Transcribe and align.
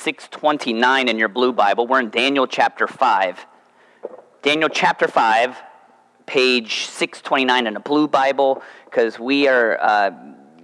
629 0.00 1.08
in 1.08 1.18
your 1.18 1.28
blue 1.28 1.52
Bible. 1.52 1.86
We're 1.86 2.00
in 2.00 2.08
Daniel 2.08 2.46
chapter 2.46 2.86
5. 2.86 3.46
Daniel 4.40 4.70
chapter 4.70 5.06
5, 5.06 5.58
page 6.24 6.86
629 6.86 7.66
in 7.66 7.76
a 7.76 7.80
blue 7.80 8.08
Bible, 8.08 8.62
because 8.86 9.18
we 9.18 9.46
are 9.46 9.78
uh, 9.78 10.10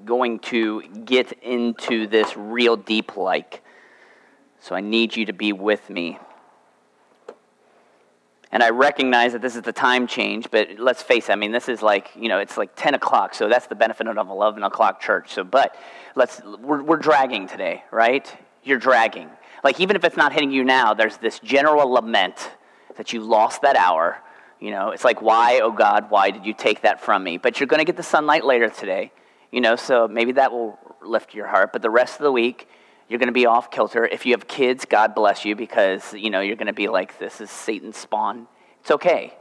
going 0.06 0.38
to 0.38 0.82
get 1.04 1.32
into 1.42 2.06
this 2.06 2.34
real 2.34 2.78
deep 2.78 3.18
like. 3.18 3.62
So 4.60 4.74
I 4.74 4.80
need 4.80 5.14
you 5.14 5.26
to 5.26 5.34
be 5.34 5.52
with 5.52 5.90
me. 5.90 6.18
And 8.50 8.62
I 8.62 8.70
recognize 8.70 9.32
that 9.32 9.42
this 9.42 9.54
is 9.54 9.62
the 9.62 9.72
time 9.72 10.06
change, 10.06 10.50
but 10.50 10.78
let's 10.78 11.02
face 11.02 11.28
it, 11.28 11.32
I 11.32 11.36
mean, 11.36 11.52
this 11.52 11.68
is 11.68 11.82
like, 11.82 12.08
you 12.16 12.30
know, 12.30 12.38
it's 12.38 12.56
like 12.56 12.70
10 12.74 12.94
o'clock, 12.94 13.34
so 13.34 13.50
that's 13.50 13.66
the 13.66 13.74
benefit 13.74 14.06
of 14.06 14.30
11 14.30 14.62
o'clock 14.62 15.02
church. 15.02 15.34
So, 15.34 15.44
but 15.44 15.76
let's, 16.14 16.40
we're, 16.42 16.82
we're 16.82 16.96
dragging 16.96 17.46
today, 17.46 17.84
right? 17.90 18.34
You're 18.66 18.78
dragging. 18.78 19.30
Like, 19.62 19.80
even 19.80 19.96
if 19.96 20.04
it's 20.04 20.16
not 20.16 20.32
hitting 20.32 20.50
you 20.50 20.64
now, 20.64 20.92
there's 20.92 21.16
this 21.18 21.38
general 21.38 21.88
lament 21.88 22.50
that 22.96 23.12
you 23.12 23.20
lost 23.20 23.62
that 23.62 23.76
hour. 23.76 24.18
You 24.60 24.72
know, 24.72 24.90
it's 24.90 25.04
like, 25.04 25.22
why, 25.22 25.60
oh 25.62 25.70
God, 25.70 26.10
why 26.10 26.30
did 26.30 26.44
you 26.44 26.52
take 26.52 26.82
that 26.82 27.00
from 27.00 27.22
me? 27.22 27.38
But 27.38 27.60
you're 27.60 27.68
going 27.68 27.78
to 27.78 27.84
get 27.84 27.96
the 27.96 28.02
sunlight 28.02 28.44
later 28.44 28.68
today, 28.68 29.12
you 29.52 29.60
know, 29.60 29.76
so 29.76 30.08
maybe 30.08 30.32
that 30.32 30.50
will 30.50 30.78
lift 31.00 31.32
your 31.32 31.46
heart. 31.46 31.72
But 31.72 31.82
the 31.82 31.90
rest 31.90 32.16
of 32.16 32.24
the 32.24 32.32
week, 32.32 32.68
you're 33.08 33.20
going 33.20 33.28
to 33.28 33.32
be 33.32 33.46
off 33.46 33.70
kilter. 33.70 34.04
If 34.04 34.26
you 34.26 34.32
have 34.32 34.48
kids, 34.48 34.84
God 34.84 35.14
bless 35.14 35.44
you 35.44 35.54
because, 35.54 36.12
you 36.12 36.30
know, 36.30 36.40
you're 36.40 36.56
going 36.56 36.66
to 36.66 36.72
be 36.72 36.88
like, 36.88 37.18
this 37.20 37.40
is 37.40 37.50
Satan's 37.50 37.96
spawn. 37.96 38.48
It's 38.80 38.90
okay. 38.90 39.32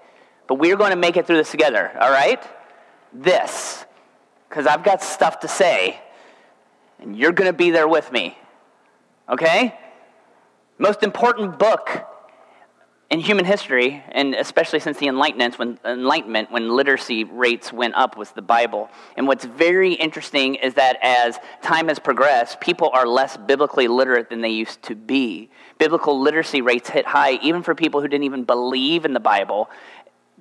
But 0.48 0.56
we're 0.56 0.78
going 0.78 0.92
to 0.92 0.98
make 0.98 1.18
it 1.18 1.26
through 1.26 1.38
this 1.38 1.50
together, 1.50 1.92
all 2.00 2.12
right? 2.12 2.44
This, 3.12 3.86
because 4.50 4.68
I've 4.68 4.84
got 4.84 5.02
stuff 5.02 5.40
to 5.40 5.48
say, 5.48 6.00
and 7.00 7.18
you're 7.18 7.32
going 7.32 7.50
to 7.50 7.58
be 7.58 7.72
there 7.72 7.88
with 7.88 8.12
me, 8.12 8.38
okay? 9.30 9.78
Most 10.78 11.04
important 11.04 11.58
book 11.58 12.06
in 13.12 13.20
human 13.20 13.46
history, 13.46 14.04
and 14.12 14.34
especially 14.34 14.80
since 14.80 14.98
the 14.98 15.08
Enlightenment, 15.08 15.60
when, 15.60 15.80
Enlightenment, 15.86 16.52
when 16.52 16.70
literacy 16.70 17.24
rates 17.24 17.72
went 17.72 17.94
up, 17.96 18.18
was 18.18 18.32
the 18.32 18.42
Bible. 18.42 18.90
And 19.16 19.28
what's 19.28 19.46
very 19.46 19.94
interesting 19.94 20.56
is 20.56 20.74
that 20.74 20.98
as 21.04 21.38
time 21.62 21.88
has 21.88 22.00
progressed, 22.00 22.60
people 22.60 22.90
are 22.94 23.06
less 23.06 23.38
biblically 23.38 23.88
literate 23.88 24.30
than 24.30 24.42
they 24.42 24.50
used 24.50 24.82
to 24.84 24.96
be. 24.96 25.50
Biblical 25.78 26.20
literacy 26.20 26.62
rates 26.62 26.90
hit 26.90 27.06
high, 27.06 27.34
even 27.44 27.62
for 27.62 27.76
people 27.76 28.02
who 28.02 28.08
didn't 28.08 28.24
even 28.24 28.44
believe 28.44 29.06
in 29.06 29.14
the 29.14 29.20
Bible, 29.20 29.70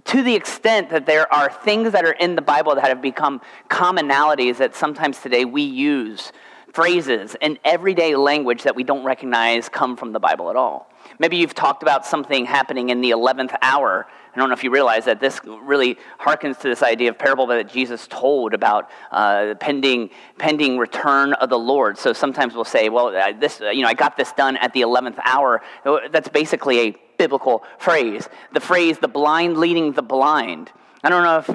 to 0.06 0.22
the 0.22 0.34
extent 0.34 0.90
that 0.90 1.06
there 1.06 1.32
are 1.32 1.50
things 1.50 1.92
that 1.92 2.04
are 2.04 2.12
in 2.12 2.34
the 2.34 2.42
Bible 2.42 2.74
that 2.74 2.84
have 2.84 3.00
become 3.00 3.40
commonalities 3.68 4.56
that 4.56 4.74
sometimes 4.74 5.18
today 5.20 5.44
we 5.44 5.62
use, 5.62 6.32
phrases 6.74 7.36
and 7.40 7.56
everyday 7.64 8.16
language 8.16 8.64
that 8.64 8.74
we 8.74 8.82
don't 8.82 9.04
recognize 9.04 9.68
come 9.68 9.96
from 9.96 10.12
the 10.12 10.18
Bible 10.18 10.50
at 10.50 10.56
all. 10.56 10.90
Maybe 11.20 11.36
you've 11.36 11.54
talked 11.54 11.84
about 11.84 12.04
something 12.04 12.44
happening 12.44 12.88
in 12.88 13.00
the 13.00 13.12
11th 13.12 13.54
hour. 13.62 14.08
I 14.34 14.40
don't 14.40 14.48
know 14.48 14.54
if 14.54 14.64
you 14.64 14.72
realize 14.72 15.04
that 15.04 15.20
this 15.20 15.40
really 15.44 15.96
harkens 16.18 16.58
to 16.60 16.68
this 16.68 16.82
idea 16.82 17.10
of 17.10 17.18
parable 17.18 17.46
that 17.46 17.68
Jesus 17.68 18.08
told 18.08 18.54
about 18.54 18.90
uh, 19.12 19.46
the 19.46 19.54
pending, 19.54 20.10
pending 20.36 20.76
return 20.76 21.34
of 21.34 21.48
the 21.48 21.58
Lord. 21.58 21.96
So 21.96 22.12
sometimes 22.12 22.54
we'll 22.54 22.64
say, 22.64 22.88
well, 22.88 23.14
uh, 23.14 23.32
this, 23.38 23.60
uh, 23.60 23.70
you 23.70 23.82
know, 23.82 23.88
I 23.88 23.94
got 23.94 24.16
this 24.16 24.32
done 24.32 24.56
at 24.56 24.72
the 24.72 24.80
11th 24.80 25.20
hour. 25.24 25.62
That's 26.10 26.28
basically 26.28 26.80
a 26.80 26.96
biblical 27.18 27.62
phrase. 27.78 28.28
The 28.52 28.60
phrase, 28.60 28.98
the 28.98 29.06
blind 29.06 29.58
leading 29.58 29.92
the 29.92 30.02
blind. 30.02 30.72
I 31.04 31.10
don't 31.10 31.22
know 31.22 31.36
if 31.36 31.48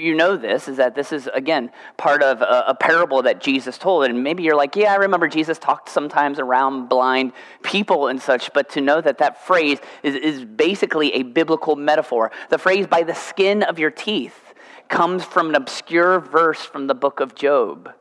you, 0.00 0.14
know 0.14 0.36
this, 0.36 0.68
is 0.68 0.76
that 0.76 0.94
this 0.94 1.10
is, 1.10 1.28
again, 1.34 1.72
part 1.96 2.22
of 2.22 2.40
a, 2.40 2.66
a, 2.68 2.74
parable 2.74 3.22
that 3.22 3.40
Jesus 3.40 3.76
told. 3.76 4.04
And 4.04 4.22
maybe 4.22 4.44
you're 4.44 4.54
like, 4.54 4.76
yeah, 4.76 4.92
I 4.92 4.96
remember 4.96 5.26
Jesus 5.26 5.58
talked 5.58 5.88
sometimes 5.88 6.38
around 6.38 6.88
blind 6.88 7.32
people 7.64 8.06
and 8.06 8.22
such, 8.22 8.52
but 8.52 8.68
to 8.70 8.80
know 8.80 9.00
that 9.00 9.18
that 9.18 9.44
phrase 9.44 9.80
is, 10.04 10.14
is 10.14 10.44
basically 10.44 11.14
a 11.14 11.24
biblical 11.24 11.74
metaphor. 11.74 12.30
The 12.48 12.58
phrase, 12.58 12.86
by 12.86 13.02
the 13.02 13.14
skin 13.14 13.64
of 13.64 13.76
your 13.76 13.90
teeth, 13.90 14.54
comes 14.88 15.24
from 15.24 15.48
an 15.48 15.56
obscure 15.56 16.20
verse 16.20 16.60
from 16.60 16.86
the 16.86 16.94
book 16.94 17.18
of 17.18 17.34
Job. 17.34 17.92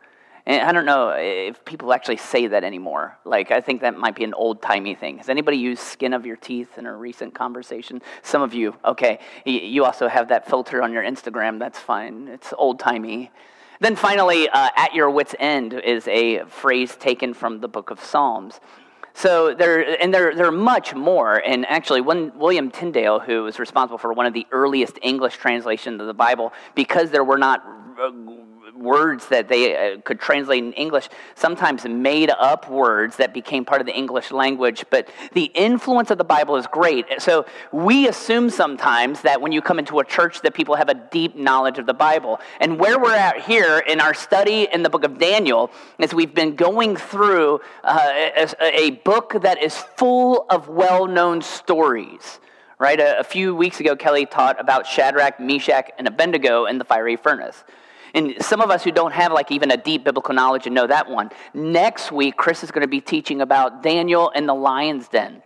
And 0.46 0.68
I 0.68 0.72
don't 0.72 0.86
know 0.86 1.10
if 1.10 1.64
people 1.66 1.94
actually 1.94 2.18
say 2.18 2.48
that 2.48 2.64
anymore. 2.64 3.18
Like, 3.26 3.52
I 3.52 3.62
think 3.62 3.82
that 3.82 3.96
might 3.96 4.16
be 4.16 4.24
an 4.24 4.34
old 4.34 4.62
timey 4.62 4.96
thing. 4.96 5.18
Has 5.18 5.30
anybody 5.30 5.58
used 5.58 5.84
skin 5.84 6.14
of 6.14 6.26
your 6.26 6.36
teeth 6.36 6.78
in 6.78 6.86
a 6.86 6.96
recent 6.96 7.36
conversation? 7.36 8.02
Some 8.24 8.42
of 8.42 8.54
you, 8.54 8.76
okay. 8.84 9.20
You 9.46 9.86
also 9.86 10.08
have 10.08 10.30
that 10.30 10.48
filter 10.50 10.82
on 10.82 10.94
your 10.94 11.04
Instagram. 11.04 11.60
That's 11.60 11.78
fine. 11.78 12.28
It's 12.28 12.54
old 12.58 12.80
timey. 12.80 13.32
Then 13.80 13.96
finally, 13.96 14.50
uh, 14.50 14.70
at 14.76 14.94
your 14.94 15.10
wits' 15.10 15.36
end 15.40 15.74
is 15.74 16.08
a 16.08 16.46
phrase 16.46 16.96
taken 16.96 17.34
from 17.34 17.62
the 17.62 17.68
book 17.68 17.90
of 17.90 18.04
Psalms. 18.04 18.60
So 19.14 19.54
there, 19.54 20.02
and 20.02 20.14
there, 20.14 20.34
there 20.36 20.46
are 20.46 20.52
much 20.52 20.96
more. 20.96 21.36
And 21.36 21.66
actually, 21.66 22.02
one, 22.02 22.32
William 22.38 22.72
Tyndale, 22.72 23.20
who 23.20 23.44
was 23.44 23.60
responsible 23.60 23.98
for 23.98 24.14
one 24.14 24.26
of 24.26 24.34
the 24.34 24.48
earliest 24.52 24.98
English 25.02 25.38
translations 25.38 26.00
of 26.00 26.08
the 26.08 26.14
Bible, 26.14 26.54
because 26.76 27.12
there 27.12 27.24
were 27.24 27.38
not 27.38 27.64
uh, 28.00 28.12
words 28.82 29.28
that 29.28 29.48
they 29.48 29.76
uh, 29.76 30.02
could 30.02 30.20
translate 30.20 30.64
in 30.64 30.74
English, 30.74 31.10
sometimes 31.36 31.86
made 31.86 32.30
up 32.30 32.70
words 32.70 33.18
that 33.18 33.34
became 33.34 33.66
part 33.66 33.82
of 33.82 33.88
the 33.88 33.96
English 33.96 34.32
language. 34.32 34.86
But 34.90 35.10
the 35.34 35.46
influence 35.54 36.12
of 36.12 36.18
the 36.18 36.24
Bible 36.24 36.56
is 36.56 36.68
great. 36.68 37.06
So 37.20 37.46
we 37.72 38.08
assume 38.08 38.50
sometimes 38.50 39.22
that 39.22 39.42
when 39.42 39.52
you 39.52 39.62
come 39.62 39.80
into 39.80 40.00
a 40.00 40.06
church 40.06 40.42
that 40.42 40.54
people 40.54 40.76
have 40.76 40.90
a 40.90 40.96
deep 40.96 41.36
knowledge 41.36 41.78
of 41.78 41.86
the 41.86 41.94
Bible. 41.94 42.40
And 42.60 42.80
where 42.80 43.00
we're 43.00 43.16
at 43.16 43.42
here 43.42 43.80
in 43.80 44.02
our 44.02 44.14
study 44.14 44.68
in 44.74 44.84
the 44.84 44.90
book 44.90 45.04
of 45.04 45.18
Daniel 45.18 45.72
is 46.00 46.14
we've 46.14 46.34
been 46.34 46.56
going 46.56 46.96
through 46.96 47.62
uh, 47.84 48.10
a, 48.36 48.48
a 48.62 48.92
book 48.92 49.42
that 49.42 49.62
is 49.62 49.76
full 49.76 50.46
of 50.50 50.68
well-known 50.68 51.42
stories 51.42 52.40
right? 52.82 53.00
A, 53.00 53.20
a, 53.20 53.24
few 53.24 53.56
weeks 53.56 53.80
ago, 53.80 53.96
Kelly 53.96 54.26
taught 54.26 54.60
about 54.60 54.88
Shadrach, 54.88 55.40
Meshach, 55.40 55.92
and 56.00 56.08
Abednego 56.08 56.66
in 56.66 56.80
the 56.80 56.84
fiery 56.84 57.16
furnace. 57.16 57.64
And 58.14 58.36
some 58.42 58.62
of 58.62 58.70
us 58.70 58.84
who 58.84 58.92
don't 58.92 59.14
have 59.14 59.32
like 59.32 59.52
even 59.52 59.72
a 59.72 59.78
deep 59.78 60.04
biblical 60.04 60.34
knowledge 60.34 60.66
and 60.66 60.76
know 60.76 60.88
that 60.88 61.10
one. 61.10 61.30
Next 61.54 62.12
week, 62.12 62.38
Chris 62.38 62.64
is 62.64 62.72
going 62.72 62.82
to 62.82 62.88
be 62.88 63.02
teaching 63.02 63.42
about 63.42 63.84
Daniel 63.84 64.32
and 64.34 64.48
the 64.48 64.54
lion's 64.54 65.08
den. 65.08 65.42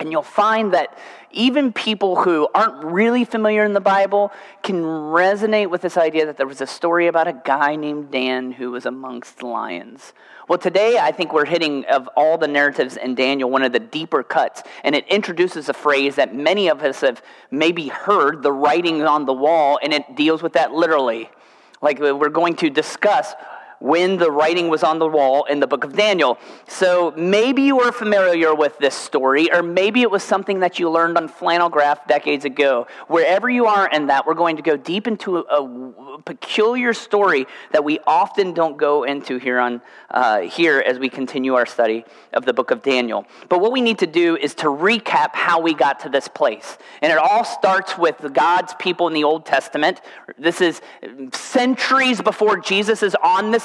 And 0.00 0.10
you'll 0.10 0.22
find 0.22 0.74
that 0.74 0.98
even 1.30 1.72
people 1.72 2.16
who 2.16 2.48
aren't 2.52 2.84
really 2.84 3.24
familiar 3.24 3.64
in 3.64 3.74
the 3.74 3.80
Bible 3.80 4.32
can 4.62 4.82
resonate 4.82 5.70
with 5.70 5.82
this 5.82 5.96
idea 5.96 6.26
that 6.26 6.36
there 6.36 6.46
was 6.46 6.60
a 6.60 6.66
story 6.66 7.06
about 7.06 7.28
a 7.28 7.40
guy 7.44 7.76
named 7.76 8.10
Dan 8.10 8.50
who 8.52 8.72
was 8.72 8.86
amongst 8.86 9.42
lions. 9.42 10.12
Well, 10.48 10.58
today 10.58 10.98
I 10.98 11.12
think 11.12 11.32
we're 11.32 11.44
hitting, 11.44 11.84
of 11.86 12.08
all 12.16 12.36
the 12.36 12.48
narratives 12.48 12.96
in 12.96 13.14
Daniel, 13.14 13.48
one 13.48 13.62
of 13.62 13.72
the 13.72 13.80
deeper 13.80 14.22
cuts. 14.22 14.62
And 14.82 14.96
it 14.96 15.06
introduces 15.08 15.68
a 15.68 15.74
phrase 15.74 16.16
that 16.16 16.34
many 16.34 16.68
of 16.68 16.82
us 16.82 17.00
have 17.00 17.22
maybe 17.50 17.88
heard 17.88 18.42
the 18.42 18.52
writing 18.52 19.02
on 19.02 19.26
the 19.26 19.32
wall, 19.32 19.78
and 19.82 19.92
it 19.92 20.16
deals 20.16 20.42
with 20.42 20.54
that 20.54 20.72
literally. 20.72 21.30
Like 21.82 21.98
we're 21.98 22.28
going 22.28 22.56
to 22.56 22.70
discuss 22.70 23.34
when 23.84 24.16
the 24.16 24.30
writing 24.30 24.68
was 24.68 24.82
on 24.82 24.98
the 24.98 25.06
wall 25.06 25.44
in 25.44 25.60
the 25.60 25.66
book 25.66 25.84
of 25.84 25.94
Daniel. 25.94 26.38
So 26.66 27.12
maybe 27.18 27.60
you 27.60 27.80
are 27.80 27.92
familiar 27.92 28.54
with 28.54 28.78
this 28.78 28.94
story, 28.94 29.52
or 29.52 29.62
maybe 29.62 30.00
it 30.00 30.10
was 30.10 30.22
something 30.22 30.60
that 30.60 30.78
you 30.78 30.88
learned 30.88 31.18
on 31.18 31.28
flannel 31.28 31.68
graph 31.68 32.08
decades 32.08 32.46
ago. 32.46 32.86
Wherever 33.08 33.50
you 33.50 33.66
are 33.66 33.86
in 33.90 34.06
that, 34.06 34.26
we're 34.26 34.32
going 34.32 34.56
to 34.56 34.62
go 34.62 34.78
deep 34.78 35.06
into 35.06 35.36
a, 35.36 35.94
peculiar 36.24 36.94
story 36.94 37.44
that 37.72 37.84
we 37.84 37.98
often 38.06 38.54
don't 38.54 38.78
go 38.78 39.02
into 39.02 39.36
here 39.36 39.58
on 39.58 39.82
uh, 40.10 40.40
here 40.40 40.78
as 40.86 40.98
we 40.98 41.08
continue 41.08 41.54
our 41.54 41.66
study 41.66 42.04
of 42.32 42.46
the 42.46 42.52
book 42.52 42.70
of 42.70 42.82
Daniel. 42.82 43.26
But 43.48 43.60
what 43.60 43.72
we 43.72 43.80
need 43.80 43.98
to 43.98 44.06
do 44.06 44.36
is 44.36 44.54
to 44.56 44.66
recap 44.66 45.34
how 45.34 45.60
we 45.60 45.74
got 45.74 46.00
to 46.00 46.08
this 46.08 46.28
place, 46.28 46.78
and 47.02 47.12
it 47.12 47.18
all 47.18 47.44
starts 47.44 47.98
with 47.98 48.32
God's 48.32 48.74
people 48.78 49.08
in 49.08 49.12
the 49.12 49.24
Old 49.24 49.44
Testament. 49.44 50.00
This 50.38 50.62
is 50.62 50.80
centuries 51.32 52.22
before 52.22 52.58
Jesus 52.58 53.02
is 53.02 53.14
on 53.16 53.50
the 53.50 53.60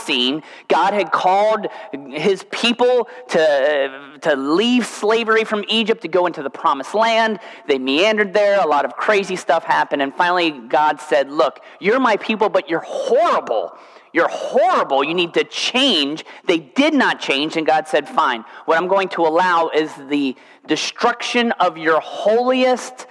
God 0.67 0.93
had 0.93 1.11
called 1.11 1.67
his 2.09 2.43
people 2.51 3.07
to, 3.29 4.17
to 4.21 4.35
leave 4.35 4.85
slavery 4.85 5.43
from 5.43 5.63
Egypt 5.67 6.01
to 6.01 6.07
go 6.07 6.25
into 6.25 6.41
the 6.41 6.49
promised 6.49 6.95
land. 6.95 7.39
They 7.67 7.77
meandered 7.77 8.33
there, 8.33 8.59
a 8.59 8.67
lot 8.67 8.85
of 8.85 8.93
crazy 8.95 9.35
stuff 9.35 9.63
happened, 9.63 10.01
and 10.01 10.13
finally 10.13 10.51
God 10.51 10.99
said, 10.99 11.31
Look, 11.31 11.61
you're 11.79 11.99
my 11.99 12.17
people, 12.17 12.49
but 12.49 12.69
you're 12.69 12.85
horrible. 12.85 13.77
You're 14.13 14.27
horrible. 14.29 15.03
You 15.03 15.13
need 15.13 15.33
to 15.35 15.43
change. 15.43 16.25
They 16.45 16.57
did 16.57 16.93
not 16.93 17.19
change, 17.19 17.57
and 17.57 17.65
God 17.65 17.87
said, 17.87 18.07
Fine. 18.07 18.43
What 18.65 18.77
I'm 18.77 18.87
going 18.87 19.09
to 19.09 19.21
allow 19.21 19.69
is 19.69 19.91
the 20.09 20.35
destruction 20.65 21.51
of 21.53 21.77
your 21.77 21.99
holiest, 21.99 23.05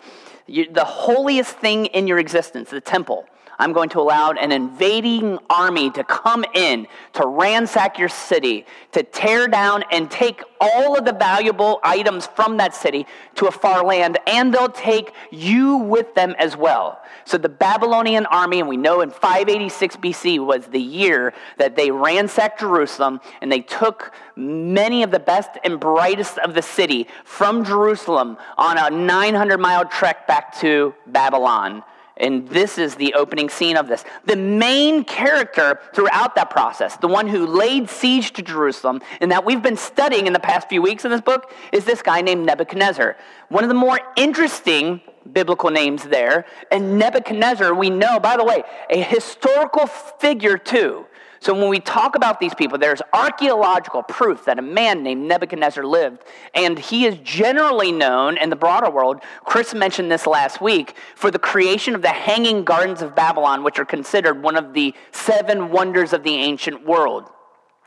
the 0.48 0.84
holiest 0.84 1.56
thing 1.58 1.86
in 1.86 2.06
your 2.06 2.18
existence, 2.18 2.70
the 2.70 2.80
temple. 2.80 3.26
I'm 3.58 3.72
going 3.72 3.88
to 3.90 4.00
allow 4.00 4.30
an 4.30 4.52
invading 4.52 5.38
army 5.50 5.90
to 5.90 6.04
come 6.04 6.44
in, 6.54 6.86
to 7.14 7.26
ransack 7.26 7.98
your 7.98 8.08
city, 8.08 8.64
to 8.92 9.02
tear 9.02 9.48
down 9.48 9.82
and 9.90 10.08
take 10.08 10.42
all 10.60 10.96
of 10.96 11.04
the 11.04 11.12
valuable 11.12 11.80
items 11.82 12.26
from 12.26 12.56
that 12.58 12.74
city 12.74 13.06
to 13.34 13.46
a 13.46 13.50
far 13.50 13.84
land, 13.84 14.18
and 14.26 14.54
they'll 14.54 14.68
take 14.68 15.12
you 15.30 15.76
with 15.76 16.14
them 16.14 16.36
as 16.38 16.56
well. 16.56 17.00
So 17.24 17.36
the 17.36 17.48
Babylonian 17.48 18.26
army, 18.26 18.60
and 18.60 18.68
we 18.68 18.76
know 18.76 19.00
in 19.00 19.10
586 19.10 19.96
BC 19.96 20.44
was 20.44 20.66
the 20.66 20.80
year 20.80 21.34
that 21.56 21.74
they 21.74 21.90
ransacked 21.90 22.60
Jerusalem, 22.60 23.20
and 23.40 23.50
they 23.50 23.60
took 23.60 24.12
many 24.36 25.02
of 25.02 25.10
the 25.10 25.18
best 25.18 25.50
and 25.64 25.80
brightest 25.80 26.38
of 26.38 26.54
the 26.54 26.62
city 26.62 27.08
from 27.24 27.64
Jerusalem 27.64 28.38
on 28.56 28.78
a 28.78 28.96
900 28.96 29.58
mile 29.58 29.84
trek 29.84 30.28
back 30.28 30.58
to 30.60 30.94
Babylon. 31.06 31.82
And 32.18 32.48
this 32.48 32.78
is 32.78 32.96
the 32.96 33.14
opening 33.14 33.48
scene 33.48 33.76
of 33.76 33.88
this. 33.88 34.04
The 34.24 34.36
main 34.36 35.04
character 35.04 35.80
throughout 35.94 36.34
that 36.34 36.50
process, 36.50 36.96
the 36.96 37.08
one 37.08 37.26
who 37.26 37.46
laid 37.46 37.88
siege 37.88 38.32
to 38.34 38.42
Jerusalem, 38.42 39.00
and 39.20 39.30
that 39.30 39.44
we've 39.44 39.62
been 39.62 39.76
studying 39.76 40.26
in 40.26 40.32
the 40.32 40.40
past 40.40 40.68
few 40.68 40.82
weeks 40.82 41.04
in 41.04 41.10
this 41.10 41.20
book, 41.20 41.52
is 41.72 41.84
this 41.84 42.02
guy 42.02 42.20
named 42.20 42.44
Nebuchadnezzar. 42.44 43.16
One 43.48 43.64
of 43.64 43.68
the 43.68 43.74
more 43.74 44.00
interesting 44.16 45.00
biblical 45.32 45.70
names 45.70 46.04
there. 46.04 46.46
And 46.70 46.98
Nebuchadnezzar, 46.98 47.74
we 47.74 47.90
know, 47.90 48.18
by 48.18 48.36
the 48.36 48.44
way, 48.44 48.62
a 48.90 49.02
historical 49.02 49.86
figure 49.86 50.58
too. 50.58 51.06
So 51.40 51.54
when 51.54 51.68
we 51.68 51.80
talk 51.80 52.16
about 52.16 52.40
these 52.40 52.54
people, 52.54 52.78
there's 52.78 53.00
archaeological 53.12 54.02
proof 54.02 54.44
that 54.46 54.58
a 54.58 54.62
man 54.62 55.02
named 55.02 55.28
Nebuchadnezzar 55.28 55.84
lived, 55.84 56.24
and 56.54 56.78
he 56.78 57.06
is 57.06 57.16
generally 57.18 57.92
known 57.92 58.36
in 58.36 58.50
the 58.50 58.56
broader 58.56 58.90
world. 58.90 59.22
Chris 59.44 59.74
mentioned 59.74 60.10
this 60.10 60.26
last 60.26 60.60
week 60.60 60.94
for 61.14 61.30
the 61.30 61.38
creation 61.38 61.94
of 61.94 62.02
the 62.02 62.08
Hanging 62.08 62.64
Gardens 62.64 63.02
of 63.02 63.14
Babylon, 63.14 63.62
which 63.62 63.78
are 63.78 63.84
considered 63.84 64.42
one 64.42 64.56
of 64.56 64.74
the 64.74 64.94
seven 65.12 65.70
wonders 65.70 66.12
of 66.12 66.24
the 66.24 66.34
ancient 66.34 66.84
world. 66.84 67.30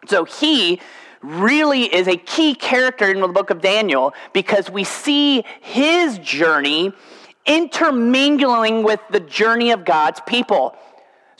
So 0.07 0.23
he 0.23 0.79
really 1.21 1.83
is 1.93 2.07
a 2.07 2.17
key 2.17 2.55
character 2.55 3.11
in 3.11 3.21
the 3.21 3.27
book 3.27 3.49
of 3.49 3.61
Daniel 3.61 4.13
because 4.33 4.69
we 4.69 4.83
see 4.83 5.43
his 5.59 6.17
journey 6.19 6.91
intermingling 7.45 8.83
with 8.83 8.99
the 9.09 9.19
journey 9.19 9.71
of 9.71 9.85
God's 9.85 10.21
people. 10.25 10.75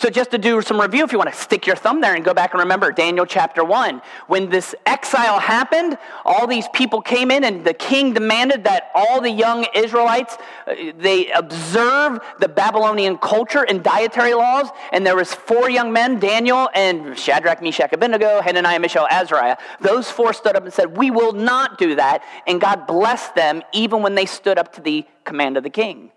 So, 0.01 0.09
just 0.09 0.31
to 0.31 0.39
do 0.39 0.59
some 0.63 0.81
review, 0.81 1.03
if 1.03 1.11
you 1.11 1.19
want 1.19 1.31
to 1.31 1.39
stick 1.39 1.67
your 1.67 1.75
thumb 1.75 2.01
there 2.01 2.15
and 2.15 2.25
go 2.25 2.33
back 2.33 2.55
and 2.55 2.59
remember 2.59 2.91
Daniel 2.91 3.23
chapter 3.23 3.63
1, 3.63 4.01
when 4.25 4.49
this 4.49 4.73
exile 4.87 5.37
happened, 5.37 5.95
all 6.25 6.47
these 6.47 6.67
people 6.69 7.03
came 7.03 7.29
in, 7.29 7.43
and 7.43 7.63
the 7.63 7.75
king 7.75 8.11
demanded 8.11 8.63
that 8.63 8.89
all 8.95 9.21
the 9.21 9.29
young 9.29 9.67
Israelites 9.75 10.39
uh, 10.65 10.73
they 10.97 11.29
observe 11.29 12.19
the 12.39 12.47
Babylonian 12.47 13.19
culture 13.19 13.61
and 13.61 13.83
dietary 13.83 14.33
laws. 14.33 14.69
And 14.91 15.05
there 15.05 15.15
was 15.15 15.35
four 15.35 15.69
young 15.69 15.93
men, 15.93 16.17
Daniel 16.17 16.67
and 16.73 17.15
Shadrach, 17.15 17.61
Meshach, 17.61 17.93
Abednego, 17.93 18.41
Hananiah, 18.41 18.79
Mishael, 18.79 19.05
Azariah. 19.11 19.57
Those 19.81 20.09
four 20.09 20.33
stood 20.33 20.55
up 20.55 20.63
and 20.63 20.73
said, 20.73 20.97
"We 20.97 21.11
will 21.11 21.33
not 21.33 21.77
do 21.77 21.93
that." 21.93 22.23
And 22.47 22.59
God 22.59 22.87
blessed 22.87 23.35
them 23.35 23.61
even 23.71 24.01
when 24.01 24.15
they 24.15 24.25
stood 24.25 24.57
up 24.57 24.73
to 24.73 24.81
the 24.81 25.05
command 25.25 25.57
of 25.57 25.63
the 25.63 25.69
king. 25.69 26.09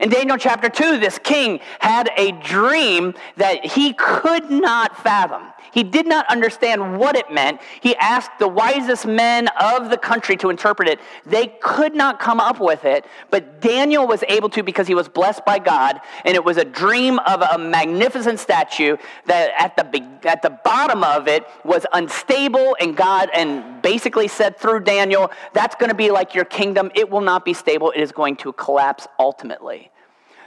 In 0.00 0.08
Daniel 0.08 0.38
chapter 0.38 0.70
2, 0.70 0.98
this 0.98 1.18
king 1.18 1.60
had 1.78 2.10
a 2.16 2.32
dream 2.32 3.12
that 3.36 3.66
he 3.66 3.92
could 3.92 4.50
not 4.50 4.96
fathom. 5.02 5.42
He 5.72 5.82
did 5.84 6.06
not 6.06 6.26
understand 6.30 6.98
what 6.98 7.16
it 7.16 7.30
meant. 7.30 7.60
He 7.82 7.94
asked 7.96 8.30
the 8.38 8.48
wisest 8.48 9.06
men 9.06 9.48
of 9.60 9.90
the 9.90 9.98
country 9.98 10.38
to 10.38 10.48
interpret 10.48 10.88
it. 10.88 11.00
They 11.26 11.48
could 11.60 11.94
not 11.94 12.18
come 12.18 12.40
up 12.40 12.60
with 12.60 12.86
it, 12.86 13.04
but 13.30 13.60
Daniel 13.60 14.06
was 14.06 14.24
able 14.28 14.48
to 14.50 14.62
because 14.62 14.88
he 14.88 14.94
was 14.94 15.06
blessed 15.06 15.44
by 15.44 15.58
God, 15.58 16.00
and 16.24 16.34
it 16.34 16.42
was 16.42 16.56
a 16.56 16.64
dream 16.64 17.18
of 17.20 17.42
a 17.42 17.58
magnificent 17.58 18.40
statue 18.40 18.96
that 19.26 19.50
at 19.58 19.76
the, 19.76 20.02
at 20.26 20.40
the 20.40 20.58
bottom 20.64 21.04
of 21.04 21.28
it 21.28 21.46
was 21.62 21.84
unstable, 21.92 22.74
and 22.80 22.96
God 22.96 23.28
and 23.34 23.82
basically 23.82 24.28
said 24.28 24.58
through 24.58 24.80
Daniel, 24.80 25.30
that's 25.52 25.76
going 25.76 25.90
to 25.90 25.94
be 25.94 26.10
like 26.10 26.34
your 26.34 26.46
kingdom. 26.46 26.90
It 26.94 27.10
will 27.10 27.20
not 27.20 27.44
be 27.44 27.52
stable. 27.52 27.90
It 27.90 28.00
is 28.00 28.12
going 28.12 28.36
to 28.36 28.54
collapse 28.54 29.06
ultimately. 29.18 29.89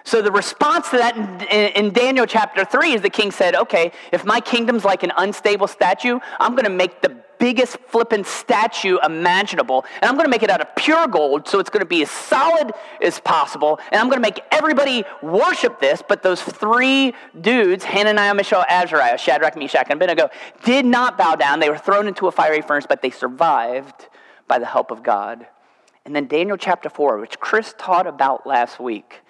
So 0.05 0.21
the 0.21 0.31
response 0.31 0.89
to 0.89 0.97
that 0.97 1.17
in, 1.17 1.85
in, 1.85 1.93
Daniel 1.93 2.25
chapter 2.25 2.65
3 2.65 2.93
is 2.93 3.01
the 3.01 3.09
king 3.09 3.31
said, 3.31 3.55
okay, 3.55 3.91
if 4.11 4.25
my 4.25 4.41
kingdom's 4.41 4.83
like 4.83 5.03
an 5.03 5.13
unstable 5.17 5.67
statue, 5.67 6.19
I'm 6.39 6.51
going 6.51 6.65
to 6.65 6.69
make 6.69 7.01
the 7.01 7.23
biggest 7.39 7.77
flippin' 7.87 8.23
statue 8.23 8.97
imaginable, 9.03 9.83
and 10.01 10.09
I'm 10.09 10.15
going 10.15 10.25
to 10.25 10.29
make 10.29 10.43
it 10.43 10.49
out 10.49 10.61
of 10.61 10.73
pure 10.75 11.07
gold, 11.07 11.47
so 11.47 11.59
it's 11.59 11.69
going 11.69 11.81
to 11.81 11.85
be 11.85 12.01
as 12.01 12.09
solid 12.09 12.71
as 13.01 13.19
possible, 13.19 13.79
and 13.91 13.99
I'm 13.99 14.07
going 14.07 14.17
to 14.17 14.21
make 14.21 14.39
everybody 14.51 15.03
worship 15.21 15.79
this. 15.79 16.01
But 16.07 16.23
those 16.23 16.41
three 16.41 17.13
dudes, 17.41 17.83
Hananiah, 17.83 18.33
Mishael, 18.33 18.63
Azariah, 18.69 19.17
Shadrach, 19.17 19.57
Meshach, 19.57 19.87
and 19.89 20.01
Abednego, 20.01 20.29
did 20.63 20.85
not 20.85 21.17
bow 21.17 21.35
down. 21.35 21.59
They 21.59 21.69
were 21.69 21.77
thrown 21.77 22.07
into 22.07 22.27
a 22.27 22.31
fiery 22.31 22.61
furnace, 22.61 22.85
but 22.87 23.01
they 23.01 23.09
survived 23.09 24.07
by 24.47 24.59
the 24.59 24.65
help 24.65 24.91
of 24.91 25.03
God. 25.03 25.45
And 26.05 26.15
then 26.15 26.27
Daniel 26.27 26.57
chapter 26.57 26.89
4, 26.89 27.19
which 27.19 27.39
Chris 27.39 27.73
taught 27.77 28.07
about 28.07 28.45
last 28.45 28.79
week, 28.79 29.22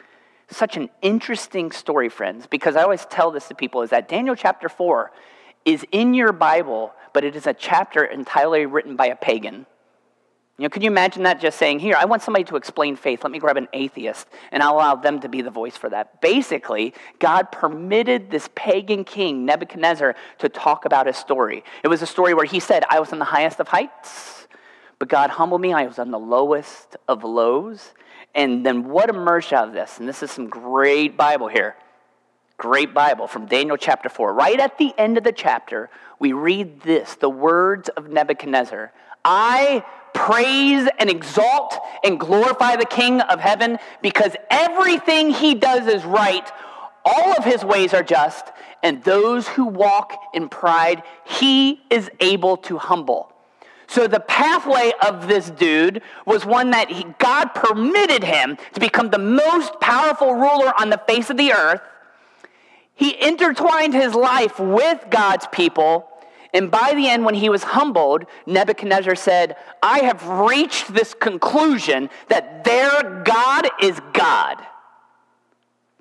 such 0.57 0.77
an 0.77 0.89
interesting 1.01 1.71
story, 1.71 2.09
friends, 2.09 2.47
because 2.47 2.75
I 2.75 2.83
always 2.83 3.05
tell 3.05 3.31
this 3.31 3.47
to 3.47 3.55
people 3.55 3.81
is 3.81 3.91
that 3.91 4.07
Daniel 4.07 4.35
chapter 4.35 4.69
4 4.69 5.11
is 5.65 5.85
in 5.91 6.13
your 6.13 6.31
Bible, 6.31 6.93
but 7.13 7.23
it 7.23 7.35
is 7.35 7.47
a 7.47 7.53
chapter 7.53 8.03
entirely 8.03 8.65
written 8.65 8.95
by 8.95 9.07
a 9.07 9.15
pagan. 9.15 9.65
You 10.57 10.63
know, 10.63 10.69
can 10.69 10.83
you 10.83 10.91
imagine 10.91 11.23
that 11.23 11.41
just 11.41 11.57
saying, 11.57 11.79
Here, 11.79 11.95
I 11.97 12.05
want 12.05 12.21
somebody 12.21 12.43
to 12.45 12.57
explain 12.57 12.95
faith. 12.95 13.23
Let 13.23 13.31
me 13.31 13.39
grab 13.39 13.57
an 13.57 13.67
atheist 13.73 14.27
and 14.51 14.61
I'll 14.61 14.75
allow 14.75 14.95
them 14.95 15.19
to 15.21 15.29
be 15.29 15.41
the 15.41 15.49
voice 15.49 15.75
for 15.75 15.89
that. 15.89 16.21
Basically, 16.21 16.93
God 17.17 17.51
permitted 17.51 18.29
this 18.29 18.47
pagan 18.53 19.03
king, 19.03 19.45
Nebuchadnezzar, 19.45 20.15
to 20.39 20.49
talk 20.49 20.85
about 20.85 21.07
his 21.07 21.17
story. 21.17 21.63
It 21.83 21.87
was 21.87 22.03
a 22.03 22.07
story 22.07 22.35
where 22.35 22.45
he 22.45 22.59
said, 22.59 22.83
I 22.87 22.99
was 22.99 23.11
in 23.11 23.17
the 23.17 23.25
highest 23.25 23.59
of 23.59 23.67
heights, 23.67 24.47
but 24.99 25.09
God 25.09 25.31
humbled 25.31 25.59
me. 25.59 25.73
I 25.73 25.87
was 25.87 25.97
on 25.97 26.11
the 26.11 26.19
lowest 26.19 26.97
of 27.07 27.23
lows. 27.23 27.91
And 28.35 28.65
then 28.65 28.89
what 28.89 29.09
emerged 29.09 29.53
out 29.53 29.67
of 29.67 29.73
this? 29.73 29.99
And 29.99 30.07
this 30.07 30.23
is 30.23 30.31
some 30.31 30.47
great 30.47 31.15
Bible 31.17 31.47
here. 31.47 31.75
Great 32.57 32.93
Bible 32.93 33.27
from 33.27 33.45
Daniel 33.45 33.77
chapter 33.77 34.09
4. 34.09 34.33
Right 34.33 34.59
at 34.59 34.77
the 34.77 34.93
end 34.97 35.17
of 35.17 35.23
the 35.23 35.31
chapter, 35.31 35.89
we 36.19 36.33
read 36.33 36.81
this 36.81 37.15
the 37.15 37.29
words 37.29 37.89
of 37.89 38.09
Nebuchadnezzar 38.09 38.91
I 39.25 39.85
praise 40.13 40.87
and 40.99 41.09
exalt 41.09 41.79
and 42.03 42.19
glorify 42.19 42.75
the 42.75 42.85
King 42.85 43.21
of 43.21 43.39
heaven 43.39 43.79
because 44.01 44.35
everything 44.49 45.31
he 45.31 45.55
does 45.55 45.87
is 45.87 46.03
right, 46.05 46.49
all 47.05 47.33
of 47.37 47.43
his 47.43 47.63
ways 47.65 47.93
are 47.93 48.03
just, 48.03 48.47
and 48.81 49.03
those 49.03 49.47
who 49.47 49.65
walk 49.65 50.13
in 50.33 50.49
pride, 50.49 51.03
he 51.25 51.81
is 51.89 52.09
able 52.19 52.57
to 52.57 52.77
humble. 52.77 53.32
So 53.93 54.07
the 54.07 54.21
pathway 54.21 54.91
of 55.05 55.27
this 55.27 55.51
dude 55.51 56.01
was 56.25 56.47
one 56.47 56.71
that 56.71 56.89
he, 56.89 57.05
God 57.19 57.49
permitted 57.49 58.23
him 58.23 58.57
to 58.73 58.79
become 58.79 59.11
the 59.11 59.19
most 59.19 59.79
powerful 59.79 60.33
ruler 60.33 60.73
on 60.81 60.89
the 60.89 60.99
face 61.07 61.29
of 61.29 61.37
the 61.37 61.53
earth. 61.53 61.79
He 62.95 63.15
intertwined 63.23 63.93
his 63.93 64.15
life 64.15 64.59
with 64.59 65.05
God's 65.11 65.45
people. 65.51 66.09
And 66.55 66.71
by 66.71 66.93
the 66.95 67.07
end, 67.07 67.23
when 67.23 67.35
he 67.35 67.49
was 67.49 67.61
humbled, 67.61 68.25
Nebuchadnezzar 68.47 69.13
said, 69.13 69.57
I 69.83 69.99
have 69.99 70.27
reached 70.27 70.91
this 70.91 71.13
conclusion 71.13 72.09
that 72.29 72.63
their 72.63 73.21
God 73.23 73.69
is 73.79 74.01
God. 74.13 74.57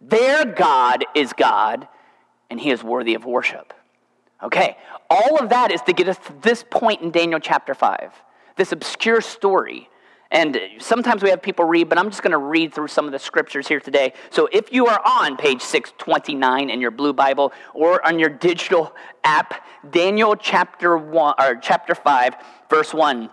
Their 0.01 0.47
God 0.47 1.05
is 1.15 1.35
God, 1.35 1.87
and 2.49 2.59
he 2.59 2.71
is 2.71 2.83
worthy 2.83 3.15
of 3.15 3.27
worship. 3.27 3.75
Okay, 4.43 4.77
all 5.09 5.39
of 5.39 5.51
that 5.51 5.71
is 5.71 5.81
to 5.83 5.93
get 5.93 6.09
us 6.09 6.19
to 6.27 6.33
this 6.43 6.65
point 6.69 7.01
in 7.01 7.11
Daniel 7.11 7.39
chapter 7.39 7.75
5, 7.75 8.13
this 8.57 8.73
obscure 8.73 9.21
story. 9.21 9.89
And 10.33 10.59
sometimes 10.79 11.23
we 11.23 11.29
have 11.29 11.43
people 11.43 11.67
read, 11.67 11.91
but 11.91 11.99
I'm 11.99 12.09
just 12.09 12.23
going 12.23 12.33
to 12.33 12.39
read 12.39 12.73
through 12.73 12.89
some 12.89 13.05
of 13.05 13.13
the 13.13 13.19
scriptures 13.19 13.69
here 13.69 13.81
today. 13.81 14.15
So 14.31 14.49
if 14.51 14.73
you 14.73 14.87
are 14.87 15.01
on 15.05 15.37
page 15.37 15.61
629 15.61 16.71
in 16.71 16.81
your 16.81 16.91
blue 16.91 17.13
Bible 17.13 17.53
or 17.75 18.05
on 18.07 18.19
your 18.19 18.31
digital 18.31 18.95
app, 19.25 19.67
Daniel 19.91 20.35
chapter 20.35 20.97
1 20.97 21.35
or 21.39 21.57
chapter 21.57 21.95
5, 21.95 22.35
verse 22.71 22.95
1 22.95 23.29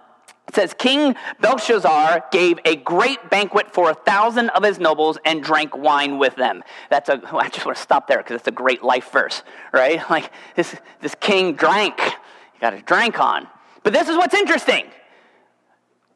it 0.50 0.56
says, 0.56 0.74
King 0.74 1.16
Belshazzar 1.42 2.26
gave 2.32 2.58
a 2.66 2.76
great 2.78 3.30
banquet 3.30 3.72
for 3.72 3.92
a 3.92 3.94
thousand 3.94 4.50
of 4.50 4.64
his 4.64 4.80
nobles 4.80 5.20
and 5.24 5.44
drank 5.44 5.78
wine 5.78 6.18
with 6.18 6.36
them. 6.36 6.64
That's 6.90 7.08
a, 7.08 7.22
oh, 7.32 7.38
I 7.38 7.50
just 7.50 7.68
want 7.68 7.78
to 7.78 7.84
stop 7.84 8.08
there 8.08 8.18
because 8.18 8.38
it's 8.38 8.48
a 8.48 8.52
great 8.52 8.84
life 8.84 9.12
verse, 9.12 9.44
right? 9.72 10.02
Like 10.10 10.32
this, 10.56 10.76
this 11.02 11.14
king 11.20 11.54
drank. 11.54 12.00
He 12.00 12.60
got 12.60 12.74
a 12.74 12.82
drink 12.82 13.20
on. 13.20 13.48
But 13.84 13.94
this 13.94 14.10
is 14.10 14.18
what's 14.18 14.34
interesting. 14.34 14.88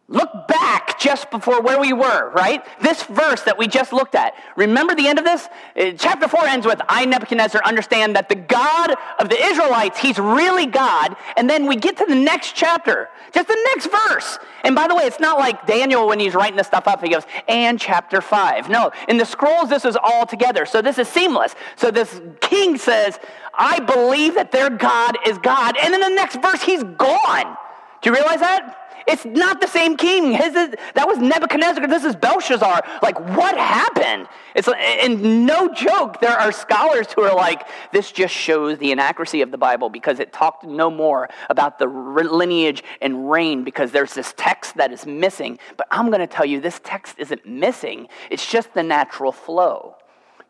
Look 0.10 0.50
back 0.50 1.00
just 1.00 1.32
before 1.32 1.62
where 1.62 1.80
we 1.80 1.94
were, 1.94 2.30
right? 2.32 2.62
This 2.82 3.04
verse 3.04 3.42
that 3.44 3.58
we 3.58 3.70
just 3.70 3.94
looked 3.94 4.16
at. 4.16 4.34
Remember 4.58 4.94
the 4.94 5.08
end 5.08 5.18
of 5.18 5.24
this? 5.24 5.48
Uh, 5.78 5.92
chapter 5.98 6.28
4 6.28 6.46
ends 6.46 6.66
with 6.66 6.82
I, 6.90 7.06
Nebuchadnezzar, 7.06 7.62
understand 7.64 8.18
that 8.18 8.28
the 8.28 8.36
God 8.36 8.96
of 9.20 9.30
the 9.30 9.42
Israelites, 9.42 9.98
he's 9.98 10.20
really 10.20 10.66
God. 10.66 11.16
And 11.38 11.50
then 11.50 11.68
we 11.68 11.78
get 11.78 11.96
to 11.98 12.06
the 12.06 12.16
next 12.16 12.54
chapter, 12.54 13.08
just 13.32 13.48
the 13.48 13.58
next 13.74 13.88
verse. 13.88 14.40
And 14.66 14.76
by 14.76 14.90
the 14.90 14.96
way, 14.96 15.04
it's 15.04 15.22
not 15.22 15.40
like 15.40 15.66
Daniel 15.66 16.06
when 16.06 16.20
he's 16.20 16.36
writing 16.36 16.58
this 16.58 16.68
stuff 16.68 16.86
up, 16.86 17.02
he 17.02 17.10
goes, 17.10 17.24
and 17.48 17.80
chapter 17.80 18.20
5. 18.20 18.70
No, 18.70 18.92
in 19.08 19.18
the 19.18 19.26
scrolls, 19.26 19.70
this 19.70 19.86
is 19.86 19.96
all 19.96 20.26
together. 20.26 20.66
So 20.66 20.82
this 20.82 20.98
is 20.98 21.08
seamless. 21.08 21.56
So 21.78 21.92
this 21.92 22.20
king 22.42 22.78
says, 22.78 23.20
I 23.54 23.80
believe 23.80 24.36
that 24.36 24.52
their 24.52 24.70
God 24.70 25.18
is 25.26 25.38
God. 25.38 25.78
And 25.82 25.94
in 25.94 26.02
the 26.02 26.10
next 26.10 26.42
verse, 26.42 26.62
he's 26.62 26.84
gone. 26.84 27.58
Do 28.02 28.10
you 28.10 28.16
realize 28.16 28.42
that? 28.42 28.83
It's 29.08 29.26
not 29.26 29.62
the 29.62 29.68
same 29.68 29.98
king. 29.98 30.34
His 30.34 30.56
is, 30.56 30.76
that 30.96 31.08
was 31.08 31.18
Nebuchadnezzar. 31.18 31.88
This 31.88 32.04
is 32.04 32.16
Belshazzar. 32.16 32.82
Like, 33.02 33.20
what 33.38 33.58
happened? 33.58 34.28
It's 34.56 34.68
and 34.68 35.46
no 35.46 35.74
joke. 35.74 36.22
There 36.22 36.38
are 36.38 36.52
scholars 36.52 37.08
who 37.14 37.24
are 37.24 37.36
like, 37.36 37.68
this 37.92 38.12
just 38.12 38.34
shows 38.34 38.78
the 38.78 38.92
inaccuracy 38.92 39.42
of 39.42 39.52
the 39.52 39.58
Bible 39.58 39.90
because 39.90 40.20
it 40.20 40.32
talked 40.32 40.64
no 40.64 40.90
more 40.90 41.30
about 41.50 41.80
the 41.80 41.86
lineage 41.86 42.84
and 43.02 43.30
reign 43.30 43.64
because 43.64 43.92
there's 43.92 44.14
this 44.14 44.34
text 44.38 44.76
that 44.78 44.92
is 44.92 45.06
missing. 45.06 45.60
But 45.78 45.88
I'm 45.92 46.08
going 46.08 46.20
to 46.20 46.28
tell 46.28 46.46
you, 46.46 46.62
this 46.62 46.80
text 46.84 47.16
isn't 47.20 47.46
missing. 47.46 48.08
It's 48.30 48.50
just 48.50 48.74
the 48.74 48.84
natural 48.84 49.32
flow. 49.32 49.96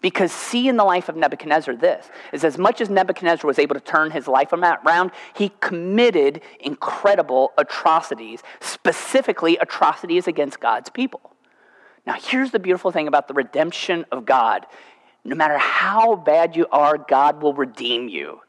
Because 0.03 0.33
see 0.33 0.67
in 0.67 0.75
the 0.75 0.83
life 0.83 1.07
of 1.07 1.15
Nebuchadnezzar 1.15 1.77
this 1.77 2.10
is 2.33 2.43
as 2.43 2.57
much 2.57 2.81
as 2.81 2.89
Nebuchadnezzar 2.89 3.48
was 3.48 3.57
able 3.57 3.74
to 3.74 3.79
turn 3.79 4.12
his 4.12 4.27
life 4.27 4.51
around, 4.51 5.12
he 5.33 5.53
committed 5.62 6.41
incredible 6.60 7.53
atrocities, 7.57 8.43
specifically 8.60 9.55
atrocities 9.57 10.27
against 10.27 10.60
God's 10.60 10.89
people. 10.89 11.31
Now, 12.05 12.15
here's 12.22 12.51
the 12.51 12.60
beautiful 12.60 12.91
thing 12.91 13.07
about 13.07 13.29
the 13.29 13.33
redemption 13.33 14.05
of 14.12 14.25
God. 14.25 14.65
No 15.24 15.38
matter 15.38 15.57
how 15.57 16.17
bad 16.17 16.57
you 16.57 16.67
are, 16.69 16.98
God 16.98 17.41
will 17.41 17.53
redeem 17.53 18.10
you 18.10 18.41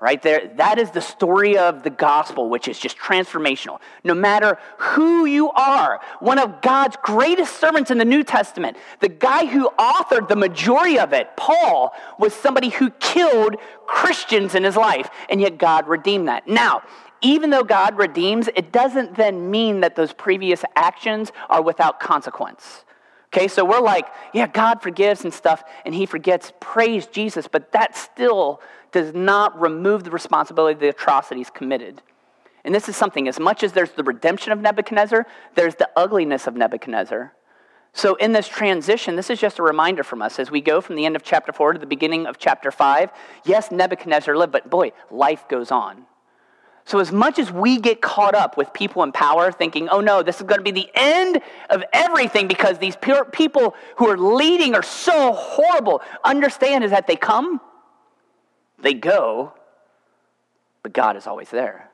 right 0.00 0.22
there. 0.22 0.52
That 0.56 0.78
is 0.78 0.90
the 0.92 1.00
story 1.00 1.58
of 1.58 1.82
the 1.82 1.90
gospel, 1.90 2.48
which 2.48 2.68
is 2.68 2.78
just 2.78 2.96
transformational. 2.96 3.80
No 4.04 4.14
matter 4.14 4.58
who 4.78 5.24
you 5.26 5.50
are, 5.50 6.00
one 6.20 6.38
of 6.38 6.62
God's 6.62 6.96
greatest 7.02 7.58
servants 7.58 7.90
in 7.90 7.98
the 7.98 8.04
New 8.04 8.22
Testament, 8.22 8.76
the 9.00 9.08
guy 9.08 9.46
who 9.46 9.68
authored 9.78 10.28
the 10.28 10.36
majority 10.36 10.98
of 10.98 11.12
it, 11.12 11.36
Paul, 11.36 11.92
was 12.18 12.32
somebody 12.32 12.68
who 12.68 12.90
killed 12.90 13.56
Christians 13.86 14.54
in 14.54 14.62
his 14.62 14.76
life, 14.76 15.10
and 15.28 15.40
yet 15.40 15.58
God 15.58 15.88
redeemed 15.88 16.28
that. 16.28 16.46
Now, 16.46 16.82
even 17.20 17.50
though 17.50 17.64
God 17.64 17.98
redeems, 17.98 18.48
it 18.54 18.70
doesn't 18.70 19.16
then 19.16 19.50
mean 19.50 19.80
that 19.80 19.96
those 19.96 20.12
previous 20.12 20.64
actions 20.76 21.32
are 21.48 21.62
without 21.62 21.98
consequence. 21.98 22.84
Okay, 23.28 23.48
so 23.48 23.62
we're 23.62 23.80
like, 23.80 24.06
yeah, 24.32 24.46
God 24.46 24.80
forgives 24.80 25.24
and 25.24 25.34
stuff, 25.34 25.62
and 25.84 25.94
He 25.94 26.06
forgets. 26.06 26.52
Praise 26.60 27.06
Jesus, 27.06 27.46
but 27.46 27.72
that 27.72 27.94
still 27.96 28.60
does 28.92 29.14
not 29.14 29.60
remove 29.60 30.04
the 30.04 30.10
responsibility 30.10 30.74
of 30.74 30.80
the 30.80 30.88
atrocities 30.88 31.50
committed. 31.50 32.02
And 32.64 32.74
this 32.74 32.88
is 32.88 32.96
something, 32.96 33.28
as 33.28 33.38
much 33.38 33.62
as 33.62 33.72
there's 33.72 33.92
the 33.92 34.02
redemption 34.02 34.52
of 34.52 34.60
Nebuchadnezzar, 34.60 35.26
there's 35.54 35.76
the 35.76 35.88
ugliness 35.96 36.46
of 36.46 36.54
Nebuchadnezzar. 36.54 37.32
So, 37.94 38.14
in 38.16 38.32
this 38.32 38.46
transition, 38.46 39.16
this 39.16 39.30
is 39.30 39.40
just 39.40 39.58
a 39.58 39.62
reminder 39.62 40.04
from 40.04 40.22
us 40.22 40.38
as 40.38 40.50
we 40.50 40.60
go 40.60 40.80
from 40.80 40.96
the 40.96 41.06
end 41.06 41.16
of 41.16 41.22
chapter 41.22 41.52
4 41.52 41.74
to 41.74 41.78
the 41.78 41.86
beginning 41.86 42.26
of 42.26 42.38
chapter 42.38 42.70
5. 42.70 43.10
Yes, 43.44 43.70
Nebuchadnezzar 43.70 44.36
lived, 44.36 44.52
but 44.52 44.68
boy, 44.68 44.92
life 45.10 45.48
goes 45.48 45.70
on. 45.70 46.04
So, 46.84 46.98
as 47.00 47.12
much 47.12 47.38
as 47.38 47.50
we 47.50 47.78
get 47.78 48.00
caught 48.00 48.34
up 48.34 48.56
with 48.56 48.72
people 48.72 49.02
in 49.02 49.12
power 49.12 49.50
thinking, 49.50 49.88
oh 49.88 50.00
no, 50.00 50.22
this 50.22 50.36
is 50.36 50.42
going 50.42 50.58
to 50.58 50.64
be 50.64 50.70
the 50.70 50.90
end 50.94 51.40
of 51.70 51.82
everything 51.92 52.48
because 52.48 52.78
these 52.78 52.96
people 52.96 53.74
who 53.96 54.08
are 54.08 54.18
leading 54.18 54.74
are 54.74 54.82
so 54.82 55.32
horrible, 55.32 56.02
understand 56.24 56.84
is 56.84 56.90
that 56.90 57.06
they 57.06 57.16
come 57.16 57.60
they 58.80 58.94
go, 58.94 59.52
but 60.82 60.92
God 60.92 61.16
is 61.16 61.26
always 61.26 61.50
there. 61.50 61.90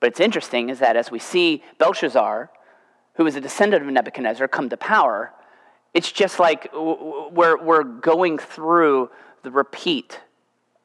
But 0.00 0.08
it's 0.08 0.20
interesting 0.20 0.68
is 0.68 0.78
that 0.78 0.96
as 0.96 1.10
we 1.10 1.18
see 1.18 1.62
Belshazzar, 1.78 2.50
who 3.14 3.26
is 3.26 3.36
a 3.36 3.40
descendant 3.40 3.82
of 3.84 3.90
Nebuchadnezzar, 3.90 4.46
come 4.48 4.68
to 4.68 4.76
power, 4.76 5.32
it's 5.94 6.12
just 6.12 6.38
like 6.38 6.70
we're, 6.74 7.62
we're 7.62 7.82
going 7.82 8.38
through 8.38 9.10
the 9.42 9.50
repeat 9.50 10.20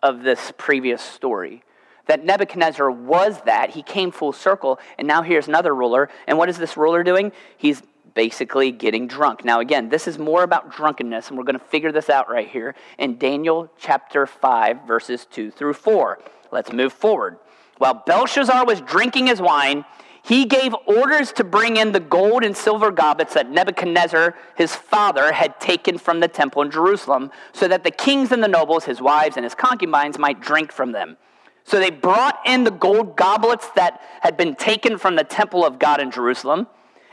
of 0.01 0.23
this 0.23 0.53
previous 0.57 1.01
story. 1.01 1.63
That 2.07 2.25
Nebuchadnezzar 2.25 2.89
was 2.89 3.41
that. 3.41 3.71
He 3.71 3.83
came 3.83 4.11
full 4.11 4.33
circle, 4.33 4.79
and 4.97 5.07
now 5.07 5.21
here's 5.21 5.47
another 5.47 5.75
ruler. 5.75 6.09
And 6.27 6.37
what 6.37 6.49
is 6.49 6.57
this 6.57 6.75
ruler 6.77 7.03
doing? 7.03 7.31
He's 7.57 7.81
basically 8.13 8.71
getting 8.71 9.07
drunk. 9.07 9.45
Now, 9.45 9.59
again, 9.59 9.89
this 9.89 10.07
is 10.07 10.17
more 10.17 10.43
about 10.43 10.75
drunkenness, 10.75 11.29
and 11.29 11.37
we're 11.37 11.43
going 11.43 11.59
to 11.59 11.65
figure 11.65 11.91
this 11.91 12.09
out 12.09 12.29
right 12.29 12.47
here 12.47 12.75
in 12.97 13.17
Daniel 13.17 13.71
chapter 13.77 14.25
5, 14.25 14.87
verses 14.87 15.25
2 15.31 15.51
through 15.51 15.73
4. 15.73 16.19
Let's 16.51 16.71
move 16.71 16.93
forward. 16.93 17.37
While 17.77 18.03
Belshazzar 18.05 18.65
was 18.65 18.81
drinking 18.81 19.27
his 19.27 19.41
wine, 19.41 19.85
he 20.23 20.45
gave 20.45 20.75
orders 20.85 21.31
to 21.33 21.43
bring 21.43 21.77
in 21.77 21.93
the 21.93 21.99
gold 21.99 22.43
and 22.43 22.55
silver 22.55 22.91
goblets 22.91 23.33
that 23.33 23.49
Nebuchadnezzar, 23.49 24.35
his 24.55 24.75
father, 24.75 25.31
had 25.31 25.59
taken 25.59 25.97
from 25.97 26.19
the 26.19 26.27
temple 26.27 26.61
in 26.61 26.69
Jerusalem, 26.69 27.31
so 27.53 27.67
that 27.67 27.83
the 27.83 27.91
kings 27.91 28.31
and 28.31 28.43
the 28.43 28.47
nobles, 28.47 28.85
his 28.85 29.01
wives 29.01 29.35
and 29.35 29.43
his 29.43 29.55
concubines, 29.55 30.19
might 30.19 30.39
drink 30.39 30.71
from 30.71 30.91
them. 30.91 31.17
So 31.63 31.79
they 31.79 31.89
brought 31.89 32.39
in 32.45 32.63
the 32.63 32.71
gold 32.71 33.15
goblets 33.15 33.69
that 33.75 34.01
had 34.21 34.37
been 34.37 34.55
taken 34.55 34.97
from 34.97 35.15
the 35.15 35.23
temple 35.23 35.65
of 35.65 35.79
God 35.79 35.99
in 35.99 36.11
Jerusalem. 36.11 36.67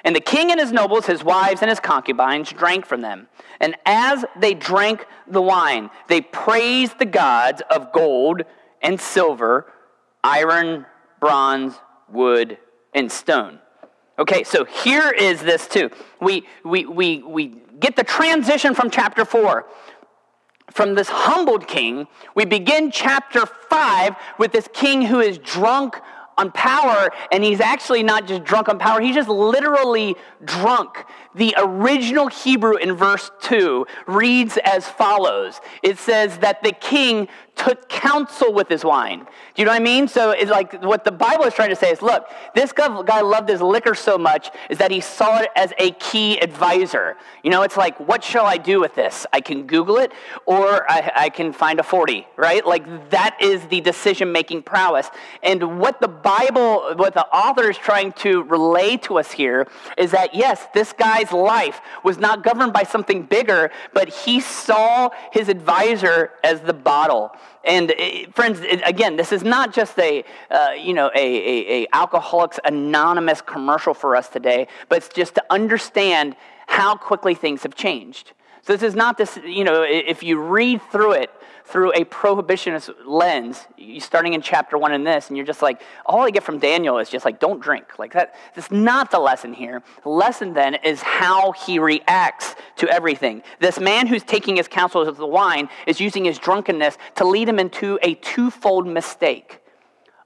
And 0.05 0.15
the 0.15 0.21
king 0.21 0.51
and 0.51 0.61
his 0.61 0.73
nobles, 0.73 1.07
his 1.07 1.25
wives 1.25 1.61
and 1.61 1.69
his 1.69 1.81
concubines, 1.81 2.51
drank 2.51 2.87
from 2.87 3.01
them. 3.01 3.29
And 3.61 3.77
as 3.85 4.25
they 4.39 4.55
drank 4.55 5.07
the 5.27 5.43
wine, 5.43 5.91
they 6.09 6.21
praised 6.21 6.99
the 6.99 7.05
gods 7.05 7.63
of 7.71 7.93
gold 7.93 8.43
and 8.81 9.01
silver, 9.01 9.73
iron, 10.23 10.87
bronze, 11.21 11.75
wood, 12.09 12.59
and 12.95 13.11
stone. 13.11 13.59
Okay, 14.19 14.43
so 14.45 14.65
here 14.65 15.11
is 15.11 15.41
this 15.41 15.69
too. 15.69 15.91
We, 16.21 16.47
we, 16.65 16.87
we, 16.87 17.23
we 17.23 17.55
get 17.79 17.97
the 17.97 18.05
transition 18.05 18.75
from 18.75 18.91
chapter 18.91 19.25
4. 19.25 19.67
From 20.73 20.95
this 20.95 21.09
humbled 21.09 21.67
king, 21.67 22.07
we 22.35 22.45
begin 22.45 22.91
chapter 22.91 23.47
5 23.47 24.17
with 24.39 24.53
this 24.53 24.69
king 24.73 25.03
who 25.03 25.21
is 25.21 25.39
drunk 25.39 26.01
on 26.39 26.53
power, 26.53 27.11
and 27.33 27.45
he's 27.45 27.61
actually 27.61 28.03
not 28.03 28.27
just 28.27 28.45
drunk 28.45 28.69
on 28.69 28.79
power, 28.79 29.01
he's 29.01 29.15
just 29.15 29.29
literally 29.29 30.17
drunk. 30.45 31.05
The 31.35 31.55
original 31.59 32.29
Hebrew 32.29 32.77
in 32.77 32.95
verse 32.95 33.31
2 33.43 33.87
reads 34.07 34.59
as 34.65 34.89
follows 34.89 35.61
It 35.83 35.99
says 35.99 36.39
that 36.39 36.63
the 36.63 36.73
king 36.73 37.29
took 37.59 37.89
counsel 37.89 38.53
with 38.53 38.69
his 38.69 38.85
wine. 38.85 39.19
Do 39.19 39.63
you 39.63 39.65
know 39.65 39.73
what 39.73 39.81
I 39.81 39.85
mean? 39.85 40.07
So 40.07 40.31
it's 40.31 40.51
like 40.51 40.81
what 40.83 41.05
the 41.05 41.11
Bible 41.11 41.45
is 41.45 41.53
trying 41.53 41.71
to 41.71 41.77
say 41.77 41.91
is 41.91 42.01
look, 42.01 42.29
this 42.55 42.73
guy 42.73 43.21
loved 43.21 43.49
his 43.49 43.61
liquor 43.61 43.95
so 43.95 44.17
much 44.17 44.51
is 44.71 44.79
that 44.79 44.91
he 44.91 45.01
saw 45.01 45.41
it 45.41 45.51
as 45.57 45.73
a 45.79 45.91
key 45.93 46.39
advisor. 46.39 47.17
You 47.43 47.51
know, 47.51 47.63
it's 47.63 47.77
like, 47.77 47.99
what 47.99 48.23
shall 48.23 48.47
I 48.47 48.57
do 48.57 48.81
with 48.81 48.95
this? 48.95 49.27
I 49.33 49.41
can 49.41 49.67
Google 49.67 49.97
it 49.97 50.13
or 50.47 50.91
I, 50.91 51.13
I 51.15 51.29
can 51.29 51.53
find 51.53 51.81
a 51.81 51.83
40, 51.83 52.27
right? 52.37 52.65
Like 52.65 53.11
that 53.11 53.37
is 53.41 53.67
the 53.67 53.81
decision 53.81 54.31
making 54.31 54.63
prowess. 54.63 55.11
And 55.43 55.81
what 55.81 56.01
the 56.01 56.09
Bible, 56.09 56.95
what 56.95 57.15
the 57.15 57.27
author 57.27 57.69
is 57.69 57.77
trying 57.77 58.13
to 58.25 58.45
relay 58.45 58.97
to 58.99 59.19
us 59.19 59.33
here 59.33 59.67
is 59.97 60.13
that 60.13 60.35
yes, 60.35 60.65
this 60.73 60.93
guy's 60.93 61.33
life 61.33 61.81
was 62.05 62.19
not 62.19 62.45
governed 62.45 62.73
by 62.73 62.85
something 62.85 63.25
bigger, 63.25 63.73
but 63.93 64.09
he 64.09 64.41
saw 64.41 65.11
his 65.33 65.49
advisor 65.49 66.31
as 66.45 66.61
the 66.61 66.73
bottle. 66.73 67.33
And 67.69 67.93
uh, 67.93 68.31
friends, 68.33 68.61
again, 68.85 69.17
this 69.17 69.31
is 69.31 69.45
not 69.45 69.75
just 69.75 69.99
a, 69.99 70.25
uh, 70.51 70.71
you 70.71 70.95
know, 70.95 71.11
a, 71.15 71.19
a, 71.19 71.83
a 71.83 71.87
Alcoholics 71.93 72.59
Anonymous 72.65 73.43
commercial 73.43 73.93
for 73.93 74.17
us 74.17 74.29
today, 74.29 74.67
but 74.89 74.99
it's 74.99 75.11
just 75.11 75.35
to 75.35 75.45
understand 75.51 76.35
how 76.67 76.97
quickly 76.97 77.35
things 77.35 77.63
have 77.63 77.75
changed. 77.75 78.33
So 78.69 78.75
this 78.75 78.83
is 78.83 78.95
not 78.95 79.17
this, 79.17 79.39
you 79.47 79.65
know, 79.65 79.83
if 79.83 80.23
you 80.23 80.39
read 80.39 80.83
through 80.93 81.13
it, 81.13 81.31
through 81.65 81.91
a 81.95 82.05
prohibitionist 82.05 82.91
lens, 83.07 83.67
you 83.79 83.99
starting 83.99 84.35
in 84.35 84.43
chapter 84.43 84.77
one 84.77 84.93
in 84.93 85.05
this, 85.05 85.29
and 85.29 85.39
you're 85.39 85.47
just 85.47 85.63
like, 85.63 85.81
all 86.05 86.21
I 86.21 86.29
get 86.29 86.43
from 86.43 86.59
Daniel 86.59 86.99
is 86.99 87.09
just 87.09 87.25
like, 87.25 87.41
don't 87.41 87.63
drink. 87.63 87.99
Like 87.99 88.13
that, 88.13 88.35
that's 88.55 88.71
not 88.71 89.11
the 89.11 89.21
lesson 89.21 89.55
here. 89.55 89.83
The 90.03 90.11
lesson 90.11 90.53
then 90.53 90.75
is 90.85 91.01
how 91.01 91.53
he 91.53 91.79
reacts 91.79 92.57
to 92.77 92.91
everything. 92.91 93.43
This 93.59 93.81
man 93.81 94.07
who's 94.07 94.23
taking 94.23 94.57
his 94.57 94.69
counsel 94.69 95.01
of 95.01 95.17
the 95.17 95.27
wine 95.27 95.71
is 95.87 95.99
using 95.99 96.27
his 96.27 96.39
drunkenness 96.39 96.99
to 97.15 97.25
lead 97.25 97.49
him 97.49 97.59
into 97.59 97.99
a 98.03 98.17
twofold 98.17 98.87
mistake 98.87 99.63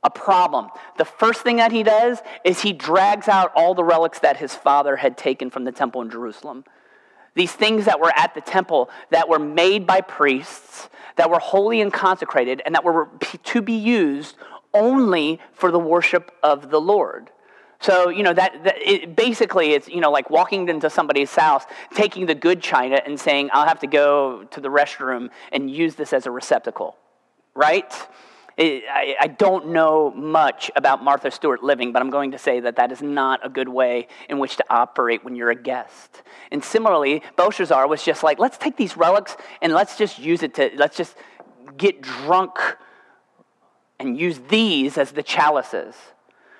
a 0.02 0.10
problem. 0.10 0.68
The 0.98 1.04
first 1.04 1.42
thing 1.42 1.58
that 1.58 1.70
he 1.70 1.84
does 1.84 2.18
is 2.44 2.60
he 2.60 2.72
drags 2.72 3.28
out 3.28 3.52
all 3.54 3.72
the 3.72 3.84
relics 3.84 4.18
that 4.18 4.38
his 4.38 4.52
father 4.52 4.96
had 4.96 5.16
taken 5.16 5.48
from 5.48 5.62
the 5.62 5.70
temple 5.70 6.02
in 6.02 6.10
Jerusalem. 6.10 6.64
These 7.34 7.52
things 7.52 7.86
that 7.86 7.98
were 8.00 8.12
at 8.16 8.34
the 8.34 8.40
temple 8.40 8.90
that 9.10 9.28
were 9.28 9.38
made 9.38 9.86
by 9.86 10.00
priests, 10.00 10.88
that 11.16 11.30
were 11.30 11.38
holy 11.38 11.80
and 11.80 11.92
consecrated, 11.92 12.62
and 12.64 12.74
that 12.74 12.84
were 12.84 13.08
to 13.44 13.62
be 13.62 13.74
used 13.74 14.36
only 14.74 15.40
for 15.52 15.70
the 15.70 15.78
worship 15.78 16.34
of 16.42 16.70
the 16.70 16.80
Lord. 16.80 17.30
So, 17.80 18.10
you 18.10 18.22
know, 18.22 18.32
that, 18.32 18.62
that 18.62 18.76
it, 18.78 19.16
basically 19.16 19.72
it's, 19.72 19.88
you 19.88 20.00
know, 20.00 20.12
like 20.12 20.30
walking 20.30 20.68
into 20.68 20.88
somebody's 20.88 21.34
house, 21.34 21.64
taking 21.94 22.26
the 22.26 22.34
good 22.34 22.62
china 22.62 23.00
and 23.04 23.18
saying, 23.18 23.50
I'll 23.52 23.66
have 23.66 23.80
to 23.80 23.88
go 23.88 24.44
to 24.44 24.60
the 24.60 24.68
restroom 24.68 25.30
and 25.50 25.68
use 25.68 25.96
this 25.96 26.12
as 26.12 26.26
a 26.26 26.30
receptacle, 26.30 26.96
right? 27.54 27.92
I 28.58 29.34
don't 29.38 29.68
know 29.68 30.10
much 30.10 30.70
about 30.76 31.02
Martha 31.02 31.30
Stewart 31.30 31.62
living, 31.62 31.92
but 31.92 32.02
I'm 32.02 32.10
going 32.10 32.32
to 32.32 32.38
say 32.38 32.60
that 32.60 32.76
that 32.76 32.92
is 32.92 33.02
not 33.02 33.44
a 33.44 33.48
good 33.48 33.68
way 33.68 34.08
in 34.28 34.38
which 34.38 34.56
to 34.56 34.64
operate 34.68 35.24
when 35.24 35.34
you're 35.34 35.50
a 35.50 35.60
guest. 35.60 36.22
And 36.50 36.62
similarly, 36.62 37.22
Belshazzar 37.36 37.86
was 37.88 38.04
just 38.04 38.22
like, 38.22 38.38
let's 38.38 38.58
take 38.58 38.76
these 38.76 38.96
relics 38.96 39.36
and 39.60 39.72
let's 39.72 39.96
just 39.96 40.18
use 40.18 40.42
it 40.42 40.54
to, 40.54 40.70
let's 40.76 40.96
just 40.96 41.16
get 41.76 42.02
drunk 42.02 42.58
and 43.98 44.18
use 44.18 44.38
these 44.48 44.98
as 44.98 45.12
the 45.12 45.22
chalices. 45.22 45.94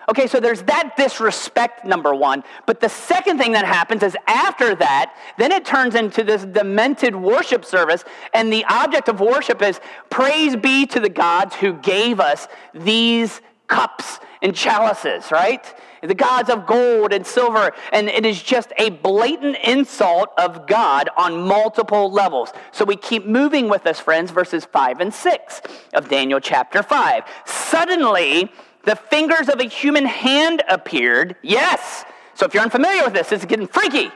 Okay, 0.09 0.27
so 0.27 0.41
there's 0.41 0.63
that 0.63 0.95
disrespect, 0.97 1.85
number 1.85 2.15
one. 2.15 2.43
But 2.67 2.81
the 2.81 2.89
second 2.89 3.39
thing 3.39 3.53
that 3.53 3.65
happens 3.65 4.03
is 4.03 4.17
after 4.27 4.75
that, 4.77 5.15
then 5.39 5.53
it 5.53 5.65
turns 5.65 5.95
into 5.95 6.25
this 6.25 6.45
demented 6.45 7.15
worship 7.15 7.65
service. 7.65 8.05
And 8.35 8.53
the 8.53 8.65
object 8.65 9.09
of 9.09 9.21
worship 9.21 9.63
is 9.63 9.81
praise 10.11 10.57
be 10.57 10.87
to 10.87 11.01
the 11.01 11.09
gods 11.09 11.55
who 11.55 11.75
gave 11.75 12.19
us 12.19 12.49
these 12.75 13.41
cups 13.69 14.19
and 14.43 14.55
chalices, 14.55 15.31
right? 15.31 15.65
The 16.03 16.15
gods 16.15 16.51
of 16.51 16.67
gold 16.67 17.13
and 17.13 17.25
silver. 17.25 17.73
And 17.93 18.09
it 18.09 18.27
is 18.27 18.43
just 18.43 18.73
a 18.77 18.91
blatant 18.91 19.57
insult 19.63 20.31
of 20.37 20.67
God 20.67 21.09
on 21.17 21.47
multiple 21.47 22.11
levels. 22.11 22.53
So 22.73 22.85
we 22.85 22.97
keep 22.97 23.25
moving 23.25 23.69
with 23.69 23.87
us, 23.87 24.01
friends, 24.01 24.33
verses 24.33 24.65
5 24.65 25.01
and 25.01 25.15
6 25.15 25.63
of 25.95 26.09
Daniel 26.09 26.41
chapter 26.41 26.83
5. 26.83 27.23
Suddenly, 27.47 28.51
the 28.85 28.97
fingers 28.97 29.49
of 29.49 29.61
a 29.61 29.65
human 29.65 30.05
hand 30.05 30.63
appeared. 30.69 31.37
Yes. 31.43 32.05
So 32.35 32.47
if 32.47 32.55
you're 32.55 32.63
unfamiliar 32.63 33.05
with 33.05 33.13
this, 33.13 33.33
it's 33.33 33.45
getting 33.45 33.67
freaky. 33.67 34.11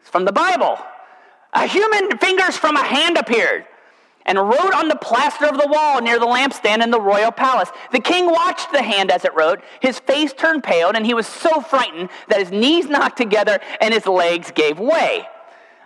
It's 0.00 0.10
from 0.10 0.24
the 0.24 0.32
Bible. 0.32 0.78
A 1.52 1.66
human 1.66 2.16
fingers 2.18 2.56
from 2.56 2.76
a 2.76 2.82
hand 2.82 3.18
appeared 3.18 3.66
and 4.24 4.38
wrote 4.38 4.72
on 4.72 4.88
the 4.88 4.96
plaster 4.96 5.46
of 5.46 5.58
the 5.58 5.66
wall 5.66 6.00
near 6.00 6.18
the 6.18 6.26
lampstand 6.26 6.82
in 6.82 6.90
the 6.90 7.00
royal 7.00 7.32
palace. 7.32 7.70
The 7.90 8.00
king 8.00 8.26
watched 8.26 8.70
the 8.72 8.82
hand 8.82 9.10
as 9.10 9.24
it 9.24 9.34
wrote. 9.34 9.60
His 9.80 9.98
face 9.98 10.32
turned 10.32 10.62
pale, 10.62 10.90
and 10.94 11.04
he 11.04 11.14
was 11.14 11.26
so 11.26 11.60
frightened 11.60 12.08
that 12.28 12.38
his 12.38 12.50
knees 12.50 12.86
knocked 12.86 13.18
together 13.18 13.58
and 13.80 13.92
his 13.92 14.06
legs 14.06 14.52
gave 14.52 14.78
way. 14.78 15.26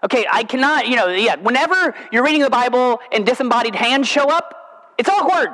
Okay, 0.04 0.26
I 0.30 0.44
cannot, 0.44 0.86
you 0.86 0.96
know, 0.96 1.08
yeah, 1.08 1.36
whenever 1.36 1.94
you're 2.12 2.22
reading 2.22 2.42
the 2.42 2.50
Bible 2.50 3.00
and 3.10 3.24
disembodied 3.24 3.74
hands 3.74 4.06
show 4.06 4.28
up, 4.28 4.94
it's 4.98 5.08
awkward. 5.08 5.48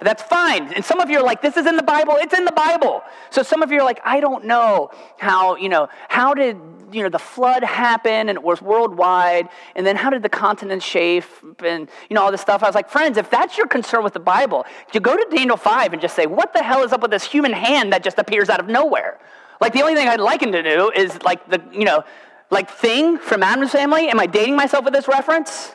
That's 0.00 0.22
fine. 0.22 0.72
And 0.74 0.84
some 0.84 1.00
of 1.00 1.08
you 1.08 1.18
are 1.18 1.22
like, 1.22 1.40
this 1.40 1.56
is 1.56 1.66
in 1.66 1.76
the 1.76 1.82
Bible. 1.82 2.16
It's 2.18 2.34
in 2.34 2.44
the 2.44 2.52
Bible. 2.52 3.02
So 3.30 3.42
some 3.42 3.62
of 3.62 3.70
you 3.70 3.80
are 3.80 3.84
like, 3.84 4.00
I 4.04 4.20
don't 4.20 4.44
know 4.44 4.90
how, 5.18 5.56
you 5.56 5.68
know, 5.68 5.88
how 6.08 6.34
did, 6.34 6.58
you 6.92 7.02
know, 7.02 7.08
the 7.08 7.18
flood 7.18 7.64
happen 7.64 8.28
and 8.28 8.30
it 8.30 8.42
was 8.42 8.60
worldwide? 8.60 9.48
And 9.76 9.86
then 9.86 9.96
how 9.96 10.10
did 10.10 10.22
the 10.22 10.28
continents 10.28 10.84
shape 10.84 11.24
and, 11.64 11.88
you 12.10 12.14
know, 12.14 12.22
all 12.22 12.30
this 12.30 12.40
stuff? 12.40 12.62
I 12.62 12.66
was 12.66 12.74
like, 12.74 12.90
friends, 12.90 13.16
if 13.16 13.30
that's 13.30 13.56
your 13.56 13.66
concern 13.66 14.04
with 14.04 14.12
the 14.12 14.20
Bible, 14.20 14.66
you 14.92 15.00
go 15.00 15.16
to 15.16 15.36
Daniel 15.36 15.56
5 15.56 15.92
and 15.92 16.02
just 16.02 16.14
say, 16.16 16.26
what 16.26 16.52
the 16.52 16.62
hell 16.62 16.82
is 16.82 16.92
up 16.92 17.00
with 17.00 17.10
this 17.10 17.24
human 17.24 17.52
hand 17.52 17.92
that 17.92 18.04
just 18.04 18.18
appears 18.18 18.50
out 18.50 18.60
of 18.60 18.66
nowhere? 18.66 19.18
Like 19.60 19.72
the 19.72 19.80
only 19.80 19.94
thing 19.94 20.08
I'd 20.08 20.20
like 20.20 20.42
him 20.42 20.52
to 20.52 20.62
do 20.62 20.90
is 20.94 21.22
like 21.22 21.48
the, 21.48 21.62
you 21.72 21.84
know, 21.84 22.04
like 22.50 22.70
thing 22.70 23.18
from 23.18 23.42
Addams 23.42 23.72
Family. 23.72 24.08
Am 24.08 24.20
I 24.20 24.26
dating 24.26 24.56
myself 24.56 24.84
with 24.84 24.92
this 24.92 25.08
reference? 25.08 25.74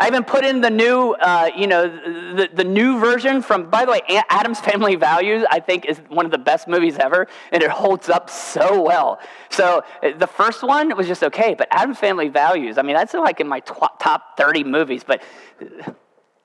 I 0.00 0.06
even 0.06 0.22
put 0.22 0.44
in 0.44 0.60
the 0.60 0.70
new, 0.70 1.14
uh, 1.14 1.50
you 1.56 1.66
know, 1.66 1.88
the, 1.88 2.48
the 2.52 2.62
new 2.62 3.00
version 3.00 3.42
from, 3.42 3.68
by 3.68 3.84
the 3.84 3.90
way, 3.90 4.00
Addams 4.28 4.60
Family 4.60 4.94
Values, 4.94 5.44
I 5.50 5.58
think 5.58 5.86
is 5.86 5.98
one 6.08 6.24
of 6.24 6.30
the 6.30 6.38
best 6.38 6.68
movies 6.68 6.96
ever, 6.98 7.26
and 7.50 7.64
it 7.64 7.70
holds 7.70 8.08
up 8.08 8.30
so 8.30 8.80
well. 8.80 9.18
So 9.50 9.82
uh, 10.04 10.16
the 10.16 10.28
first 10.28 10.62
one 10.62 10.96
was 10.96 11.08
just 11.08 11.24
okay, 11.24 11.54
but 11.54 11.66
Addams 11.72 11.98
Family 11.98 12.28
Values, 12.28 12.78
I 12.78 12.82
mean, 12.82 12.94
that's 12.94 13.12
like 13.14 13.40
in 13.40 13.48
my 13.48 13.58
tw- 13.58 13.98
top 13.98 14.36
30 14.36 14.62
movies, 14.62 15.02
but 15.04 15.20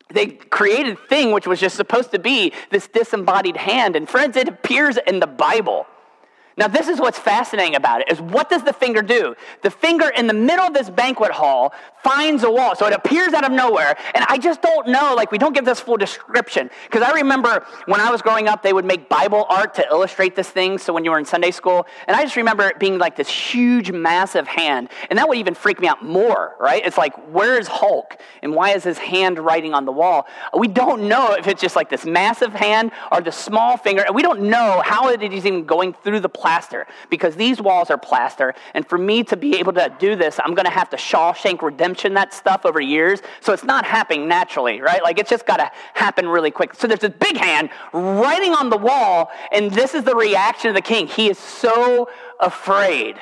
they 0.09 0.27
created 0.27 0.93
a 0.93 1.07
thing 1.07 1.31
which 1.31 1.45
was 1.45 1.59
just 1.59 1.75
supposed 1.75 2.09
to 2.11 2.19
be 2.19 2.53
this 2.71 2.87
disembodied 2.87 3.57
hand, 3.57 3.95
and 3.95 4.09
friends, 4.09 4.35
it 4.35 4.47
appears 4.47 4.97
in 5.05 5.19
the 5.19 5.27
Bible. 5.27 5.85
Now, 6.55 6.67
this 6.67 6.87
is 6.87 6.99
what's 6.99 7.17
fascinating 7.17 7.75
about 7.75 8.01
it 8.01 8.11
is 8.11 8.21
what 8.21 8.49
does 8.49 8.63
the 8.63 8.73
finger 8.73 9.01
do? 9.01 9.35
The 9.61 9.71
finger 9.71 10.09
in 10.09 10.27
the 10.27 10.33
middle 10.33 10.65
of 10.65 10.73
this 10.73 10.89
banquet 10.89 11.31
hall 11.31 11.73
finds 12.03 12.43
a 12.43 12.51
wall. 12.51 12.75
So 12.75 12.85
it 12.85 12.93
appears 12.93 13.33
out 13.33 13.43
of 13.43 13.51
nowhere. 13.51 13.97
And 14.13 14.25
I 14.27 14.37
just 14.37 14.61
don't 14.61 14.87
know, 14.87 15.13
like, 15.15 15.31
we 15.31 15.37
don't 15.37 15.53
give 15.53 15.65
this 15.65 15.79
full 15.79 15.97
description. 15.97 16.69
Because 16.85 17.01
I 17.01 17.13
remember 17.13 17.65
when 17.85 18.01
I 18.01 18.11
was 18.11 18.21
growing 18.21 18.47
up, 18.47 18.61
they 18.61 18.73
would 18.73 18.85
make 18.85 19.09
Bible 19.09 19.45
art 19.49 19.73
to 19.75 19.85
illustrate 19.89 20.35
this 20.35 20.49
thing. 20.49 20.77
So 20.77 20.93
when 20.93 21.03
you 21.03 21.11
were 21.11 21.19
in 21.19 21.25
Sunday 21.25 21.51
school, 21.51 21.87
and 22.07 22.15
I 22.15 22.23
just 22.23 22.35
remember 22.35 22.67
it 22.67 22.79
being 22.79 22.97
like 22.97 23.15
this 23.15 23.29
huge, 23.29 23.91
massive 23.91 24.47
hand. 24.47 24.89
And 25.09 25.17
that 25.17 25.27
would 25.27 25.37
even 25.37 25.55
freak 25.55 25.79
me 25.79 25.87
out 25.87 26.03
more, 26.03 26.55
right? 26.59 26.85
It's 26.85 26.97
like, 26.97 27.15
where 27.31 27.57
is 27.57 27.67
Hulk? 27.67 28.17
And 28.43 28.53
why 28.53 28.71
is 28.71 28.83
his 28.83 28.97
hand 28.97 29.39
writing 29.39 29.73
on 29.73 29.85
the 29.85 29.91
wall? 29.91 30.27
We 30.57 30.67
don't 30.67 31.07
know 31.07 31.33
if 31.33 31.47
it's 31.47 31.61
just 31.61 31.75
like 31.75 31.89
this 31.89 32.05
massive 32.05 32.53
hand 32.53 32.91
or 33.11 33.21
the 33.21 33.31
small 33.31 33.77
finger. 33.77 34.03
And 34.03 34.13
we 34.13 34.21
don't 34.21 34.41
know 34.41 34.81
how 34.85 35.09
it 35.09 35.23
is 35.23 35.45
even 35.45 35.65
going 35.65 35.93
through 35.93 36.19
the 36.19 36.29
plaster 36.43 36.85
because 37.09 37.37
these 37.37 37.61
walls 37.61 37.89
are 37.89 37.97
plaster. 37.97 38.53
And 38.73 38.85
for 38.85 38.97
me 38.97 39.23
to 39.23 39.37
be 39.37 39.55
able 39.55 39.71
to 39.73 39.95
do 39.97 40.17
this, 40.17 40.41
I'm 40.43 40.53
going 40.53 40.65
to 40.65 40.71
have 40.71 40.89
to 40.89 40.97
Shawshank 40.97 41.61
Redemption 41.61 42.13
that 42.15 42.33
stuff 42.33 42.65
over 42.65 42.81
years. 42.81 43.21
So 43.39 43.53
it's 43.53 43.63
not 43.63 43.85
happening 43.85 44.27
naturally, 44.27 44.81
right? 44.81 45.01
Like 45.01 45.19
it's 45.19 45.29
just 45.29 45.45
got 45.45 45.57
to 45.57 45.71
happen 45.93 46.27
really 46.27 46.51
quick. 46.51 46.73
So 46.73 46.85
there's 46.85 46.99
this 46.99 47.13
big 47.17 47.37
hand 47.37 47.69
writing 47.93 48.53
on 48.53 48.69
the 48.69 48.75
wall, 48.75 49.31
and 49.53 49.71
this 49.71 49.93
is 49.93 50.03
the 50.03 50.15
reaction 50.15 50.67
of 50.67 50.75
the 50.75 50.81
king. 50.81 51.07
He 51.07 51.29
is 51.29 51.37
so 51.37 52.09
afraid. 52.41 53.15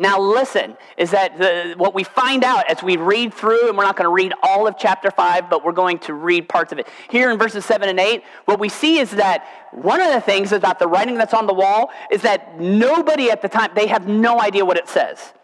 Now, 0.00 0.18
listen, 0.18 0.78
is 0.96 1.10
that 1.10 1.36
the, 1.38 1.74
what 1.76 1.94
we 1.94 2.04
find 2.04 2.42
out 2.42 2.70
as 2.70 2.82
we 2.82 2.96
read 2.96 3.34
through, 3.34 3.68
and 3.68 3.76
we're 3.76 3.84
not 3.84 3.96
going 3.96 4.06
to 4.06 4.14
read 4.14 4.32
all 4.42 4.66
of 4.66 4.76
chapter 4.78 5.10
5, 5.10 5.50
but 5.50 5.62
we're 5.62 5.72
going 5.72 5.98
to 6.00 6.14
read 6.14 6.48
parts 6.48 6.72
of 6.72 6.78
it. 6.78 6.88
Here 7.10 7.30
in 7.30 7.38
verses 7.38 7.66
7 7.66 7.86
and 7.86 8.00
8, 8.00 8.24
what 8.46 8.58
we 8.58 8.70
see 8.70 8.98
is 8.98 9.10
that 9.10 9.46
one 9.72 10.00
of 10.00 10.10
the 10.10 10.22
things 10.22 10.52
about 10.52 10.78
the 10.78 10.88
writing 10.88 11.16
that's 11.16 11.34
on 11.34 11.46
the 11.46 11.52
wall 11.52 11.90
is 12.10 12.22
that 12.22 12.58
nobody 12.58 13.30
at 13.30 13.42
the 13.42 13.48
time, 13.48 13.72
they 13.74 13.88
have 13.88 14.08
no 14.08 14.40
idea 14.40 14.64
what 14.64 14.78
it 14.78 14.88
says, 14.88 15.34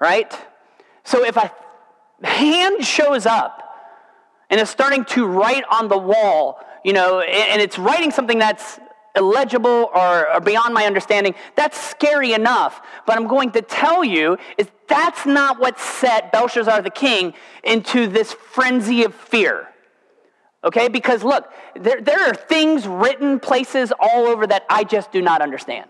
right? 0.00 0.34
So 1.02 1.22
if 1.22 1.36
a 1.36 1.52
hand 2.22 2.86
shows 2.86 3.26
up 3.26 3.60
and 4.48 4.58
is 4.58 4.70
starting 4.70 5.04
to 5.04 5.26
write 5.26 5.64
on 5.70 5.88
the 5.88 5.98
wall, 5.98 6.58
you 6.86 6.94
know, 6.94 7.20
and 7.20 7.60
it's 7.60 7.78
writing 7.78 8.10
something 8.10 8.38
that's 8.38 8.80
illegible 9.16 9.90
or, 9.94 10.34
or, 10.34 10.40
beyond 10.40 10.74
my 10.74 10.84
understanding, 10.84 11.34
that's 11.54 11.80
scary 11.80 12.32
enough. 12.32 12.82
But 13.06 13.16
I'm 13.16 13.26
going 13.26 13.52
to 13.52 13.62
tell 13.62 14.04
you 14.04 14.36
is 14.58 14.68
that's 14.88 15.24
not 15.24 15.60
what 15.60 15.78
set 15.78 16.32
Belshazzar 16.32 16.82
the 16.82 16.90
king 16.90 17.34
into 17.62 18.06
this 18.06 18.32
frenzy 18.32 19.04
of 19.04 19.14
fear. 19.14 19.68
Okay? 20.64 20.88
Because 20.88 21.22
look, 21.22 21.52
there, 21.76 22.00
there 22.00 22.20
are 22.28 22.34
things 22.34 22.86
written 22.86 23.38
places 23.38 23.92
all 23.98 24.26
over 24.26 24.46
that 24.46 24.64
I 24.68 24.84
just 24.84 25.12
do 25.12 25.22
not 25.22 25.42
understand. 25.42 25.88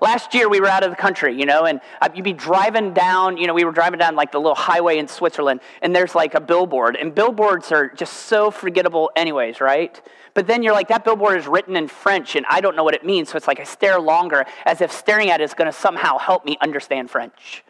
Last 0.00 0.34
year 0.34 0.48
we 0.48 0.60
were 0.60 0.66
out 0.66 0.84
of 0.84 0.90
the 0.90 0.96
country, 0.96 1.38
you 1.38 1.46
know, 1.46 1.64
and 1.64 1.80
uh, 2.02 2.10
you'd 2.14 2.22
be 2.22 2.34
driving 2.34 2.92
down, 2.92 3.38
you 3.38 3.46
know, 3.46 3.54
we 3.54 3.64
were 3.64 3.72
driving 3.72 3.98
down 3.98 4.14
like 4.14 4.30
the 4.30 4.38
little 4.38 4.54
highway 4.54 4.98
in 4.98 5.08
Switzerland, 5.08 5.60
and 5.80 5.96
there's 5.96 6.14
like 6.14 6.34
a 6.34 6.40
billboard, 6.40 6.96
and 6.96 7.14
billboards 7.14 7.72
are 7.72 7.88
just 7.88 8.12
so 8.12 8.50
forgettable, 8.50 9.10
anyways, 9.16 9.60
right? 9.60 10.00
But 10.34 10.46
then 10.46 10.62
you're 10.62 10.74
like, 10.74 10.88
that 10.88 11.02
billboard 11.02 11.38
is 11.38 11.46
written 11.46 11.76
in 11.76 11.88
French, 11.88 12.36
and 12.36 12.44
I 12.50 12.60
don't 12.60 12.76
know 12.76 12.84
what 12.84 12.94
it 12.94 13.06
means, 13.06 13.30
so 13.30 13.38
it's 13.38 13.48
like 13.48 13.58
I 13.58 13.64
stare 13.64 13.98
longer 13.98 14.44
as 14.66 14.82
if 14.82 14.92
staring 14.92 15.30
at 15.30 15.40
it 15.40 15.44
is 15.44 15.54
going 15.54 15.70
to 15.70 15.76
somehow 15.76 16.18
help 16.18 16.44
me 16.44 16.58
understand 16.60 17.10
French. 17.10 17.64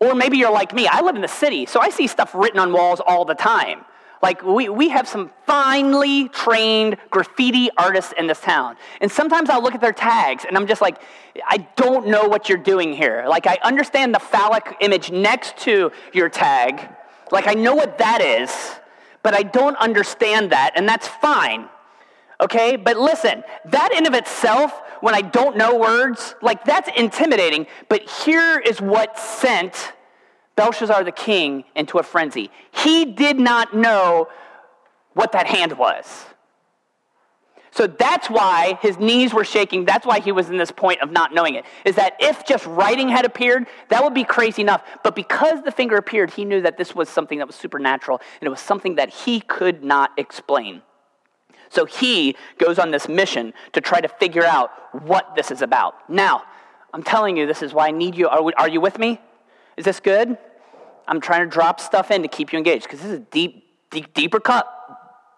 Or 0.00 0.14
maybe 0.14 0.36
you're 0.36 0.52
like 0.52 0.74
me, 0.74 0.86
I 0.86 1.00
live 1.00 1.16
in 1.16 1.22
the 1.22 1.28
city, 1.28 1.64
so 1.64 1.80
I 1.80 1.88
see 1.88 2.08
stuff 2.08 2.34
written 2.34 2.58
on 2.58 2.72
walls 2.72 3.00
all 3.00 3.24
the 3.24 3.34
time. 3.34 3.86
Like, 4.22 4.44
we, 4.44 4.68
we 4.68 4.88
have 4.90 5.08
some 5.08 5.30
finely 5.46 6.28
trained 6.28 6.96
graffiti 7.10 7.70
artists 7.76 8.14
in 8.16 8.28
this 8.28 8.40
town. 8.40 8.76
And 9.00 9.10
sometimes 9.10 9.50
I'll 9.50 9.62
look 9.62 9.74
at 9.74 9.80
their 9.80 9.92
tags 9.92 10.44
and 10.46 10.56
I'm 10.56 10.68
just 10.68 10.80
like, 10.80 11.02
I 11.44 11.66
don't 11.76 12.06
know 12.06 12.28
what 12.28 12.48
you're 12.48 12.58
doing 12.58 12.92
here. 12.92 13.24
Like, 13.28 13.48
I 13.48 13.58
understand 13.64 14.14
the 14.14 14.20
phallic 14.20 14.76
image 14.80 15.10
next 15.10 15.56
to 15.58 15.90
your 16.12 16.28
tag. 16.28 16.88
Like, 17.32 17.48
I 17.48 17.54
know 17.54 17.74
what 17.74 17.98
that 17.98 18.20
is, 18.20 18.78
but 19.22 19.34
I 19.34 19.42
don't 19.42 19.76
understand 19.76 20.52
that, 20.52 20.72
and 20.76 20.88
that's 20.88 21.08
fine. 21.08 21.68
Okay? 22.40 22.76
But 22.76 22.98
listen, 22.98 23.42
that 23.66 23.92
in 23.92 24.06
of 24.06 24.14
itself, 24.14 24.82
when 25.00 25.14
I 25.14 25.22
don't 25.22 25.56
know 25.56 25.76
words, 25.76 26.34
like, 26.42 26.64
that's 26.64 26.90
intimidating. 26.96 27.66
But 27.88 28.08
here 28.08 28.58
is 28.58 28.80
what 28.80 29.18
sent 29.18 29.94
Belshazzar 30.56 31.04
the 31.04 31.12
king 31.12 31.64
into 31.74 31.98
a 31.98 32.02
frenzy. 32.02 32.50
He 32.70 33.04
did 33.04 33.38
not 33.38 33.74
know 33.74 34.28
what 35.14 35.32
that 35.32 35.46
hand 35.46 35.72
was. 35.72 36.26
So 37.72 37.86
that's 37.86 38.28
why 38.28 38.78
his 38.82 38.98
knees 38.98 39.32
were 39.32 39.44
shaking. 39.44 39.86
That's 39.86 40.04
why 40.04 40.20
he 40.20 40.30
was 40.30 40.50
in 40.50 40.58
this 40.58 40.70
point 40.70 41.00
of 41.00 41.10
not 41.10 41.32
knowing 41.32 41.54
it. 41.54 41.64
Is 41.86 41.96
that 41.96 42.16
if 42.20 42.44
just 42.44 42.66
writing 42.66 43.08
had 43.08 43.24
appeared, 43.24 43.66
that 43.88 44.04
would 44.04 44.12
be 44.12 44.24
crazy 44.24 44.60
enough. 44.60 44.84
But 45.02 45.16
because 45.16 45.62
the 45.62 45.70
finger 45.70 45.96
appeared, 45.96 46.30
he 46.30 46.44
knew 46.44 46.60
that 46.60 46.76
this 46.76 46.94
was 46.94 47.08
something 47.08 47.38
that 47.38 47.46
was 47.46 47.56
supernatural 47.56 48.20
and 48.40 48.46
it 48.46 48.50
was 48.50 48.60
something 48.60 48.96
that 48.96 49.08
he 49.08 49.40
could 49.40 49.82
not 49.82 50.10
explain. 50.18 50.82
So 51.70 51.86
he 51.86 52.36
goes 52.58 52.78
on 52.78 52.90
this 52.90 53.08
mission 53.08 53.54
to 53.72 53.80
try 53.80 54.02
to 54.02 54.08
figure 54.08 54.44
out 54.44 54.70
what 55.06 55.34
this 55.34 55.50
is 55.50 55.62
about. 55.62 56.10
Now, 56.10 56.42
I'm 56.92 57.02
telling 57.02 57.38
you, 57.38 57.46
this 57.46 57.62
is 57.62 57.72
why 57.72 57.88
I 57.88 57.90
need 57.90 58.14
you. 58.14 58.28
Are, 58.28 58.42
we, 58.42 58.52
are 58.54 58.68
you 58.68 58.82
with 58.82 58.98
me? 58.98 59.18
Is 59.82 59.86
this 59.86 59.98
good? 59.98 60.38
I'm 61.08 61.20
trying 61.20 61.40
to 61.40 61.50
drop 61.50 61.80
stuff 61.80 62.12
in 62.12 62.22
to 62.22 62.28
keep 62.28 62.52
you 62.52 62.56
engaged 62.56 62.84
because 62.84 63.00
this 63.00 63.08
is 63.08 63.16
a 63.16 63.18
deep, 63.32 63.64
deep, 63.90 64.14
deeper 64.14 64.38
cut, 64.38 64.64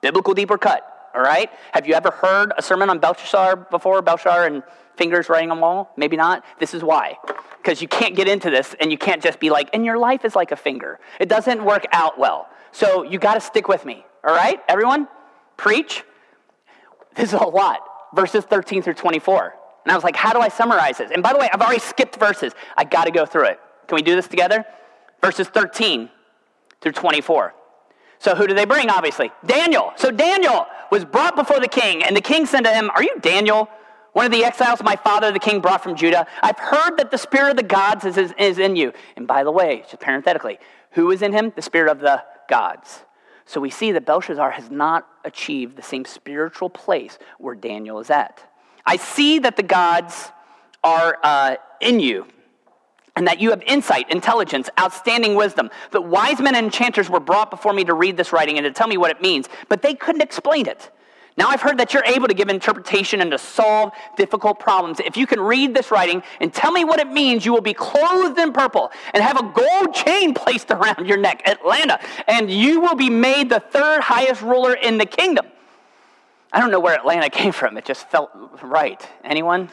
biblical 0.02 0.34
deeper 0.34 0.58
cut. 0.58 0.86
All 1.14 1.22
right? 1.22 1.48
Have 1.72 1.86
you 1.86 1.94
ever 1.94 2.10
heard 2.10 2.52
a 2.58 2.60
sermon 2.60 2.90
on 2.90 2.98
Belshazzar 2.98 3.56
before? 3.70 4.02
Belshazzar 4.02 4.44
and 4.44 4.62
fingers 4.98 5.30
writing 5.30 5.50
on 5.50 5.60
wall? 5.60 5.94
Maybe 5.96 6.18
not. 6.18 6.44
This 6.58 6.74
is 6.74 6.84
why. 6.84 7.16
Because 7.56 7.80
you 7.80 7.88
can't 7.88 8.14
get 8.14 8.28
into 8.28 8.50
this 8.50 8.74
and 8.80 8.90
you 8.90 8.98
can't 8.98 9.22
just 9.22 9.40
be 9.40 9.48
like, 9.48 9.70
and 9.72 9.82
your 9.82 9.96
life 9.96 10.26
is 10.26 10.36
like 10.36 10.52
a 10.52 10.56
finger. 10.56 11.00
It 11.18 11.30
doesn't 11.30 11.64
work 11.64 11.86
out 11.92 12.18
well. 12.18 12.46
So 12.70 13.02
you 13.02 13.18
got 13.18 13.36
to 13.36 13.40
stick 13.40 13.66
with 13.66 13.86
me. 13.86 14.04
All 14.28 14.34
right, 14.34 14.60
everyone? 14.68 15.08
Preach. 15.56 16.04
This 17.14 17.32
is 17.32 17.40
a 17.40 17.46
lot. 17.46 17.78
Verses 18.14 18.44
13 18.44 18.82
through 18.82 18.92
24. 18.92 19.54
And 19.86 19.92
I 19.92 19.94
was 19.94 20.04
like, 20.04 20.16
how 20.16 20.34
do 20.34 20.40
I 20.40 20.48
summarize 20.48 20.98
this? 20.98 21.10
And 21.10 21.22
by 21.22 21.32
the 21.32 21.38
way, 21.38 21.48
I've 21.50 21.62
already 21.62 21.80
skipped 21.80 22.16
verses. 22.16 22.52
I 22.76 22.84
got 22.84 23.04
to 23.04 23.10
go 23.10 23.24
through 23.24 23.46
it. 23.46 23.60
Can 23.86 23.96
we 23.96 24.02
do 24.02 24.14
this 24.14 24.28
together? 24.28 24.64
Verses 25.20 25.48
13 25.48 26.10
through 26.80 26.92
24. 26.92 27.54
So 28.18 28.34
who 28.34 28.46
do 28.46 28.54
they 28.54 28.64
bring? 28.64 28.90
Obviously, 28.90 29.30
Daniel. 29.44 29.92
So 29.96 30.10
Daniel 30.10 30.66
was 30.90 31.04
brought 31.04 31.36
before 31.36 31.60
the 31.60 31.68
king, 31.68 32.02
and 32.02 32.16
the 32.16 32.20
king 32.20 32.46
said 32.46 32.62
to 32.62 32.70
him, 32.70 32.90
Are 32.94 33.02
you 33.02 33.18
Daniel? 33.20 33.68
One 34.12 34.26
of 34.26 34.32
the 34.32 34.44
exiles 34.44 34.80
my 34.82 34.94
father, 34.94 35.32
the 35.32 35.40
king, 35.40 35.60
brought 35.60 35.82
from 35.82 35.96
Judah. 35.96 36.26
I've 36.40 36.58
heard 36.58 36.98
that 36.98 37.10
the 37.10 37.18
spirit 37.18 37.50
of 37.50 37.56
the 37.56 37.64
gods 37.64 38.04
is, 38.04 38.16
is, 38.38 38.58
in 38.58 38.76
you. 38.76 38.92
And 39.16 39.26
by 39.26 39.42
the 39.42 39.50
way, 39.50 39.84
just 39.90 40.00
parenthetically, 40.00 40.58
who 40.92 41.10
is 41.10 41.20
in 41.20 41.32
him? 41.32 41.52
The 41.56 41.62
spirit 41.62 41.90
of 41.90 41.98
the 41.98 42.22
gods. 42.48 43.02
So 43.44 43.60
we 43.60 43.70
see 43.70 43.90
that 43.92 44.06
Belshazzar 44.06 44.52
has 44.52 44.70
not 44.70 45.08
achieved 45.24 45.76
the 45.76 45.82
same 45.82 46.04
spiritual 46.04 46.70
place 46.70 47.18
where 47.38 47.56
Daniel 47.56 47.98
is 47.98 48.08
at. 48.08 48.40
I 48.86 48.96
see 48.96 49.40
that 49.40 49.56
the 49.56 49.62
gods 49.64 50.30
are 50.84 51.18
uh, 51.22 51.56
in 51.80 51.98
you, 51.98 52.26
and 53.16 53.26
that 53.26 53.40
you 53.40 53.50
have 53.50 53.62
insight, 53.62 54.10
intelligence, 54.10 54.68
outstanding 54.78 55.34
wisdom. 55.34 55.70
The 55.92 56.00
wise 56.00 56.40
men 56.40 56.54
and 56.54 56.64
enchanters 56.64 57.08
were 57.08 57.20
brought 57.20 57.50
before 57.50 57.72
me 57.72 57.84
to 57.84 57.94
read 57.94 58.16
this 58.16 58.32
writing 58.32 58.58
and 58.58 58.64
to 58.64 58.72
tell 58.72 58.88
me 58.88 58.96
what 58.96 59.10
it 59.10 59.22
means, 59.22 59.48
but 59.68 59.82
they 59.82 59.94
couldn't 59.94 60.22
explain 60.22 60.66
it. 60.66 60.90
Now 61.36 61.48
I've 61.48 61.60
heard 61.60 61.78
that 61.78 61.92
you're 61.92 62.04
able 62.04 62.28
to 62.28 62.34
give 62.34 62.48
interpretation 62.48 63.20
and 63.20 63.30
to 63.32 63.38
solve 63.38 63.92
difficult 64.16 64.60
problems. 64.60 65.00
If 65.00 65.16
you 65.16 65.26
can 65.26 65.40
read 65.40 65.74
this 65.74 65.90
writing 65.90 66.22
and 66.40 66.52
tell 66.52 66.70
me 66.70 66.84
what 66.84 67.00
it 67.00 67.08
means, 67.08 67.44
you 67.44 67.52
will 67.52 67.60
be 67.60 67.74
clothed 67.74 68.38
in 68.38 68.52
purple 68.52 68.92
and 69.12 69.22
have 69.22 69.38
a 69.38 69.42
gold 69.42 69.94
chain 69.94 70.32
placed 70.34 70.70
around 70.70 71.06
your 71.06 71.16
neck, 71.16 71.42
Atlanta, 71.46 71.98
and 72.28 72.50
you 72.50 72.80
will 72.80 72.94
be 72.94 73.10
made 73.10 73.48
the 73.48 73.58
third 73.58 74.00
highest 74.00 74.42
ruler 74.42 74.74
in 74.74 74.96
the 74.96 75.06
kingdom. 75.06 75.46
I 76.52 76.60
don't 76.60 76.70
know 76.70 76.80
where 76.80 76.94
Atlanta 76.94 77.28
came 77.40 77.50
from. 77.50 77.76
It 77.76 77.84
just 77.84 78.08
felt 78.10 78.30
right. 78.62 79.04
Anyone? 79.24 79.70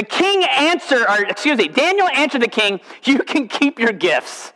The 0.00 0.06
king 0.06 0.44
answered, 0.44 1.04
or 1.06 1.26
excuse 1.26 1.58
me, 1.58 1.68
Daniel 1.68 2.08
answered 2.08 2.40
the 2.40 2.48
king, 2.48 2.80
You 3.04 3.18
can 3.18 3.48
keep 3.48 3.78
your 3.78 3.92
gifts. 3.92 4.54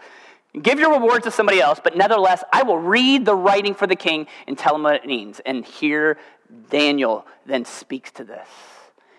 Give 0.63 0.79
your 0.79 0.95
rewards 0.95 1.25
to 1.25 1.31
somebody 1.31 1.61
else, 1.61 1.79
but 1.85 1.99
nevertheless, 1.99 2.43
I 2.51 2.63
will 2.63 2.79
read 2.79 3.27
the 3.27 3.35
writing 3.35 3.75
for 3.75 3.87
the 3.87 3.95
king 3.95 4.27
and 4.47 4.57
tell 4.57 4.75
him 4.75 4.85
what 4.85 4.95
it 4.95 5.05
means. 5.05 5.43
And 5.45 5.63
here 5.63 6.17
Daniel 6.71 7.27
then 7.45 7.67
speaks 7.67 8.11
to 8.13 8.25
this. 8.25 8.49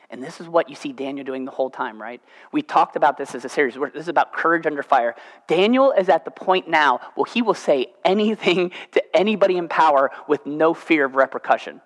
And 0.10 0.24
this 0.24 0.42
is 0.42 0.50
what 0.50 0.68
you 0.68 0.76
see 0.76 0.92
Daniel 0.94 1.24
doing 1.24 1.46
the 1.46 1.52
whole 1.52 1.70
time, 1.70 2.02
right? 2.02 2.20
We 2.52 2.64
talked 2.64 2.96
about 2.96 3.20
this 3.20 3.36
as 3.36 3.46
a 3.46 3.50
series. 3.50 3.76
This 3.76 3.92
is 4.02 4.08
about 4.08 4.34
courage 4.34 4.66
under 4.66 4.82
fire. 4.82 5.14
Daniel 5.48 5.92
is 5.92 6.10
at 6.10 6.26
the 6.26 6.32
point 6.32 6.68
now 6.68 7.02
where 7.14 7.32
he 7.32 7.44
will 7.44 7.54
say 7.54 7.94
anything 8.04 8.72
to 8.94 9.16
anybody 9.16 9.58
in 9.58 9.68
power 9.68 10.10
with 10.28 10.44
no 10.48 10.74
fear 10.74 11.06
of 11.06 11.14
repercussion. 11.14 11.82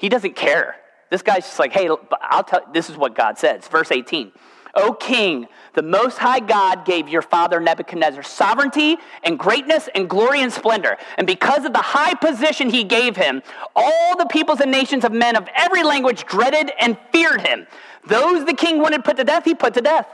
He 0.00 0.08
doesn't 0.08 0.34
care. 0.34 0.81
This 1.12 1.20
guy's 1.20 1.44
just 1.44 1.58
like, 1.58 1.74
hey, 1.74 1.90
I'll 2.22 2.42
tell 2.42 2.62
this 2.72 2.88
is 2.88 2.96
what 2.96 3.14
God 3.14 3.36
says. 3.36 3.68
Verse 3.68 3.92
18. 3.92 4.32
O 4.74 4.94
king, 4.94 5.46
the 5.74 5.82
Most 5.82 6.16
High 6.16 6.40
God 6.40 6.86
gave 6.86 7.06
your 7.06 7.20
father 7.20 7.60
Nebuchadnezzar 7.60 8.22
sovereignty 8.22 8.96
and 9.22 9.38
greatness 9.38 9.90
and 9.94 10.08
glory 10.08 10.40
and 10.40 10.50
splendor. 10.50 10.96
And 11.18 11.26
because 11.26 11.66
of 11.66 11.74
the 11.74 11.82
high 11.82 12.14
position 12.14 12.70
he 12.70 12.82
gave 12.82 13.14
him, 13.14 13.42
all 13.76 14.16
the 14.16 14.24
peoples 14.24 14.60
and 14.60 14.70
nations 14.70 15.04
of 15.04 15.12
men 15.12 15.36
of 15.36 15.46
every 15.54 15.82
language 15.82 16.24
dreaded 16.24 16.72
and 16.80 16.96
feared 17.12 17.42
him. 17.42 17.66
Those 18.06 18.46
the 18.46 18.54
king 18.54 18.80
wanted 18.80 19.04
put 19.04 19.18
to 19.18 19.24
death, 19.24 19.44
he 19.44 19.54
put 19.54 19.74
to 19.74 19.82
death. 19.82 20.08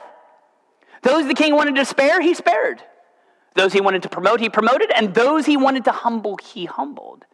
Those 1.04 1.28
the 1.28 1.34
king 1.34 1.54
wanted 1.54 1.76
to 1.76 1.84
spare, 1.84 2.20
he 2.20 2.34
spared. 2.34 2.82
Those 3.54 3.72
he 3.72 3.80
wanted 3.80 4.02
to 4.02 4.08
promote, 4.08 4.40
he 4.40 4.48
promoted. 4.48 4.90
And 4.90 5.14
those 5.14 5.46
he 5.46 5.56
wanted 5.56 5.84
to 5.84 5.92
humble, 5.92 6.38
he 6.38 6.64
humbled. 6.64 7.24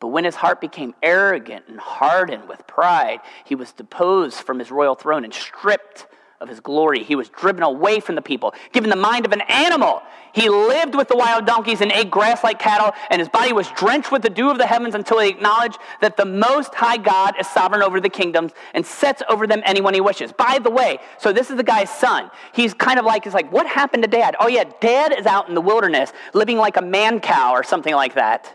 But 0.00 0.08
when 0.08 0.24
his 0.24 0.36
heart 0.36 0.60
became 0.60 0.94
arrogant 1.02 1.64
and 1.68 1.78
hardened 1.80 2.48
with 2.48 2.66
pride, 2.66 3.20
he 3.44 3.54
was 3.54 3.72
deposed 3.72 4.36
from 4.36 4.58
his 4.58 4.70
royal 4.70 4.94
throne 4.94 5.24
and 5.24 5.34
stripped 5.34 6.06
of 6.40 6.48
his 6.48 6.60
glory. 6.60 7.02
He 7.02 7.16
was 7.16 7.28
driven 7.28 7.64
away 7.64 7.98
from 7.98 8.14
the 8.14 8.22
people, 8.22 8.54
given 8.72 8.90
the 8.90 8.96
mind 8.96 9.26
of 9.26 9.32
an 9.32 9.40
animal. 9.48 10.02
He 10.32 10.48
lived 10.48 10.94
with 10.94 11.08
the 11.08 11.16
wild 11.16 11.46
donkeys 11.46 11.80
and 11.80 11.90
ate 11.90 12.12
grass 12.12 12.44
like 12.44 12.60
cattle, 12.60 12.92
and 13.10 13.20
his 13.20 13.28
body 13.28 13.52
was 13.52 13.68
drenched 13.72 14.12
with 14.12 14.22
the 14.22 14.30
dew 14.30 14.50
of 14.50 14.58
the 14.58 14.66
heavens 14.66 14.94
until 14.94 15.18
he 15.18 15.28
acknowledged 15.28 15.78
that 16.00 16.16
the 16.16 16.24
Most 16.24 16.74
High 16.74 16.98
God 16.98 17.34
is 17.40 17.48
sovereign 17.48 17.82
over 17.82 18.00
the 18.00 18.08
kingdoms 18.08 18.52
and 18.72 18.86
sets 18.86 19.20
over 19.28 19.48
them 19.48 19.62
anyone 19.64 19.94
he 19.94 20.00
wishes. 20.00 20.30
By 20.30 20.60
the 20.62 20.70
way, 20.70 20.98
so 21.18 21.32
this 21.32 21.50
is 21.50 21.56
the 21.56 21.64
guy's 21.64 21.90
son. 21.90 22.30
He's 22.52 22.72
kind 22.72 23.00
of 23.00 23.04
like, 23.04 23.24
he's 23.24 23.34
like, 23.34 23.50
what 23.50 23.66
happened 23.66 24.04
to 24.04 24.08
dad? 24.08 24.36
Oh, 24.38 24.46
yeah, 24.46 24.64
dad 24.80 25.18
is 25.18 25.26
out 25.26 25.48
in 25.48 25.56
the 25.56 25.60
wilderness 25.60 26.12
living 26.34 26.56
like 26.58 26.76
a 26.76 26.82
man 26.82 27.18
cow 27.18 27.52
or 27.52 27.64
something 27.64 27.94
like 27.94 28.14
that. 28.14 28.54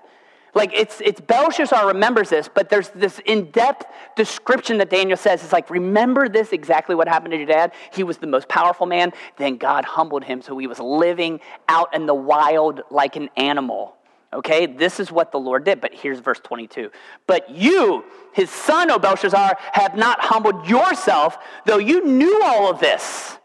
Like 0.56 0.72
it's, 0.74 1.02
it's 1.02 1.20
Belshazzar 1.20 1.88
remembers 1.88 2.30
this, 2.30 2.48
but 2.54 2.70
there's 2.70 2.90
this 2.90 3.20
in-depth 3.26 3.86
description 4.16 4.78
that 4.78 4.90
Daniel 4.90 5.18
says. 5.18 5.44
It's 5.44 5.54
like, 5.54 5.70
remember 5.70 6.30
this 6.30 6.54
exactly 6.54 6.94
what 6.96 7.08
happened 7.08 7.32
to 7.32 7.38
your 7.38 7.48
dad? 7.48 7.74
He 7.92 8.04
was 8.04 8.18
the 8.18 8.28
most 8.28 8.48
powerful 8.48 8.86
man. 8.86 9.14
Then 9.38 9.58
God 9.58 9.84
humbled 9.84 10.24
him, 10.24 10.42
so 10.42 10.58
he 10.58 10.68
was 10.68 10.80
living 10.80 11.40
out 11.68 11.94
in 11.96 12.06
the 12.06 12.14
wild 12.14 12.82
like 12.92 13.16
an 13.16 13.30
animal. 13.36 13.96
Okay, 14.32 14.66
this 14.66 15.00
is 15.00 15.12
what 15.12 15.32
the 15.32 15.40
Lord 15.40 15.64
did. 15.64 15.82
But 15.82 15.94
here's 15.94 16.20
verse 16.20 16.40
22. 16.40 16.92
But 17.28 17.50
you, 17.50 18.04
his 18.34 18.50
son, 18.50 18.92
O 18.92 19.00
Belshazzar, 19.00 19.58
have 19.74 19.96
not 19.96 20.20
humbled 20.22 20.68
yourself, 20.68 21.38
though 21.66 21.78
you 21.78 22.06
knew 22.06 22.42
all 22.44 22.70
of 22.70 22.80
this. 22.80 23.38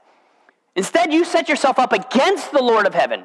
Instead, 0.76 1.12
you 1.12 1.24
set 1.24 1.48
yourself 1.48 1.78
up 1.78 1.92
against 1.92 2.52
the 2.52 2.62
Lord 2.62 2.86
of 2.86 2.94
heaven 2.94 3.24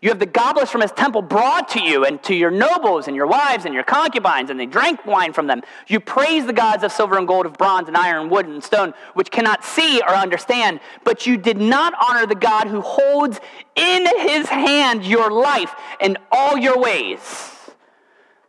you 0.00 0.10
have 0.10 0.20
the 0.20 0.26
goblets 0.26 0.70
from 0.70 0.80
his 0.80 0.92
temple 0.92 1.22
brought 1.22 1.70
to 1.70 1.82
you 1.82 2.04
and 2.04 2.22
to 2.22 2.34
your 2.34 2.52
nobles 2.52 3.08
and 3.08 3.16
your 3.16 3.26
wives 3.26 3.64
and 3.64 3.74
your 3.74 3.82
concubines, 3.82 4.48
and 4.48 4.58
they 4.58 4.66
drank 4.66 5.04
wine 5.04 5.32
from 5.32 5.48
them. 5.48 5.62
You 5.88 5.98
praise 5.98 6.46
the 6.46 6.52
gods 6.52 6.84
of 6.84 6.92
silver 6.92 7.18
and 7.18 7.26
gold, 7.26 7.46
of 7.46 7.54
bronze 7.54 7.88
and 7.88 7.96
iron, 7.96 8.28
wood 8.28 8.46
and 8.46 8.62
stone, 8.62 8.94
which 9.14 9.32
cannot 9.32 9.64
see 9.64 10.00
or 10.00 10.10
understand, 10.10 10.78
but 11.02 11.26
you 11.26 11.36
did 11.36 11.58
not 11.58 11.94
honor 12.00 12.26
the 12.26 12.36
God 12.36 12.68
who 12.68 12.80
holds 12.80 13.40
in 13.74 14.06
his 14.20 14.46
hand 14.46 15.04
your 15.04 15.32
life 15.32 15.74
and 16.00 16.16
all 16.30 16.56
your 16.56 16.78
ways. 16.78 17.56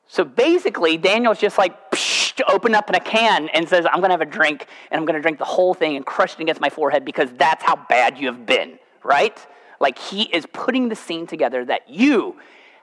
So 0.05 0.23
basically, 0.23 0.97
Daniel's 0.97 1.39
just 1.39 1.57
like, 1.57 1.91
psh, 1.91 2.41
open 2.47 2.75
up 2.75 2.89
in 2.89 2.95
a 2.95 2.99
can 2.99 3.49
and 3.49 3.67
says, 3.67 3.85
I'm 3.85 3.99
going 3.99 4.09
to 4.09 4.13
have 4.13 4.21
a 4.21 4.25
drink, 4.25 4.67
and 4.91 4.99
I'm 4.99 5.05
going 5.05 5.15
to 5.15 5.21
drink 5.21 5.39
the 5.39 5.45
whole 5.45 5.73
thing 5.73 5.95
and 5.95 6.05
crush 6.05 6.33
it 6.33 6.41
against 6.41 6.61
my 6.61 6.69
forehead 6.69 7.05
because 7.05 7.31
that's 7.33 7.63
how 7.63 7.75
bad 7.89 8.19
you 8.19 8.27
have 8.27 8.45
been, 8.45 8.77
right? 9.03 9.37
Like 9.79 9.97
he 9.97 10.23
is 10.23 10.45
putting 10.51 10.89
the 10.89 10.95
scene 10.95 11.27
together 11.27 11.63
that 11.65 11.89
you 11.89 12.37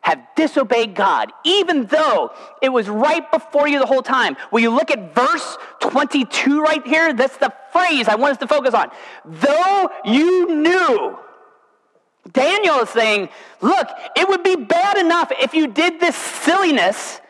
have 0.06 0.24
disobeyed 0.36 0.94
God, 0.94 1.32
even 1.44 1.86
though 1.86 2.30
it 2.62 2.68
was 2.68 2.88
right 2.88 3.28
before 3.32 3.66
you 3.66 3.80
the 3.80 3.86
whole 3.86 4.02
time. 4.02 4.36
Will 4.52 4.60
you 4.60 4.70
look 4.70 4.92
at 4.92 5.14
verse 5.14 5.58
22 5.80 6.62
right 6.62 6.86
here? 6.86 7.12
That's 7.12 7.36
the 7.38 7.52
phrase 7.72 8.06
I 8.06 8.14
want 8.14 8.32
us 8.32 8.38
to 8.38 8.46
focus 8.46 8.72
on. 8.72 8.90
Though 9.24 9.90
you 10.04 10.54
knew. 10.54 11.18
Daniel 12.32 12.80
is 12.80 12.90
saying, 12.90 13.28
look, 13.60 13.88
it 14.16 14.28
would 14.28 14.42
be 14.42 14.56
bad 14.56 14.96
enough 14.96 15.32
if 15.40 15.54
you 15.54 15.66
did 15.66 16.00
this 16.00 16.16
silliness 16.16 17.20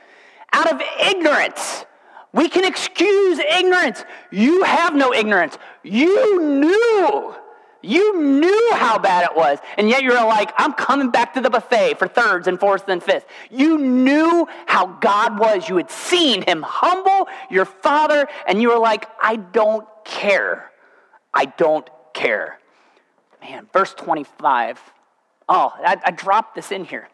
out 0.53 0.71
of 0.71 0.81
ignorance. 1.01 1.87
We 2.33 2.49
can 2.51 2.65
excuse 2.65 3.39
ignorance. 3.39 4.05
You 4.31 4.65
have 4.65 4.95
no 4.95 5.15
ignorance. 5.15 5.57
You 5.83 6.43
knew 6.43 7.35
you 7.83 8.21
knew 8.21 8.71
how 8.75 8.99
bad 8.99 9.25
it 9.31 9.37
was, 9.37 9.59
and 9.77 9.89
yet 9.89 10.03
you're 10.03 10.15
like, 10.15 10.53
I'm 10.57 10.73
coming 10.73 11.11
back 11.11 11.35
to 11.35 11.41
the 11.41 11.51
buffet 11.51 11.99
for 11.99 12.09
thirds 12.09 12.49
and 12.49 12.59
fourths 12.59 12.85
and 12.89 13.03
fifths. 13.03 13.27
You 13.51 13.79
knew 13.79 14.49
how 14.67 14.87
God 15.01 15.39
was. 15.39 15.69
You 15.69 15.77
had 15.77 15.91
seen 15.91 16.43
him 16.43 16.63
humble 16.63 17.29
your 17.51 17.65
father, 17.65 18.29
and 18.47 18.61
you 18.61 18.71
were 18.71 18.79
like, 18.79 19.09
I 19.21 19.37
don't 19.37 19.87
care. 20.05 20.71
I 21.33 21.47
don't 21.47 21.89
care. 22.15 22.59
Man, 23.41 23.69
verse 23.73 23.95
25. 23.95 24.81
Oh, 25.49 25.73
I, 25.79 25.97
I 26.05 26.11
dropped 26.11 26.57
this 26.57 26.73
in 26.73 26.85
here. 26.85 27.09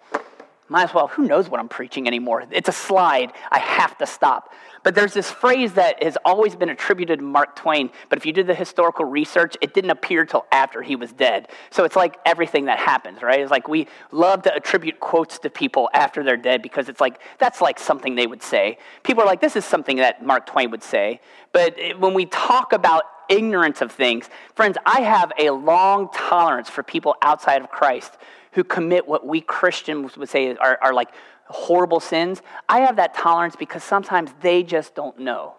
Might 0.68 0.84
as 0.84 0.94
well, 0.94 1.08
who 1.08 1.26
knows 1.26 1.48
what 1.48 1.60
I'm 1.60 1.68
preaching 1.68 2.06
anymore? 2.06 2.44
It's 2.50 2.68
a 2.68 2.72
slide. 2.72 3.32
I 3.50 3.58
have 3.58 3.98
to 3.98 4.06
stop. 4.06 4.52
But 4.82 4.94
there's 4.94 5.12
this 5.12 5.30
phrase 5.30 5.74
that 5.74 6.02
has 6.02 6.16
always 6.24 6.56
been 6.56 6.68
attributed 6.68 7.20
to 7.20 7.24
Mark 7.24 7.54
Twain, 7.54 7.90
but 8.08 8.18
if 8.18 8.26
you 8.26 8.32
did 8.32 8.46
the 8.46 8.54
historical 8.54 9.04
research, 9.04 9.56
it 9.60 9.74
didn't 9.74 9.90
appear 9.90 10.24
till 10.24 10.44
after 10.50 10.82
he 10.82 10.96
was 10.96 11.12
dead. 11.12 11.48
So 11.70 11.84
it's 11.84 11.94
like 11.94 12.18
everything 12.26 12.64
that 12.64 12.78
happens, 12.78 13.22
right? 13.22 13.40
It's 13.40 13.50
like 13.50 13.68
we 13.68 13.86
love 14.10 14.42
to 14.42 14.54
attribute 14.54 14.98
quotes 14.98 15.38
to 15.40 15.50
people 15.50 15.88
after 15.94 16.24
they're 16.24 16.36
dead 16.36 16.62
because 16.62 16.88
it's 16.88 17.00
like, 17.00 17.20
that's 17.38 17.60
like 17.60 17.78
something 17.78 18.16
they 18.16 18.26
would 18.26 18.42
say. 18.42 18.78
People 19.04 19.22
are 19.22 19.26
like, 19.26 19.40
this 19.40 19.54
is 19.54 19.64
something 19.64 19.98
that 19.98 20.24
Mark 20.24 20.46
Twain 20.46 20.70
would 20.72 20.82
say. 20.82 21.20
But 21.52 21.76
when 21.98 22.14
we 22.14 22.26
talk 22.26 22.72
about 22.72 23.04
ignorance 23.28 23.82
of 23.82 23.92
things, 23.92 24.28
friends, 24.54 24.76
I 24.84 25.02
have 25.02 25.32
a 25.38 25.50
long 25.50 26.08
tolerance 26.12 26.68
for 26.68 26.82
people 26.82 27.14
outside 27.22 27.62
of 27.62 27.70
Christ 27.70 28.16
who 28.52 28.64
commit 28.64 29.06
what 29.06 29.26
we 29.26 29.40
Christians 29.40 30.16
would 30.16 30.28
say 30.28 30.54
are, 30.56 30.78
are 30.80 30.94
like 30.94 31.08
horrible 31.46 32.00
sins, 32.00 32.42
I 32.68 32.80
have 32.80 32.96
that 32.96 33.14
tolerance 33.14 33.56
because 33.56 33.82
sometimes 33.82 34.30
they 34.40 34.62
just 34.62 34.94
don't 34.94 35.18
know. 35.18 35.54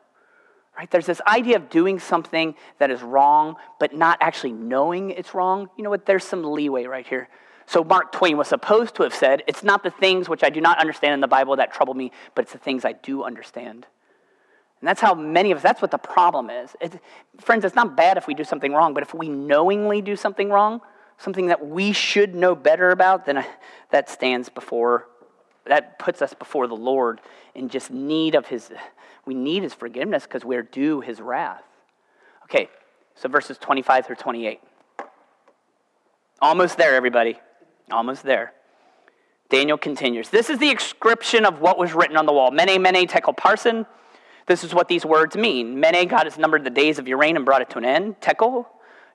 Right? 0.77 0.89
There's 0.89 1.05
this 1.05 1.21
idea 1.27 1.57
of 1.57 1.69
doing 1.69 1.99
something 1.99 2.55
that 2.79 2.89
is 2.89 3.03
wrong, 3.03 3.57
but 3.79 3.95
not 3.95 4.17
actually 4.21 4.53
knowing 4.53 5.11
it's 5.11 5.35
wrong. 5.35 5.69
You 5.77 5.83
know 5.83 5.91
what? 5.91 6.05
There's 6.05 6.23
some 6.23 6.43
leeway 6.43 6.85
right 6.85 7.05
here. 7.05 7.29
So 7.67 7.83
Mark 7.83 8.11
Twain 8.11 8.37
was 8.37 8.47
supposed 8.47 8.95
to 8.95 9.03
have 9.03 9.13
said, 9.13 9.43
It's 9.47 9.63
not 9.63 9.83
the 9.83 9.91
things 9.91 10.27
which 10.27 10.43
I 10.43 10.49
do 10.49 10.61
not 10.61 10.79
understand 10.79 11.13
in 11.13 11.21
the 11.21 11.27
Bible 11.27 11.55
that 11.57 11.71
trouble 11.71 11.93
me, 11.93 12.11
but 12.33 12.43
it's 12.43 12.53
the 12.53 12.57
things 12.57 12.85
I 12.85 12.93
do 12.93 13.23
understand. 13.23 13.85
And 14.81 14.87
that's 14.87 14.99
how 14.99 15.13
many 15.13 15.51
of 15.51 15.57
us, 15.57 15.63
that's 15.63 15.81
what 15.81 15.91
the 15.91 15.97
problem 15.97 16.49
is. 16.49 16.75
It, 16.81 16.99
friends, 17.39 17.63
it's 17.63 17.75
not 17.75 17.95
bad 17.95 18.17
if 18.17 18.27
we 18.27 18.33
do 18.33 18.43
something 18.43 18.73
wrong, 18.73 18.93
but 18.93 19.03
if 19.03 19.13
we 19.13 19.29
knowingly 19.29 20.01
do 20.01 20.15
something 20.15 20.49
wrong, 20.49 20.81
something 21.17 21.47
that 21.47 21.65
we 21.65 21.91
should 21.91 22.35
know 22.35 22.55
better 22.55 22.89
about, 22.89 23.25
then 23.25 23.37
uh, 23.37 23.43
that 23.91 24.09
stands 24.09 24.49
before, 24.49 25.07
that 25.65 25.99
puts 25.99 26.21
us 26.21 26.33
before 26.33 26.67
the 26.67 26.75
Lord 26.75 27.21
in 27.55 27.69
just 27.69 27.91
need 27.91 28.35
of 28.35 28.47
His, 28.47 28.71
we 29.25 29.33
need 29.33 29.63
His 29.63 29.73
forgiveness 29.73 30.23
because 30.23 30.43
we're 30.43 30.63
due 30.63 31.01
His 31.01 31.21
wrath. 31.21 31.63
Okay, 32.45 32.69
so 33.15 33.29
verses 33.29 33.57
25 33.57 34.05
through 34.05 34.15
28. 34.17 34.59
Almost 36.41 36.77
there, 36.77 36.95
everybody. 36.95 37.39
Almost 37.91 38.23
there. 38.23 38.53
Daniel 39.49 39.77
continues. 39.77 40.29
This 40.29 40.49
is 40.49 40.57
the 40.57 40.71
inscription 40.71 41.45
of 41.45 41.59
what 41.59 41.77
was 41.77 41.93
written 41.93 42.17
on 42.17 42.25
the 42.25 42.33
wall. 42.33 42.51
Mene, 42.51 42.81
mene, 42.81 43.07
tekel 43.07 43.33
parsin. 43.33 43.85
This 44.47 44.63
is 44.63 44.73
what 44.73 44.87
these 44.87 45.05
words 45.05 45.37
mean. 45.37 45.79
Mene, 45.79 46.07
God 46.07 46.23
has 46.23 46.37
numbered 46.37 46.63
the 46.63 46.69
days 46.69 46.99
of 46.99 47.07
your 47.07 47.17
reign 47.17 47.35
and 47.35 47.45
brought 47.45 47.61
it 47.61 47.69
to 47.71 47.77
an 47.77 47.85
end. 47.85 48.19
Tekel, 48.19 48.65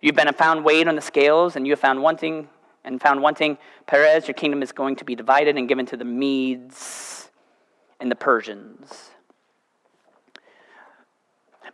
You've 0.00 0.14
been 0.14 0.32
found 0.34 0.64
weighed 0.64 0.88
on 0.88 0.94
the 0.94 1.02
scales, 1.02 1.56
and 1.56 1.66
you 1.66 1.72
have 1.72 1.80
found 1.80 2.02
wanting 2.02 2.48
and 2.84 3.00
found 3.00 3.22
wanting. 3.22 3.58
Peres, 3.86 4.28
your 4.28 4.34
kingdom 4.34 4.62
is 4.62 4.72
going 4.72 4.96
to 4.96 5.04
be 5.04 5.14
divided 5.14 5.56
and 5.56 5.68
given 5.68 5.86
to 5.86 5.96
the 5.96 6.04
Medes 6.04 7.30
and 8.00 8.10
the 8.10 8.16
Persians. 8.16 9.10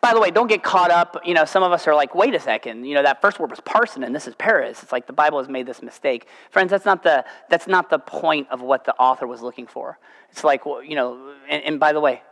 By 0.01 0.13
the 0.13 0.21
way, 0.21 0.31
don't 0.31 0.49
get 0.49 0.63
caught 0.63 0.91
up. 0.91 1.19
You 1.25 1.33
know, 1.33 1.47
some 1.47 1.63
of 1.63 1.73
us 1.73 1.87
are 1.87 1.95
like, 1.95 2.15
wait 2.15 2.35
a 2.35 2.41
second. 2.41 2.85
You 2.85 2.95
know, 2.95 3.03
that 3.03 3.23
first 3.23 3.39
word 3.39 3.49
was 3.49 3.61
parsin, 3.61 4.05
and 4.05 4.15
this 4.15 4.27
is 4.27 4.35
Perez. 4.35 4.83
It's 4.83 4.93
like 4.93 5.07
the 5.07 5.15
Bible 5.15 5.39
has 5.39 5.49
made 5.49 5.67
this 5.67 5.81
mistake. 5.81 6.29
Friends, 6.51 6.71
that's 6.71 6.85
not 6.85 7.03
the, 7.03 7.25
that's 7.49 7.67
not 7.67 7.89
the 7.89 7.99
point 7.99 8.49
of 8.51 8.61
what 8.61 8.85
the 8.85 8.95
author 8.97 9.27
was 9.27 9.41
looking 9.41 9.67
for. 9.67 9.99
It's 10.31 10.45
like, 10.45 10.63
you 10.67 10.95
know, 10.95 11.35
and, 11.49 11.63
and 11.63 11.81
by 11.81 11.95
the 11.95 12.01
way, 12.01 12.23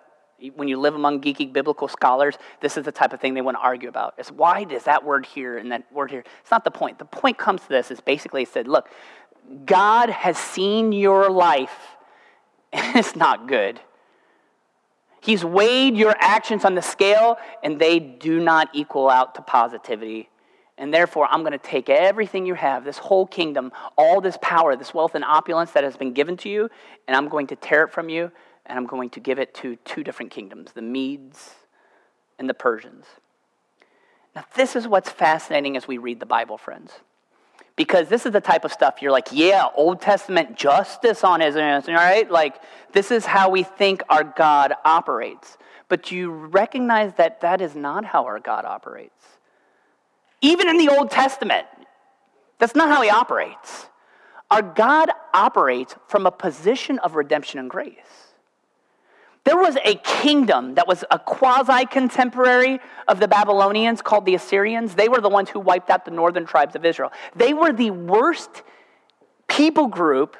when 0.50 0.68
you 0.68 0.78
live 0.78 0.94
among 0.94 1.20
geeky 1.20 1.52
biblical 1.52 1.88
scholars, 1.88 2.36
this 2.60 2.76
is 2.76 2.84
the 2.84 2.92
type 2.92 3.12
of 3.12 3.20
thing 3.20 3.34
they 3.34 3.40
want 3.40 3.56
to 3.56 3.60
argue 3.60 3.88
about. 3.88 4.14
Is 4.18 4.30
why 4.30 4.64
does 4.64 4.84
that 4.84 5.04
word 5.04 5.26
here 5.26 5.58
and 5.58 5.70
that 5.72 5.90
word 5.92 6.10
here? 6.10 6.24
It's 6.40 6.50
not 6.50 6.64
the 6.64 6.70
point. 6.70 6.98
The 6.98 7.04
point 7.04 7.38
comes 7.38 7.62
to 7.62 7.68
this 7.68 7.90
is 7.90 8.00
basically 8.00 8.44
said, 8.44 8.66
look, 8.66 8.88
God 9.64 10.10
has 10.10 10.38
seen 10.38 10.92
your 10.92 11.30
life, 11.30 11.96
and 12.72 12.96
it's 12.98 13.16
not 13.16 13.48
good. 13.48 13.80
He's 15.20 15.44
weighed 15.44 15.96
your 15.96 16.16
actions 16.18 16.64
on 16.64 16.74
the 16.74 16.82
scale, 16.82 17.36
and 17.62 17.78
they 17.78 18.00
do 18.00 18.40
not 18.40 18.68
equal 18.72 19.08
out 19.08 19.36
to 19.36 19.42
positivity. 19.42 20.28
And 20.78 20.92
therefore, 20.92 21.28
I'm 21.30 21.42
going 21.42 21.52
to 21.52 21.58
take 21.58 21.88
everything 21.88 22.44
you 22.44 22.54
have, 22.54 22.84
this 22.84 22.98
whole 22.98 23.26
kingdom, 23.26 23.70
all 23.96 24.20
this 24.20 24.36
power, 24.42 24.74
this 24.74 24.92
wealth 24.92 25.14
and 25.14 25.24
opulence 25.24 25.70
that 25.72 25.84
has 25.84 25.96
been 25.96 26.12
given 26.12 26.36
to 26.38 26.48
you, 26.48 26.68
and 27.06 27.16
I'm 27.16 27.28
going 27.28 27.46
to 27.48 27.56
tear 27.56 27.84
it 27.84 27.92
from 27.92 28.08
you 28.08 28.32
and 28.66 28.78
I'm 28.78 28.86
going 28.86 29.10
to 29.10 29.20
give 29.20 29.38
it 29.38 29.54
to 29.56 29.76
two 29.76 30.04
different 30.04 30.30
kingdoms 30.30 30.72
the 30.72 30.82
Medes 30.82 31.54
and 32.38 32.48
the 32.48 32.54
Persians. 32.54 33.04
Now, 34.34 34.44
this 34.54 34.76
is 34.76 34.88
what's 34.88 35.10
fascinating 35.10 35.76
as 35.76 35.86
we 35.86 35.98
read 35.98 36.20
the 36.20 36.26
Bible, 36.26 36.56
friends. 36.56 36.92
Because 37.74 38.08
this 38.08 38.26
is 38.26 38.32
the 38.32 38.40
type 38.40 38.64
of 38.64 38.72
stuff 38.72 39.00
you're 39.00 39.12
like, 39.12 39.28
yeah, 39.32 39.66
Old 39.74 40.00
Testament 40.00 40.56
justice 40.56 41.24
on 41.24 41.40
his 41.40 41.54
hands, 41.54 41.86
right? 41.88 42.30
Like, 42.30 42.60
this 42.92 43.10
is 43.10 43.24
how 43.24 43.50
we 43.50 43.62
think 43.62 44.02
our 44.08 44.24
God 44.24 44.74
operates. 44.84 45.56
But 45.88 46.10
you 46.10 46.30
recognize 46.30 47.14
that 47.14 47.40
that 47.40 47.60
is 47.60 47.74
not 47.74 48.04
how 48.04 48.24
our 48.24 48.40
God 48.40 48.64
operates. 48.64 49.24
Even 50.40 50.68
in 50.68 50.76
the 50.76 50.88
Old 50.88 51.10
Testament, 51.10 51.66
that's 52.58 52.74
not 52.74 52.88
how 52.88 53.02
he 53.02 53.10
operates. 53.10 53.86
Our 54.50 54.62
God 54.62 55.10
operates 55.32 55.94
from 56.08 56.26
a 56.26 56.30
position 56.30 56.98
of 56.98 57.14
redemption 57.14 57.58
and 57.58 57.70
grace. 57.70 58.21
There 59.44 59.56
was 59.56 59.76
a 59.84 59.96
kingdom 59.96 60.76
that 60.76 60.86
was 60.86 61.04
a 61.10 61.18
quasi 61.18 61.84
contemporary 61.86 62.80
of 63.08 63.18
the 63.18 63.26
Babylonians 63.26 64.00
called 64.00 64.24
the 64.24 64.36
Assyrians. 64.36 64.94
They 64.94 65.08
were 65.08 65.20
the 65.20 65.28
ones 65.28 65.50
who 65.50 65.58
wiped 65.58 65.90
out 65.90 66.04
the 66.04 66.12
northern 66.12 66.46
tribes 66.46 66.76
of 66.76 66.84
Israel. 66.84 67.10
They 67.34 67.52
were 67.52 67.72
the 67.72 67.90
worst 67.90 68.62
people 69.48 69.88
group 69.88 70.36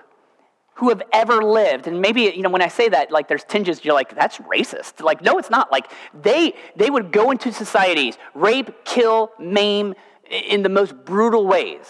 who 0.74 0.88
have 0.88 1.02
ever 1.12 1.42
lived. 1.42 1.86
And 1.86 2.00
maybe, 2.00 2.22
you 2.22 2.42
know, 2.42 2.48
when 2.48 2.62
I 2.62 2.68
say 2.68 2.88
that, 2.88 3.10
like 3.10 3.28
there's 3.28 3.44
tinges, 3.44 3.84
you're 3.84 3.94
like, 3.94 4.14
that's 4.14 4.38
racist. 4.38 5.02
Like, 5.02 5.20
no, 5.20 5.36
it's 5.38 5.50
not. 5.50 5.70
Like, 5.70 5.90
they, 6.14 6.54
they 6.76 6.88
would 6.88 7.12
go 7.12 7.30
into 7.30 7.52
societies, 7.52 8.16
rape, 8.34 8.84
kill, 8.84 9.32
maim 9.38 9.94
in 10.30 10.62
the 10.62 10.68
most 10.68 10.94
brutal 11.04 11.46
ways. 11.46 11.86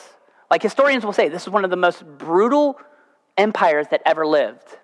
Like, 0.51 0.63
historians 0.63 1.05
will 1.05 1.13
say 1.13 1.29
this 1.29 1.43
is 1.43 1.49
one 1.49 1.65
of 1.65 1.71
the 1.71 1.77
most 1.77 2.05
brutal 2.05 2.79
empires 3.37 3.87
that 3.91 4.03
ever 4.05 4.27
lived. 4.27 4.79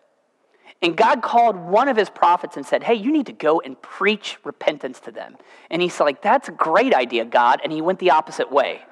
And 0.80 0.96
God 0.96 1.22
called 1.22 1.56
one 1.56 1.88
of 1.88 1.96
his 1.96 2.08
prophets 2.08 2.56
and 2.56 2.64
said, 2.64 2.84
Hey, 2.84 2.94
you 2.94 3.10
need 3.10 3.26
to 3.26 3.32
go 3.32 3.60
and 3.60 3.80
preach 3.82 4.38
repentance 4.44 5.00
to 5.00 5.10
them. 5.10 5.36
And 5.70 5.82
he's 5.82 5.98
like, 5.98 6.22
That's 6.22 6.48
a 6.48 6.52
great 6.52 6.94
idea, 6.94 7.24
God. 7.24 7.60
And 7.64 7.72
he 7.72 7.80
went 7.80 7.98
the 7.98 8.10
opposite 8.10 8.52
way. 8.52 8.82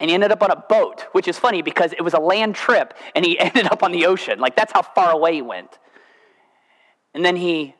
And 0.00 0.10
he 0.10 0.14
ended 0.14 0.32
up 0.32 0.42
on 0.42 0.50
a 0.50 0.56
boat, 0.56 1.06
which 1.12 1.28
is 1.28 1.38
funny 1.38 1.62
because 1.62 1.92
it 1.92 2.02
was 2.02 2.14
a 2.14 2.18
land 2.18 2.56
trip 2.56 2.94
and 3.14 3.24
he 3.24 3.38
ended 3.40 3.66
up 3.66 3.82
on 3.82 3.92
the 3.92 4.06
ocean. 4.06 4.40
Like, 4.40 4.56
that's 4.56 4.72
how 4.72 4.82
far 4.82 5.12
away 5.12 5.34
he 5.34 5.42
went. 5.42 5.78
And 7.14 7.24
then 7.24 7.36
he 7.36 7.74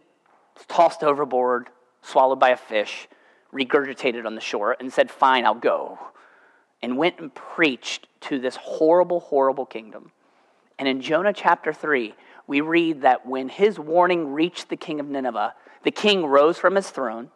was 0.56 0.64
tossed 0.66 1.02
overboard, 1.02 1.68
swallowed 2.02 2.38
by 2.38 2.50
a 2.50 2.56
fish, 2.56 3.08
regurgitated 3.52 4.26
on 4.26 4.36
the 4.36 4.40
shore, 4.40 4.76
and 4.78 4.92
said, 4.92 5.10
Fine, 5.10 5.44
I'll 5.44 5.54
go. 5.54 5.98
And 6.82 6.96
went 6.96 7.18
and 7.18 7.34
preached 7.34 8.06
to 8.22 8.38
this 8.38 8.56
horrible, 8.56 9.18
horrible 9.18 9.66
kingdom. 9.66 10.12
And 10.78 10.88
in 10.88 11.00
Jonah 11.00 11.32
chapter 11.32 11.72
3, 11.72 12.14
we 12.46 12.60
read 12.60 13.02
that 13.02 13.26
when 13.26 13.48
his 13.48 13.78
warning 13.78 14.32
reached 14.32 14.68
the 14.68 14.76
king 14.76 15.00
of 15.00 15.06
Nineveh, 15.06 15.54
the 15.82 15.90
king 15.90 16.26
rose 16.26 16.58
from 16.58 16.74
his 16.74 16.90
throne. 16.90 17.30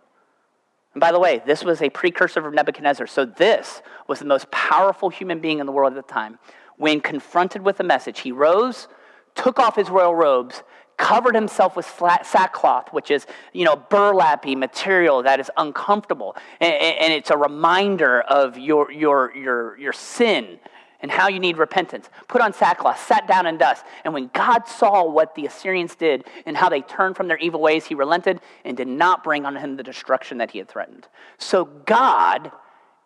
And 0.94 1.01
by 1.01 1.12
the 1.12 1.20
way, 1.20 1.42
this 1.46 1.64
was 1.64 1.81
a 1.81 1.90
precursor 1.90 2.46
of 2.46 2.53
Nebuchadnezzar. 2.53 3.07
So 3.07 3.24
this 3.24 3.83
was 4.07 4.18
the 4.18 4.24
most 4.24 4.51
powerful 4.51 5.11
human 5.11 5.40
being 5.40 5.61
in 5.61 5.66
the 5.66 5.72
world 5.72 5.96
at 5.96 6.07
the 6.07 6.12
time. 6.12 6.38
When 6.77 7.01
confronted 7.01 7.62
with 7.62 7.81
a 7.81 7.85
message, 7.85 8.20
he 8.20 8.33
rose, 8.33 8.88
took 9.35 9.59
off 9.59 9.77
his 9.77 9.90
royal 9.90 10.14
robes, 10.14 10.62
covered 10.96 11.35
himself 11.35 11.77
with 11.77 11.87
sackcloth, 11.87 12.92
which 12.92 13.11
is, 13.11 13.27
you 13.53 13.64
know, 13.64 13.77
burlappy 13.77 14.57
material 14.57 15.22
that 15.22 15.38
is 15.40 15.51
uncomfortable. 15.57 16.37
And, 16.61 16.72
and 16.72 17.12
it's 17.12 17.31
a 17.31 17.37
reminder 17.37 18.20
of 18.22 18.59
your, 18.59 18.90
your, 18.90 19.35
your, 19.37 19.79
your 19.79 19.92
sin 19.92 20.59
and 21.01 21.11
how 21.11 21.29
you 21.29 21.39
need 21.39 21.59
repentance. 21.59 22.09
Put 22.27 22.41
on 22.41 22.53
sackcloth, 22.53 23.05
sat 23.07 23.27
down 23.29 23.47
in 23.47 23.57
dust. 23.57 23.85
And 24.05 24.13
when 24.13 24.31
God 24.33 24.67
saw 24.67 25.05
what 25.05 25.35
the 25.35 25.47
Assyrians 25.47 25.95
did 25.95 26.25
and 26.45 26.57
how 26.57 26.69
they 26.69 26.81
turned 26.81 27.17
from 27.17 27.29
their 27.29 27.39
evil 27.39 27.61
ways, 27.61 27.87
he 27.87 27.95
relented 27.95 28.41
and 28.65 28.77
did 28.77 28.89
not 28.89 29.23
bring 29.23 29.47
on 29.47 29.57
him 29.57 29.77
the 29.77 29.83
destruction 29.83 30.39
that 30.39 30.51
he 30.51 30.59
had 30.59 30.69
threatened. 30.69 31.07
So 31.39 31.65
God 31.65 32.51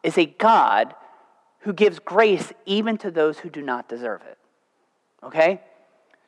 is 0.03 0.17
a 0.17 0.27
God 0.27 0.95
who 1.61 1.73
gives 1.73 1.99
grace 1.99 2.53
even 2.67 2.97
to 2.99 3.11
those 3.11 3.39
who 3.39 3.51
do 3.51 3.63
not 3.63 3.89
deserve 3.89 4.23
it. 4.23 4.39
Okay? 5.23 5.61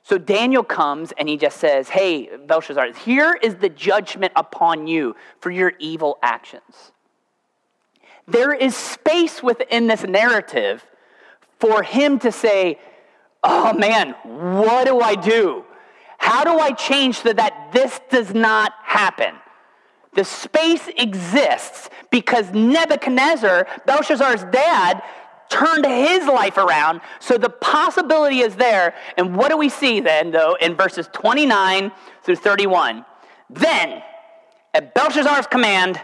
So 0.03 0.18
Daniel 0.18 0.62
comes 0.62 1.12
and 1.16 1.29
he 1.29 1.38
just 1.38 1.59
says, 1.59 1.88
Hey, 1.88 2.29
Belshazzar, 2.46 2.92
here 2.92 3.37
is 3.42 3.57
the 3.57 3.70
judgment 3.70 4.33
upon 4.37 4.87
you 4.87 5.16
for 5.40 5.50
your 5.50 5.72
evil 5.79 6.18
actions. 6.22 6.92
There 8.29 8.53
is 8.53 8.77
space 8.77 9.42
within 9.42 9.87
this 9.87 10.03
narrative 10.03 10.85
for 11.58 11.82
him 11.82 12.18
to 12.20 12.32
say, 12.32 12.78
Oh 13.42 13.74
man, 13.74 14.14
what 14.22 14.86
do 14.86 15.00
I 15.00 15.14
do? 15.14 15.64
How 16.18 16.44
do 16.44 16.58
I 16.58 16.70
change 16.72 17.18
so 17.18 17.32
that 17.32 17.70
this 17.72 18.00
does 18.08 18.32
not 18.32 18.72
happen? 18.82 19.34
The 20.14 20.24
space 20.24 20.88
exists 20.96 21.90
because 22.10 22.50
Nebuchadnezzar, 22.52 23.66
Belshazzar's 23.84 24.44
dad, 24.44 25.02
turned 25.50 25.84
his 25.84 26.26
life 26.26 26.56
around. 26.56 27.02
So 27.20 27.36
the 27.36 27.50
possibility 27.50 28.40
is 28.40 28.56
there. 28.56 28.94
And 29.18 29.36
what 29.36 29.50
do 29.50 29.58
we 29.58 29.68
see 29.68 30.00
then, 30.00 30.30
though, 30.30 30.56
in 30.60 30.76
verses 30.76 31.08
29 31.12 31.92
through 32.22 32.36
31? 32.36 33.04
Then, 33.50 34.02
at 34.72 34.94
Belshazzar's 34.94 35.46
command, 35.46 36.00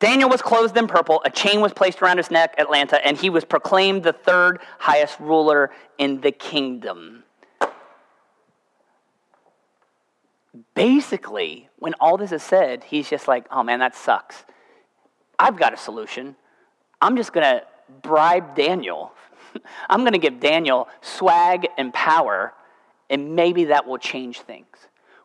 Daniel 0.00 0.30
was 0.30 0.40
clothed 0.40 0.76
in 0.78 0.86
purple, 0.86 1.20
a 1.26 1.30
chain 1.30 1.60
was 1.60 1.74
placed 1.74 2.00
around 2.00 2.16
his 2.16 2.30
neck, 2.30 2.54
Atlanta, 2.56 3.06
and 3.06 3.18
he 3.18 3.28
was 3.28 3.44
proclaimed 3.44 4.02
the 4.02 4.14
third 4.14 4.58
highest 4.78 5.20
ruler 5.20 5.70
in 5.98 6.22
the 6.22 6.32
kingdom. 6.32 7.22
Basically, 10.74 11.68
when 11.78 11.92
all 12.00 12.16
this 12.16 12.32
is 12.32 12.42
said, 12.42 12.82
he's 12.84 13.10
just 13.10 13.28
like, 13.28 13.46
oh 13.50 13.62
man, 13.62 13.80
that 13.80 13.94
sucks. 13.94 14.44
I've 15.38 15.58
got 15.58 15.74
a 15.74 15.76
solution. 15.76 16.34
I'm 17.02 17.16
just 17.16 17.34
going 17.34 17.44
to 17.44 17.62
bribe 18.00 18.56
Daniel. 18.56 19.12
I'm 19.90 20.00
going 20.00 20.14
to 20.14 20.18
give 20.18 20.40
Daniel 20.40 20.88
swag 21.02 21.68
and 21.76 21.92
power, 21.92 22.54
and 23.10 23.36
maybe 23.36 23.64
that 23.64 23.86
will 23.86 23.98
change 23.98 24.40
things 24.40 24.66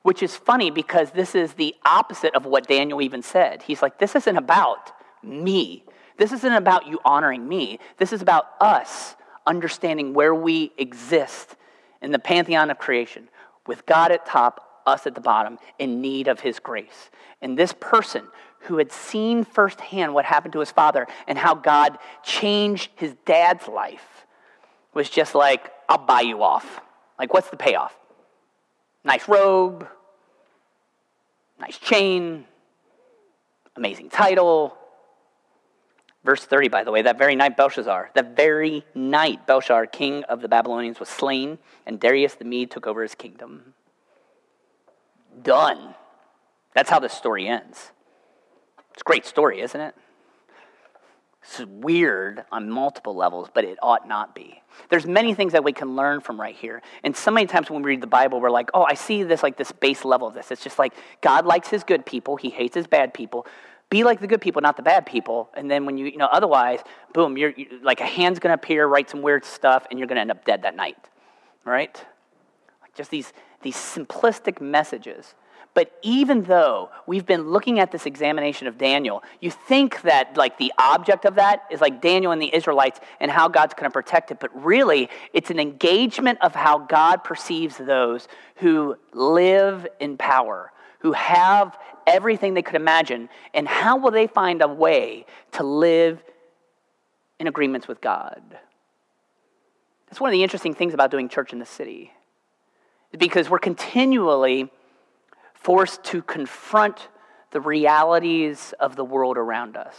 which 0.05 0.21
is 0.21 0.35
funny 0.35 0.69
because 0.69 1.09
this 1.09 1.33
is 1.33 1.53
the 1.53 1.73
opposite 1.83 2.35
of 2.35 2.45
what 2.45 2.67
Daniel 2.67 3.01
even 3.01 3.23
said. 3.23 3.63
He's 3.63 3.81
like, 3.81 3.97
This 3.97 4.15
isn't 4.15 4.37
about 4.37 4.91
me. 5.23 5.83
This 6.17 6.31
isn't 6.31 6.53
about 6.53 6.85
you 6.85 6.99
honoring 7.03 7.49
me. 7.49 7.79
This 7.97 8.13
is 8.13 8.21
about 8.21 8.49
us 8.61 9.15
understanding 9.47 10.13
where 10.13 10.35
we 10.35 10.71
exist 10.77 11.55
in 12.03 12.11
the 12.11 12.19
pantheon 12.19 12.69
of 12.69 12.77
creation, 12.77 13.29
with 13.65 13.83
God 13.87 14.11
at 14.11 14.27
top, 14.27 14.83
us 14.85 15.07
at 15.07 15.15
the 15.15 15.21
bottom, 15.21 15.57
in 15.79 16.01
need 16.01 16.27
of 16.27 16.39
his 16.39 16.59
grace. 16.59 17.09
And 17.41 17.57
this 17.57 17.73
person 17.73 18.27
who 18.59 18.77
had 18.77 18.91
seen 18.91 19.43
firsthand 19.43 20.13
what 20.13 20.23
happened 20.23 20.53
to 20.53 20.59
his 20.59 20.69
father 20.69 21.07
and 21.27 21.35
how 21.35 21.55
God 21.55 21.97
changed 22.21 22.91
his 22.95 23.15
dad's 23.25 23.67
life 23.67 24.27
was 24.93 25.09
just 25.09 25.33
like, 25.33 25.71
I'll 25.89 25.97
buy 25.97 26.21
you 26.21 26.43
off. 26.43 26.79
Like, 27.17 27.33
what's 27.33 27.49
the 27.49 27.57
payoff? 27.57 27.95
Nice 29.05 29.27
robe, 29.27 29.87
nice 31.59 31.77
chain, 31.77 32.45
amazing 33.75 34.09
title. 34.09 34.75
Verse 36.23 36.43
30, 36.43 36.69
by 36.69 36.83
the 36.83 36.91
way, 36.91 37.03
that 37.03 37.19
very 37.19 37.35
night 37.35 37.55
Belshazzar, 37.55 38.09
that 38.15 38.35
very 38.35 38.83
night 38.95 39.45
Belshazzar, 39.45 39.85
king 39.85 40.23
of 40.23 40.41
the 40.41 40.47
Babylonians, 40.47 40.99
was 40.99 41.07
slain, 41.07 41.59
and 41.85 41.99
Darius 41.99 42.33
the 42.33 42.45
Mede 42.45 42.71
took 42.71 42.87
over 42.87 43.03
his 43.03 43.13
kingdom. 43.13 43.75
Done. 45.43 45.93
That's 46.73 46.89
how 46.89 46.99
this 46.99 47.13
story 47.13 47.47
ends. 47.47 47.91
It's 48.91 49.01
a 49.01 49.05
great 49.05 49.27
story, 49.27 49.61
isn't 49.61 49.79
it? 49.79 49.93
It's 51.47 51.59
weird 51.59 52.43
on 52.51 52.69
multiple 52.71 53.15
levels, 53.15 53.49
but 53.53 53.63
it 53.63 53.77
ought 53.81 54.07
not 54.07 54.33
be. 54.33 54.61
There's 54.89 55.05
many 55.05 55.35
things 55.35 55.53
that 55.53 55.63
we 55.63 55.73
can 55.73 55.95
learn 55.95 56.19
from 56.19 56.41
right 56.41 56.55
here. 56.55 56.81
And 57.03 57.15
so 57.15 57.29
many 57.29 57.45
times 57.45 57.69
when 57.69 57.83
we 57.83 57.91
read 57.91 58.01
the 58.01 58.07
Bible, 58.07 58.41
we're 58.41 58.49
like, 58.49 58.71
oh, 58.73 58.83
I 58.83 58.95
see 58.95 59.21
this 59.21 59.43
like 59.43 59.55
this 59.55 59.71
base 59.71 60.03
level 60.03 60.27
of 60.27 60.33
this. 60.33 60.49
It's 60.49 60.63
just 60.63 60.79
like 60.79 60.93
God 61.21 61.45
likes 61.45 61.69
his 61.69 61.83
good 61.83 62.05
people, 62.05 62.35
he 62.35 62.49
hates 62.49 62.75
his 62.75 62.87
bad 62.87 63.13
people. 63.13 63.45
Be 63.91 64.03
like 64.03 64.19
the 64.19 64.27
good 64.27 64.41
people, 64.41 64.61
not 64.63 64.75
the 64.75 64.83
bad 64.83 65.05
people. 65.05 65.51
And 65.53 65.69
then 65.69 65.85
when 65.85 65.97
you, 65.97 66.07
you 66.07 66.17
know, 66.17 66.25
otherwise, 66.25 66.79
boom, 67.13 67.37
you're 67.37 67.51
you, 67.51 67.79
like 67.83 68.01
a 68.01 68.05
hand's 68.05 68.39
to 68.39 68.51
appear, 68.51 68.87
write 68.87 69.11
some 69.11 69.21
weird 69.21 69.45
stuff, 69.45 69.85
and 69.91 69.99
you're 69.99 70.07
to 70.17 70.21
end 70.21 70.31
up 70.31 70.43
dead 70.43 70.63
that 70.63 70.75
night. 70.75 70.97
Right? 71.63 72.03
Just 72.95 73.11
these, 73.11 73.31
these 73.61 73.75
simplistic 73.75 74.59
messages 74.59 75.35
but 75.75 75.91
even 76.01 76.43
though 76.43 76.89
we've 77.05 77.25
been 77.25 77.49
looking 77.49 77.79
at 77.79 77.91
this 77.91 78.05
examination 78.05 78.65
of 78.65 78.77
Daniel, 78.77 79.21
you 79.41 79.51
think 79.51 80.01
that 80.03 80.37
like 80.37 80.57
the 80.57 80.71
object 80.77 81.25
of 81.25 81.35
that 81.35 81.63
is 81.69 81.81
like 81.81 82.01
Daniel 82.01 82.31
and 82.31 82.41
the 82.41 82.55
Israelites 82.55 83.01
and 83.19 83.29
how 83.29 83.49
God's 83.49 83.73
going 83.73 83.83
to 83.83 83.93
protect 83.93 84.31
it, 84.31 84.39
but 84.39 84.49
really 84.65 85.09
it's 85.33 85.51
an 85.51 85.59
engagement 85.59 86.39
of 86.41 86.55
how 86.55 86.79
God 86.79 87.25
perceives 87.25 87.77
those 87.77 88.29
who 88.55 88.95
live 89.13 89.85
in 89.99 90.15
power, 90.17 90.71
who 90.99 91.11
have 91.11 91.77
everything 92.07 92.53
they 92.53 92.61
could 92.61 92.75
imagine, 92.75 93.27
and 93.53 93.67
how 93.67 93.97
will 93.97 94.11
they 94.11 94.27
find 94.27 94.61
a 94.61 94.67
way 94.69 95.25
to 95.51 95.63
live 95.63 96.23
in 97.37 97.47
agreements 97.47 97.85
with 97.85 97.99
God? 97.99 98.41
That's 100.07 100.21
one 100.21 100.29
of 100.29 100.31
the 100.31 100.43
interesting 100.43 100.73
things 100.73 100.93
about 100.93 101.11
doing 101.11 101.27
church 101.27 101.51
in 101.51 101.59
the 101.59 101.65
city. 101.65 102.13
Because 103.11 103.49
we're 103.49 103.59
continually 103.59 104.71
forced 105.65 106.03
to 106.03 106.21
confront 106.21 107.07
the 107.49 107.59
realities 107.59 108.71
of 108.79 108.95
the 108.95 109.03
world 109.03 109.35
around 109.35 109.75
us. 109.75 109.95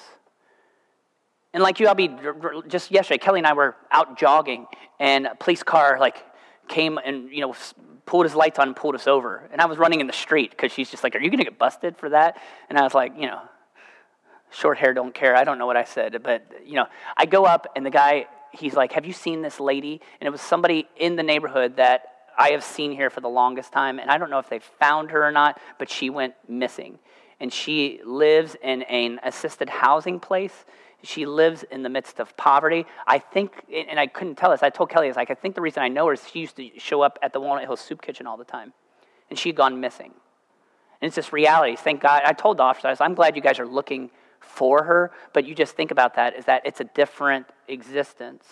And 1.52 1.61
like 1.61 1.81
you, 1.81 1.88
I'll 1.88 1.96
be 1.96 2.09
just 2.68 2.92
yesterday, 2.92 3.18
Kelly 3.18 3.40
and 3.40 3.46
I 3.48 3.52
were 3.52 3.74
out 3.90 4.16
jogging, 4.16 4.68
and 5.00 5.26
a 5.26 5.35
police 5.35 5.64
car 5.64 5.98
like 5.98 6.24
came 6.68 6.98
and 6.98 7.33
you 7.33 7.40
know 7.40 7.57
pulled 8.05 8.26
his 8.26 8.37
lights 8.37 8.61
on 8.61 8.68
and 8.68 8.76
pulled 8.76 8.94
us 8.94 9.09
over. 9.09 9.48
And 9.50 9.61
I 9.61 9.66
was 9.66 9.76
running 9.76 9.98
in 9.98 10.07
the 10.07 10.12
street 10.12 10.52
because 10.52 10.70
she's 10.70 10.88
just 10.88 11.02
like, 11.02 11.16
"Are 11.16 11.18
you 11.18 11.31
going 11.31 11.38
to 11.38 11.44
get 11.44 11.59
busted 11.59 11.96
for 11.96 12.11
that?" 12.11 12.40
And 12.68 12.79
I 12.79 12.83
was 12.83 12.94
like, 12.94 13.14
you 13.18 13.26
know, 13.26 13.40
short 14.50 14.79
hair 14.79 14.94
don't 14.94 15.14
care. 15.14 15.35
I 15.35 15.42
don't 15.42 15.59
know 15.59 15.66
what 15.66 15.76
I 15.76 15.85
said, 15.85 16.22
but 16.22 16.46
you 16.64 16.74
know, 16.74 16.87
I 17.16 17.26
go 17.26 17.44
up 17.44 17.66
and 17.74 17.85
the 17.85 17.90
guy 17.90 18.26
he's 18.52 18.74
like, 18.74 18.92
"Have 18.92 19.05
you 19.05 19.12
seen 19.12 19.42
this 19.42 19.59
lady?" 19.59 20.00
And 20.20 20.29
it 20.29 20.31
was 20.31 20.42
somebody 20.42 20.87
in 20.96 21.16
the 21.16 21.24
neighborhood 21.24 21.76
that 21.79 22.15
I 22.38 22.51
have 22.51 22.64
seen 22.64 22.92
here 22.92 23.11
for 23.11 23.20
the 23.20 23.29
longest 23.29 23.72
time, 23.72 23.99
and 23.99 24.11
I 24.11 24.18
don't 24.18 24.31
know 24.31 24.38
if 24.38 24.49
they 24.49 24.59
found 24.59 25.11
her 25.11 25.25
or 25.25 25.33
not, 25.33 25.61
but 25.79 25.90
she 25.90 26.11
went 26.11 26.35
missing. 26.49 26.99
And 27.40 27.53
she 27.53 28.01
lives 28.05 28.57
in 28.62 28.83
an 28.83 29.20
assisted 29.22 29.68
housing 29.68 30.20
place. 30.20 30.64
She 31.03 31.27
lives 31.27 31.64
in 31.70 31.83
the 31.83 31.88
midst 31.88 32.18
of 32.18 32.37
poverty. 32.37 32.87
I 33.07 33.18
think, 33.18 33.53
and 33.72 34.01
I 34.01 34.07
couldn't 34.07 34.37
tell 34.37 34.51
this, 34.51 34.62
I 34.62 34.70
told 34.70 34.90
Kelly, 34.90 35.07
I 35.07 35.11
was 35.11 35.16
like, 35.16 35.31
I 35.31 35.35
think 35.35 35.55
the 35.55 35.61
reason 35.61 35.83
I 35.83 35.88
know 35.88 36.07
her 36.07 36.14
is 36.14 36.22
she 36.31 36.40
used 36.40 36.57
to 36.57 36.70
show 36.79 37.03
up 37.03 37.18
at 37.22 37.33
the 37.33 37.40
Walnut 37.40 37.64
Hill 37.64 37.77
Soup 37.77 38.01
Kitchen 38.01 38.27
all 38.27 38.37
the 38.37 38.44
time. 38.44 38.72
And 39.29 39.38
she 39.38 39.51
had 39.51 39.57
gone 39.57 39.81
missing. 39.81 40.12
And 41.01 41.09
it's 41.09 41.16
this 41.16 41.33
reality. 41.33 41.77
Thank 41.77 42.01
God. 42.01 42.22
I 42.25 42.33
told 42.33 42.57
the 42.57 42.62
officers, 42.62 43.01
I'm 43.01 43.14
glad 43.14 43.37
you 43.37 43.42
guys 43.42 43.59
are 43.59 43.66
looking 43.66 44.11
for 44.40 44.85
her, 44.85 45.12
but 45.33 45.44
you 45.44 45.55
just 45.55 45.75
think 45.75 45.90
about 45.90 46.14
that 46.14 46.37
is 46.37 46.44
that 46.46 46.62
it's 46.64 46.81
a 46.81 46.85
different 46.85 47.46
existence 47.68 48.46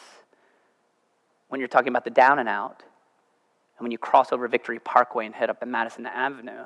when 1.49 1.61
you're 1.61 1.69
talking 1.69 1.89
about 1.89 2.05
the 2.05 2.11
down 2.11 2.39
and 2.39 2.49
out 2.49 2.83
and 3.79 3.85
when 3.85 3.93
you 3.93 3.99
cross 3.99 4.33
over 4.33 4.47
Victory 4.49 4.79
Parkway 4.79 5.27
and 5.27 5.35
head 5.35 5.51
up 5.51 5.63
in 5.63 5.71
Madison 5.71 6.07
Avenue, 6.07 6.65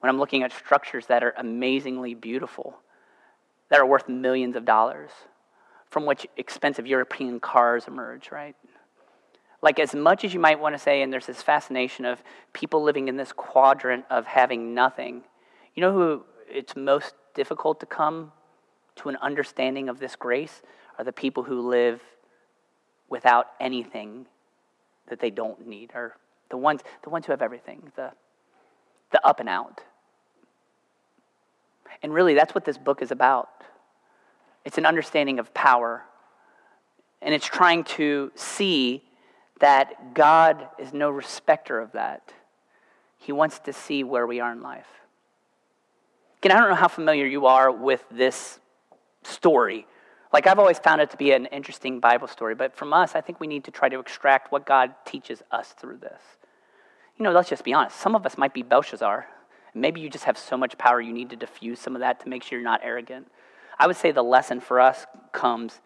when 0.00 0.10
I'm 0.10 0.18
looking 0.18 0.42
at 0.42 0.52
structures 0.52 1.06
that 1.06 1.22
are 1.22 1.34
amazingly 1.38 2.14
beautiful, 2.14 2.76
that 3.70 3.80
are 3.80 3.86
worth 3.86 4.08
millions 4.08 4.56
of 4.56 4.64
dollars, 4.64 5.10
from 5.88 6.04
which 6.04 6.26
expensive 6.36 6.86
European 6.86 7.40
cars 7.40 7.88
emerge, 7.88 8.30
right? 8.30 8.54
Like, 9.62 9.78
as 9.78 9.94
much 9.94 10.24
as 10.24 10.34
you 10.34 10.40
might 10.40 10.60
want 10.60 10.74
to 10.74 10.78
say, 10.78 11.02
and 11.02 11.12
there's 11.12 11.26
this 11.26 11.42
fascination 11.42 12.04
of 12.04 12.22
people 12.52 12.82
living 12.82 13.08
in 13.08 13.16
this 13.16 13.32
quadrant 13.32 14.04
of 14.10 14.26
having 14.26 14.74
nothing, 14.74 15.22
you 15.74 15.80
know 15.80 15.92
who 15.92 16.24
it's 16.48 16.76
most 16.76 17.14
difficult 17.34 17.80
to 17.80 17.86
come 17.86 18.32
to 18.96 19.08
an 19.08 19.16
understanding 19.16 19.88
of 19.88 19.98
this 19.98 20.16
grace 20.16 20.62
are 20.98 21.04
the 21.04 21.12
people 21.12 21.42
who 21.42 21.68
live 21.68 22.00
without 23.08 23.48
anything 23.60 24.26
that 25.08 25.20
they 25.20 25.30
don't 25.30 25.66
need, 25.66 25.92
or 25.94 26.16
the 26.50 26.56
ones, 26.56 26.82
the 27.02 27.10
ones 27.10 27.26
who 27.26 27.32
have 27.32 27.42
everything, 27.42 27.90
the, 27.96 28.12
the 29.12 29.26
up 29.26 29.40
and 29.40 29.48
out. 29.48 29.80
And 32.02 32.12
really, 32.12 32.34
that's 32.34 32.54
what 32.54 32.64
this 32.64 32.78
book 32.78 33.02
is 33.02 33.10
about. 33.10 33.48
It's 34.64 34.78
an 34.78 34.86
understanding 34.86 35.38
of 35.38 35.54
power, 35.54 36.02
and 37.22 37.34
it's 37.34 37.46
trying 37.46 37.84
to 37.84 38.32
see 38.34 39.02
that 39.60 40.14
God 40.14 40.68
is 40.78 40.92
no 40.92 41.08
respecter 41.08 41.80
of 41.80 41.92
that. 41.92 42.32
He 43.18 43.32
wants 43.32 43.58
to 43.60 43.72
see 43.72 44.04
where 44.04 44.26
we 44.26 44.40
are 44.40 44.52
in 44.52 44.60
life. 44.60 44.86
Again, 46.38 46.52
I 46.56 46.60
don't 46.60 46.68
know 46.68 46.74
how 46.74 46.88
familiar 46.88 47.26
you 47.26 47.46
are 47.46 47.70
with 47.70 48.04
this 48.10 48.60
story 49.22 49.86
like, 50.36 50.46
I've 50.46 50.58
always 50.58 50.78
found 50.78 51.00
it 51.00 51.08
to 51.12 51.16
be 51.16 51.32
an 51.32 51.46
interesting 51.46 51.98
Bible 51.98 52.28
story, 52.28 52.54
but 52.54 52.76
from 52.76 52.92
us, 52.92 53.14
I 53.14 53.22
think 53.22 53.40
we 53.40 53.46
need 53.46 53.64
to 53.64 53.70
try 53.70 53.88
to 53.88 53.98
extract 53.98 54.52
what 54.52 54.66
God 54.66 54.94
teaches 55.06 55.42
us 55.50 55.72
through 55.72 55.96
this. 55.96 56.20
You 57.16 57.22
know, 57.22 57.32
let's 57.32 57.48
just 57.48 57.64
be 57.64 57.72
honest. 57.72 57.98
Some 57.98 58.14
of 58.14 58.26
us 58.26 58.36
might 58.36 58.52
be 58.52 58.60
Belshazzar. 58.60 59.26
Maybe 59.72 60.02
you 60.02 60.10
just 60.10 60.24
have 60.24 60.36
so 60.36 60.58
much 60.58 60.76
power 60.76 61.00
you 61.00 61.14
need 61.14 61.30
to 61.30 61.36
diffuse 61.36 61.80
some 61.80 61.96
of 61.96 62.00
that 62.00 62.20
to 62.20 62.28
make 62.28 62.42
sure 62.42 62.58
you're 62.58 62.68
not 62.68 62.82
arrogant. 62.84 63.28
I 63.78 63.86
would 63.86 63.96
say 63.96 64.10
the 64.12 64.22
lesson 64.22 64.60
for 64.60 64.78
us 64.78 65.06
comes 65.32 65.80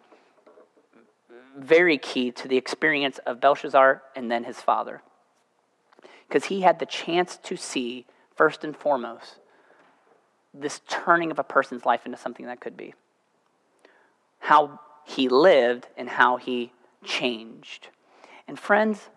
very 1.57 1.97
key 1.97 2.33
to 2.33 2.49
the 2.49 2.57
experience 2.57 3.19
of 3.19 3.41
Belshazzar 3.41 4.03
and 4.17 4.33
then 4.33 4.43
his 4.43 4.61
father. 4.61 5.01
Because 6.27 6.47
he 6.47 6.63
had 6.63 6.81
the 6.81 6.87
chance 6.87 7.39
to 7.45 7.57
see, 7.57 8.05
first 8.35 8.65
and 8.65 8.77
foremost, 8.77 9.39
this 10.53 10.81
turning 10.89 11.31
of 11.31 11.39
a 11.39 11.45
person's 11.45 11.87
life 11.87 12.05
into 12.05 12.19
something 12.19 12.47
that 12.47 12.59
could 12.59 12.77
be 12.77 12.95
how 14.51 14.81
he 15.05 15.29
lived 15.29 15.87
and 15.97 16.09
how 16.09 16.37
he 16.37 16.73
changed. 17.05 17.87
And 18.49 18.59
friends, 18.59 19.09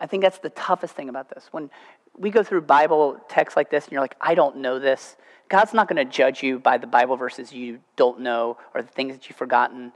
I 0.00 0.06
think 0.06 0.22
that's 0.22 0.38
the 0.38 0.48
toughest 0.48 0.94
thing 0.94 1.10
about 1.10 1.28
this. 1.28 1.48
When 1.50 1.68
we 2.16 2.30
go 2.30 2.42
through 2.42 2.62
Bible 2.62 3.20
texts 3.28 3.58
like 3.58 3.68
this 3.70 3.84
and 3.84 3.92
you're 3.92 4.00
like, 4.00 4.16
I 4.22 4.34
don't 4.34 4.56
know 4.56 4.78
this, 4.78 5.18
God's 5.50 5.74
not 5.74 5.86
going 5.86 5.98
to 5.98 6.10
judge 6.10 6.42
you 6.42 6.58
by 6.58 6.78
the 6.78 6.86
Bible 6.86 7.18
verses 7.18 7.52
you 7.52 7.80
don't 7.96 8.20
know 8.20 8.56
or 8.74 8.80
the 8.80 8.88
things 8.88 9.12
that 9.12 9.28
you've 9.28 9.36
forgotten, 9.36 9.92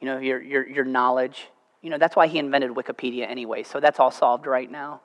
you 0.00 0.06
know, 0.06 0.18
your, 0.18 0.40
your, 0.40 0.68
your 0.68 0.84
knowledge. 0.84 1.48
You 1.82 1.90
know, 1.90 1.98
that's 1.98 2.14
why 2.14 2.28
he 2.28 2.38
invented 2.38 2.70
Wikipedia 2.70 3.28
anyway, 3.28 3.64
so 3.64 3.80
that's 3.80 3.98
all 3.98 4.12
solved 4.12 4.46
right 4.46 4.70
now. 4.70 5.00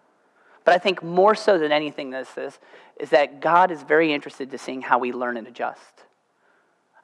But 0.64 0.76
I 0.76 0.78
think 0.78 1.02
more 1.02 1.34
so 1.34 1.58
than 1.58 1.72
anything, 1.72 2.12
this 2.12 2.38
is, 2.38 2.60
is 3.00 3.10
that 3.10 3.42
God 3.42 3.72
is 3.72 3.82
very 3.82 4.14
interested 4.14 4.52
to 4.52 4.60
seeing 4.60 4.84
how 4.84 5.00
we 5.00 5.12
learn 5.12 5.38
and 5.38 5.48
adjust. 5.48 6.04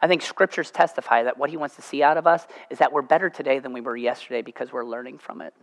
I 0.01 0.07
think 0.07 0.21
scriptures 0.23 0.71
testify 0.71 1.23
that 1.23 1.37
what 1.37 1.49
he 1.49 1.57
wants 1.57 1.75
to 1.75 1.81
see 1.81 2.01
out 2.01 2.17
of 2.17 2.25
us 2.25 2.47
is 2.69 2.79
that 2.79 2.91
we're 2.91 3.03
better 3.03 3.29
today 3.29 3.59
than 3.59 3.71
we 3.71 3.81
were 3.81 3.95
yesterday 3.95 4.41
because 4.41 4.73
we're 4.73 4.85
learning 4.85 5.19
from 5.19 5.41
it. 5.41 5.53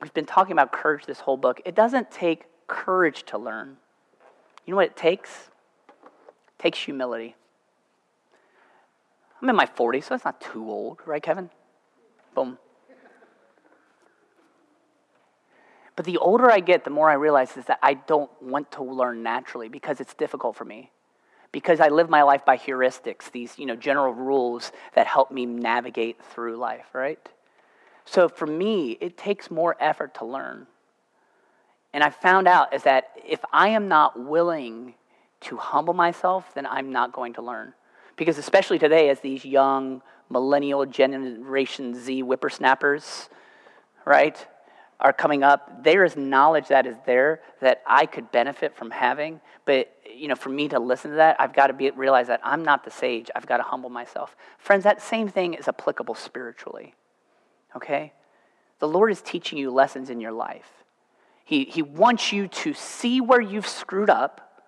We've 0.00 0.14
been 0.14 0.26
talking 0.26 0.52
about 0.52 0.72
courage 0.72 1.06
this 1.06 1.20
whole 1.20 1.36
book. 1.36 1.60
It 1.64 1.74
doesn't 1.74 2.10
take 2.10 2.44
courage 2.66 3.24
to 3.24 3.38
learn. 3.38 3.76
You 4.64 4.72
know 4.72 4.76
what 4.76 4.86
it 4.86 4.96
takes? 4.96 5.50
It 6.58 6.62
takes 6.62 6.78
humility. 6.78 7.36
I'm 9.42 9.50
in 9.50 9.56
my 9.56 9.66
40s, 9.66 10.04
so 10.04 10.14
it's 10.14 10.24
not 10.24 10.40
too 10.40 10.70
old, 10.70 11.00
right, 11.04 11.22
Kevin? 11.22 11.50
Boom. 12.34 12.58
But 15.96 16.06
the 16.06 16.16
older 16.16 16.50
I 16.50 16.60
get, 16.60 16.84
the 16.84 16.90
more 16.90 17.10
I 17.10 17.14
realize 17.14 17.56
is 17.56 17.66
that 17.66 17.78
I 17.82 17.94
don't 17.94 18.30
want 18.42 18.72
to 18.72 18.82
learn 18.82 19.22
naturally 19.22 19.68
because 19.68 20.00
it's 20.00 20.14
difficult 20.14 20.56
for 20.56 20.64
me. 20.64 20.90
Because 21.54 21.78
I 21.78 21.86
live 21.86 22.10
my 22.10 22.24
life 22.24 22.44
by 22.44 22.56
heuristics, 22.58 23.30
these 23.30 23.56
you 23.60 23.64
know, 23.64 23.76
general 23.76 24.12
rules 24.12 24.72
that 24.96 25.06
help 25.06 25.30
me 25.30 25.46
navigate 25.46 26.20
through 26.20 26.56
life, 26.56 26.86
right? 26.92 27.28
So 28.04 28.28
for 28.28 28.44
me, 28.44 28.98
it 29.00 29.16
takes 29.16 29.52
more 29.52 29.76
effort 29.78 30.14
to 30.14 30.24
learn. 30.24 30.66
And 31.92 32.02
I 32.02 32.10
found 32.10 32.48
out 32.48 32.74
is 32.74 32.82
that 32.82 33.12
if 33.24 33.38
I 33.52 33.68
am 33.68 33.86
not 33.86 34.18
willing 34.18 34.94
to 35.42 35.56
humble 35.56 35.94
myself, 35.94 36.52
then 36.56 36.66
I'm 36.66 36.90
not 36.90 37.12
going 37.12 37.34
to 37.34 37.42
learn. 37.42 37.72
Because 38.16 38.36
especially 38.36 38.80
today, 38.80 39.08
as 39.08 39.20
these 39.20 39.44
young 39.44 40.02
millennial 40.28 40.84
Generation 40.86 41.94
Z 41.94 42.18
whippersnappers, 42.22 43.28
right, 44.04 44.44
are 45.00 45.12
coming 45.12 45.42
up, 45.42 45.84
there 45.84 46.04
is 46.04 46.16
knowledge 46.16 46.68
that 46.68 46.86
is 46.86 46.96
there 47.04 47.40
that 47.60 47.82
I 47.86 48.06
could 48.06 48.30
benefit 48.30 48.76
from 48.76 48.90
having. 48.90 49.40
But 49.64 49.92
you 50.14 50.28
know, 50.28 50.36
for 50.36 50.48
me 50.48 50.68
to 50.68 50.78
listen 50.78 51.10
to 51.10 51.16
that, 51.16 51.36
I've 51.40 51.52
got 51.52 51.68
to 51.68 51.72
be, 51.72 51.90
realize 51.90 52.28
that 52.28 52.40
I'm 52.42 52.64
not 52.64 52.84
the 52.84 52.90
sage. 52.90 53.30
I've 53.34 53.46
got 53.46 53.56
to 53.58 53.62
humble 53.62 53.90
myself. 53.90 54.36
Friends, 54.58 54.84
that 54.84 55.02
same 55.02 55.28
thing 55.28 55.54
is 55.54 55.68
applicable 55.68 56.14
spiritually. 56.14 56.94
Okay, 57.76 58.12
the 58.78 58.88
Lord 58.88 59.10
is 59.10 59.20
teaching 59.20 59.58
you 59.58 59.70
lessons 59.70 60.10
in 60.10 60.20
your 60.20 60.32
life. 60.32 60.84
He, 61.44 61.64
he 61.64 61.82
wants 61.82 62.32
you 62.32 62.48
to 62.48 62.72
see 62.72 63.20
where 63.20 63.40
you've 63.40 63.66
screwed 63.66 64.08
up, 64.08 64.62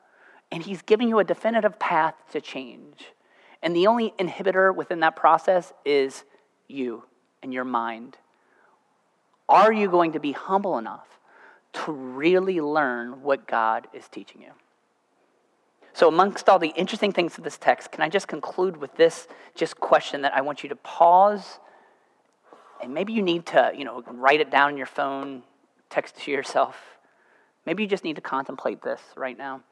and 0.51 0.63
He's 0.63 0.83
giving 0.83 1.09
you 1.09 1.19
a 1.19 1.25
definitive 1.25 1.79
path 1.79 2.15
to 2.33 2.41
change. 2.41 3.05
And 3.63 3.75
the 3.75 3.87
only 3.87 4.13
inhibitor 4.19 4.75
within 4.75 5.01
that 5.01 5.17
process 5.17 5.73
is 5.85 6.25
you 6.69 7.05
and 7.43 7.55
your 7.55 7.65
mind. 7.65 8.19
Are 9.49 9.73
you 9.73 9.89
going 9.89 10.13
to 10.13 10.21
be 10.21 10.33
humble 10.33 10.79
enough 10.79 11.07
to 11.73 11.93
really 11.93 12.61
learn 12.61 13.23
what 13.23 13.47
God 13.47 13.87
is 13.93 14.09
teaching 14.09 14.43
you? 14.43 14.53
So, 15.93 16.09
amongst 16.09 16.49
all 16.49 16.59
the 16.59 16.75
interesting 16.77 17.13
things 17.13 17.39
of 17.39 17.45
this 17.45 17.57
text, 17.57 17.91
can 17.91 18.03
I 18.03 18.09
just 18.09 18.29
conclude 18.29 18.77
with 18.77 18.95
this 18.97 19.29
just 19.55 19.81
question 19.81 20.23
that 20.23 20.35
I 20.35 20.43
want 20.43 20.63
you 20.63 20.69
to 20.69 20.77
pause 20.77 21.59
and 22.83 22.93
maybe 22.93 23.13
you 23.13 23.23
need 23.23 23.47
to, 23.47 23.73
you 23.77 23.85
know, 23.85 24.03
write 24.07 24.41
it 24.41 24.51
down 24.51 24.71
in 24.71 24.77
your 24.77 24.87
phone, 24.87 25.43
text 25.89 26.17
to 26.21 26.31
yourself. 26.31 26.77
Maybe 27.65 27.83
you 27.83 27.89
just 27.89 28.05
need 28.05 28.17
to 28.17 28.23
contemplate 28.23 28.83
this 28.83 29.01
right 29.17 29.37
now. 29.37 29.63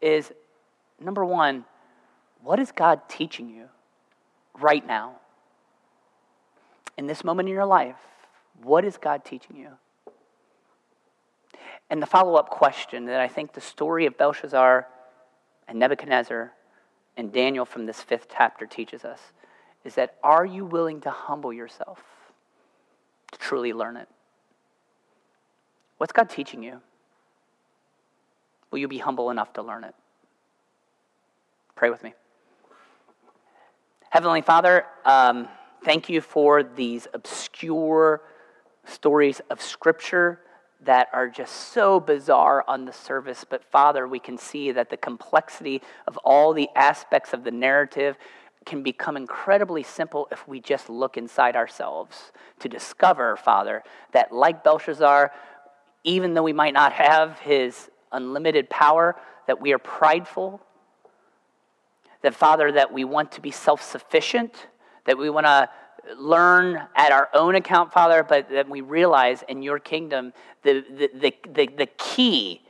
Is 0.00 0.32
number 1.00 1.24
one, 1.24 1.64
what 2.42 2.58
is 2.58 2.70
God 2.72 3.00
teaching 3.08 3.48
you 3.48 3.68
right 4.54 4.86
now? 4.86 5.16
In 6.96 7.06
this 7.06 7.24
moment 7.24 7.48
in 7.48 7.54
your 7.54 7.66
life, 7.66 7.96
what 8.62 8.84
is 8.84 8.96
God 8.96 9.24
teaching 9.24 9.56
you? 9.56 9.70
And 11.90 12.02
the 12.02 12.06
follow 12.06 12.34
up 12.34 12.50
question 12.50 13.06
that 13.06 13.20
I 13.20 13.28
think 13.28 13.52
the 13.52 13.60
story 13.60 14.06
of 14.06 14.18
Belshazzar 14.18 14.86
and 15.66 15.78
Nebuchadnezzar 15.78 16.52
and 17.16 17.32
Daniel 17.32 17.64
from 17.64 17.86
this 17.86 18.02
fifth 18.02 18.28
chapter 18.36 18.66
teaches 18.66 19.04
us 19.04 19.20
is 19.84 19.94
that 19.94 20.16
are 20.22 20.44
you 20.44 20.64
willing 20.64 21.00
to 21.02 21.10
humble 21.10 21.52
yourself 21.52 22.02
to 23.32 23.38
truly 23.38 23.72
learn 23.72 23.96
it? 23.96 24.08
What's 25.96 26.12
God 26.12 26.28
teaching 26.28 26.62
you? 26.62 26.80
Will 28.70 28.78
you 28.78 28.88
be 28.88 28.98
humble 28.98 29.30
enough 29.30 29.52
to 29.54 29.62
learn 29.62 29.84
it? 29.84 29.94
Pray 31.74 31.90
with 31.90 32.02
me. 32.02 32.12
Heavenly 34.10 34.42
Father, 34.42 34.84
um, 35.04 35.48
thank 35.84 36.08
you 36.08 36.20
for 36.20 36.62
these 36.62 37.06
obscure 37.14 38.22
stories 38.88 39.40
of 39.50 39.60
Scripture 39.60 40.40
that 40.80 41.08
are 41.12 41.28
just 41.28 41.72
so 41.72 41.98
bizarre 41.98 42.64
on 42.68 42.84
the 42.84 42.92
surface. 42.92 43.44
But 43.48 43.64
Father, 43.64 44.06
we 44.06 44.18
can 44.18 44.38
see 44.38 44.70
that 44.72 44.90
the 44.90 44.96
complexity 44.96 45.82
of 46.06 46.16
all 46.18 46.52
the 46.52 46.68
aspects 46.76 47.32
of 47.32 47.44
the 47.44 47.50
narrative 47.50 48.16
can 48.64 48.82
become 48.82 49.16
incredibly 49.16 49.82
simple 49.82 50.28
if 50.30 50.46
we 50.46 50.60
just 50.60 50.88
look 50.88 51.16
inside 51.16 51.56
ourselves 51.56 52.32
to 52.60 52.68
discover, 52.68 53.36
Father, 53.36 53.82
that 54.12 54.30
like 54.32 54.62
Belshazzar, 54.62 55.32
even 56.04 56.34
though 56.34 56.42
we 56.42 56.52
might 56.52 56.74
not 56.74 56.92
have 56.92 57.38
his 57.40 57.90
unlimited 58.12 58.68
power, 58.70 59.16
that 59.46 59.60
we 59.60 59.72
are 59.72 59.78
prideful, 59.78 60.60
that, 62.22 62.34
Father, 62.34 62.72
that 62.72 62.92
we 62.92 63.04
want 63.04 63.32
to 63.32 63.40
be 63.40 63.50
self 63.50 63.82
sufficient, 63.82 64.66
that 65.06 65.16
we 65.16 65.30
want 65.30 65.46
to 65.46 65.68
learn 66.16 66.80
at 66.96 67.12
our 67.12 67.28
own 67.34 67.54
account, 67.54 67.92
Father, 67.92 68.22
but 68.22 68.50
that 68.50 68.68
we 68.68 68.80
realize 68.80 69.42
in 69.48 69.62
your 69.62 69.78
kingdom 69.78 70.32
the, 70.62 70.84
the, 70.90 71.34
the, 71.52 71.66
the, 71.76 71.86
key 71.98 72.62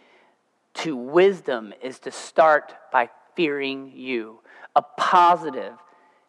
to 0.75 0.97
wisdom 0.97 1.73
is 1.83 1.99
to 2.01 2.11
start 2.11 2.75
by 2.93 3.09
fearing 3.35 3.93
you. 3.95 4.41
A 4.77 4.83
positive, 4.97 5.75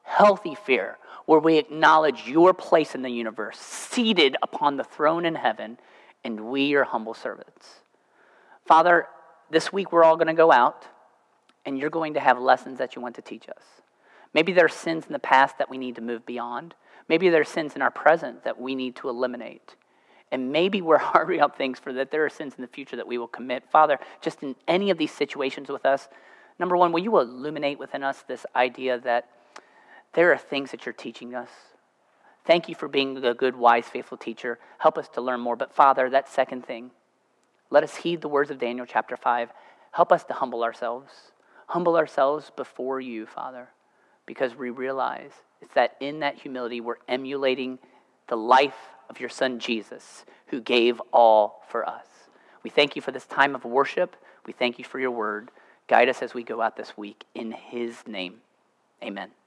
healthy 0.04 0.56
fear 0.56 0.98
where 1.26 1.40
we 1.40 1.58
acknowledge 1.58 2.28
your 2.28 2.54
place 2.54 2.96
in 2.96 3.04
the 3.04 3.10
universe, 3.10 3.60
seated 3.60 4.36
upon 4.42 4.78
the 4.78 4.84
throne 4.84 5.26
in 5.26 5.36
heaven, 5.36 5.78
and 6.24 6.50
we, 6.50 6.64
your 6.64 6.84
humble 6.84 7.14
servants. 7.14 7.68
Father, 8.66 9.08
this 9.52 9.72
week 9.72 9.92
we're 9.92 10.04
all 10.04 10.16
going 10.18 10.28
to 10.28 10.34
go 10.34 10.52
out, 10.52 10.88
and 11.66 11.78
you're 11.78 11.92
going 11.92 12.16
to 12.16 12.20
have 12.20 12.40
lessons 12.40 12.80
that 12.80 12.96
you 12.96 13.02
want 13.02 13.16
to 13.16 13.22
teach 13.22 13.48
us. 13.48 13.64
Maybe 14.34 14.54
there 14.54 14.66
are 14.66 14.70
sins 14.70 15.06
in 15.06 15.14
the 15.14 15.20
past 15.20 15.58
that 15.58 15.70
we 15.70 15.78
need 15.78 15.96
to 15.96 16.02
move 16.02 16.26
beyond. 16.26 16.76
Maybe 17.10 17.30
there 17.30 17.42
are 17.42 17.46
sins 17.46 17.76
in 17.76 17.82
our 17.82 17.92
present 17.92 18.44
that 18.44 18.62
we 18.62 18.76
need 18.76 18.96
to 18.98 19.10
eliminate. 19.10 19.76
And 20.32 20.52
maybe 20.52 20.82
we're 20.82 20.98
harboring 21.00 21.42
up 21.42 21.58
things 21.58 21.80
for 21.80 21.92
that 21.94 22.12
there 22.12 22.24
are 22.24 22.30
sins 22.30 22.54
in 22.58 22.62
the 22.62 22.68
future 22.68 22.96
that 22.96 23.08
we 23.08 23.18
will 23.18 23.28
commit. 23.28 23.64
Father, 23.70 24.00
just 24.22 24.44
in 24.44 24.56
any 24.68 24.92
of 24.92 24.98
these 24.98 25.12
situations 25.12 25.70
with 25.70 25.86
us, 25.86 26.08
number 26.60 26.78
one, 26.78 26.92
will 26.92 27.02
you 27.02 27.18
illuminate 27.20 27.80
within 27.80 28.04
us 28.04 28.24
this 28.28 28.46
idea 28.56 29.00
that 29.00 29.28
there 30.14 30.32
are 30.32 30.38
things 30.38 30.72
that 30.72 30.86
you're 30.86 30.94
teaching 30.94 31.34
us? 31.34 31.50
Thank 32.46 32.70
you 32.70 32.76
for 32.76 32.88
being 32.88 33.24
a 33.24 33.34
good, 33.34 33.56
wise, 33.56 33.86
faithful 33.86 34.18
teacher. 34.18 34.60
Help 34.78 34.98
us 34.98 35.10
to 35.10 35.22
learn 35.22 35.40
more. 35.40 35.56
But 35.56 35.74
Father, 35.74 36.10
that 36.10 36.30
second 36.30 36.66
thing, 36.66 36.92
let 37.70 37.84
us 37.84 37.98
heed 37.98 38.22
the 38.22 38.28
words 38.28 38.50
of 38.50 38.60
Daniel 38.60 38.86
chapter 38.86 39.18
5. 39.18 39.50
Help 39.92 40.12
us 40.12 40.24
to 40.26 40.34
humble 40.34 40.64
ourselves. 40.64 41.12
Humble 41.68 41.96
ourselves 41.96 42.52
before 42.56 43.00
you, 43.00 43.28
Father, 43.28 43.70
because 44.26 44.56
we 44.56 44.72
realize 44.72 45.32
it's 45.62 45.74
that 45.74 45.96
in 46.00 46.20
that 46.20 46.36
humility, 46.36 46.82
we're 46.82 46.96
emulating 47.08 47.80
the 48.28 48.38
life 48.38 48.90
of 49.10 49.20
your 49.20 49.30
son 49.30 49.60
Jesus, 49.60 50.26
who 50.48 50.62
gave 50.62 51.02
all 51.12 51.64
for 51.70 51.88
us. 51.88 52.06
We 52.64 52.70
thank 52.70 52.96
you 52.96 53.02
for 53.02 53.12
this 53.12 53.26
time 53.26 53.56
of 53.56 53.66
worship. 53.66 54.16
We 54.46 54.54
thank 54.54 54.80
you 54.80 54.86
for 54.86 55.00
your 55.00 55.12
word. 55.12 55.50
Guide 55.88 56.10
us 56.10 56.22
as 56.22 56.34
we 56.34 56.44
go 56.44 56.62
out 56.62 56.78
this 56.78 56.98
week 56.98 57.26
in 57.34 57.52
his 57.52 58.08
name. 58.08 58.42
Amen. 59.04 59.39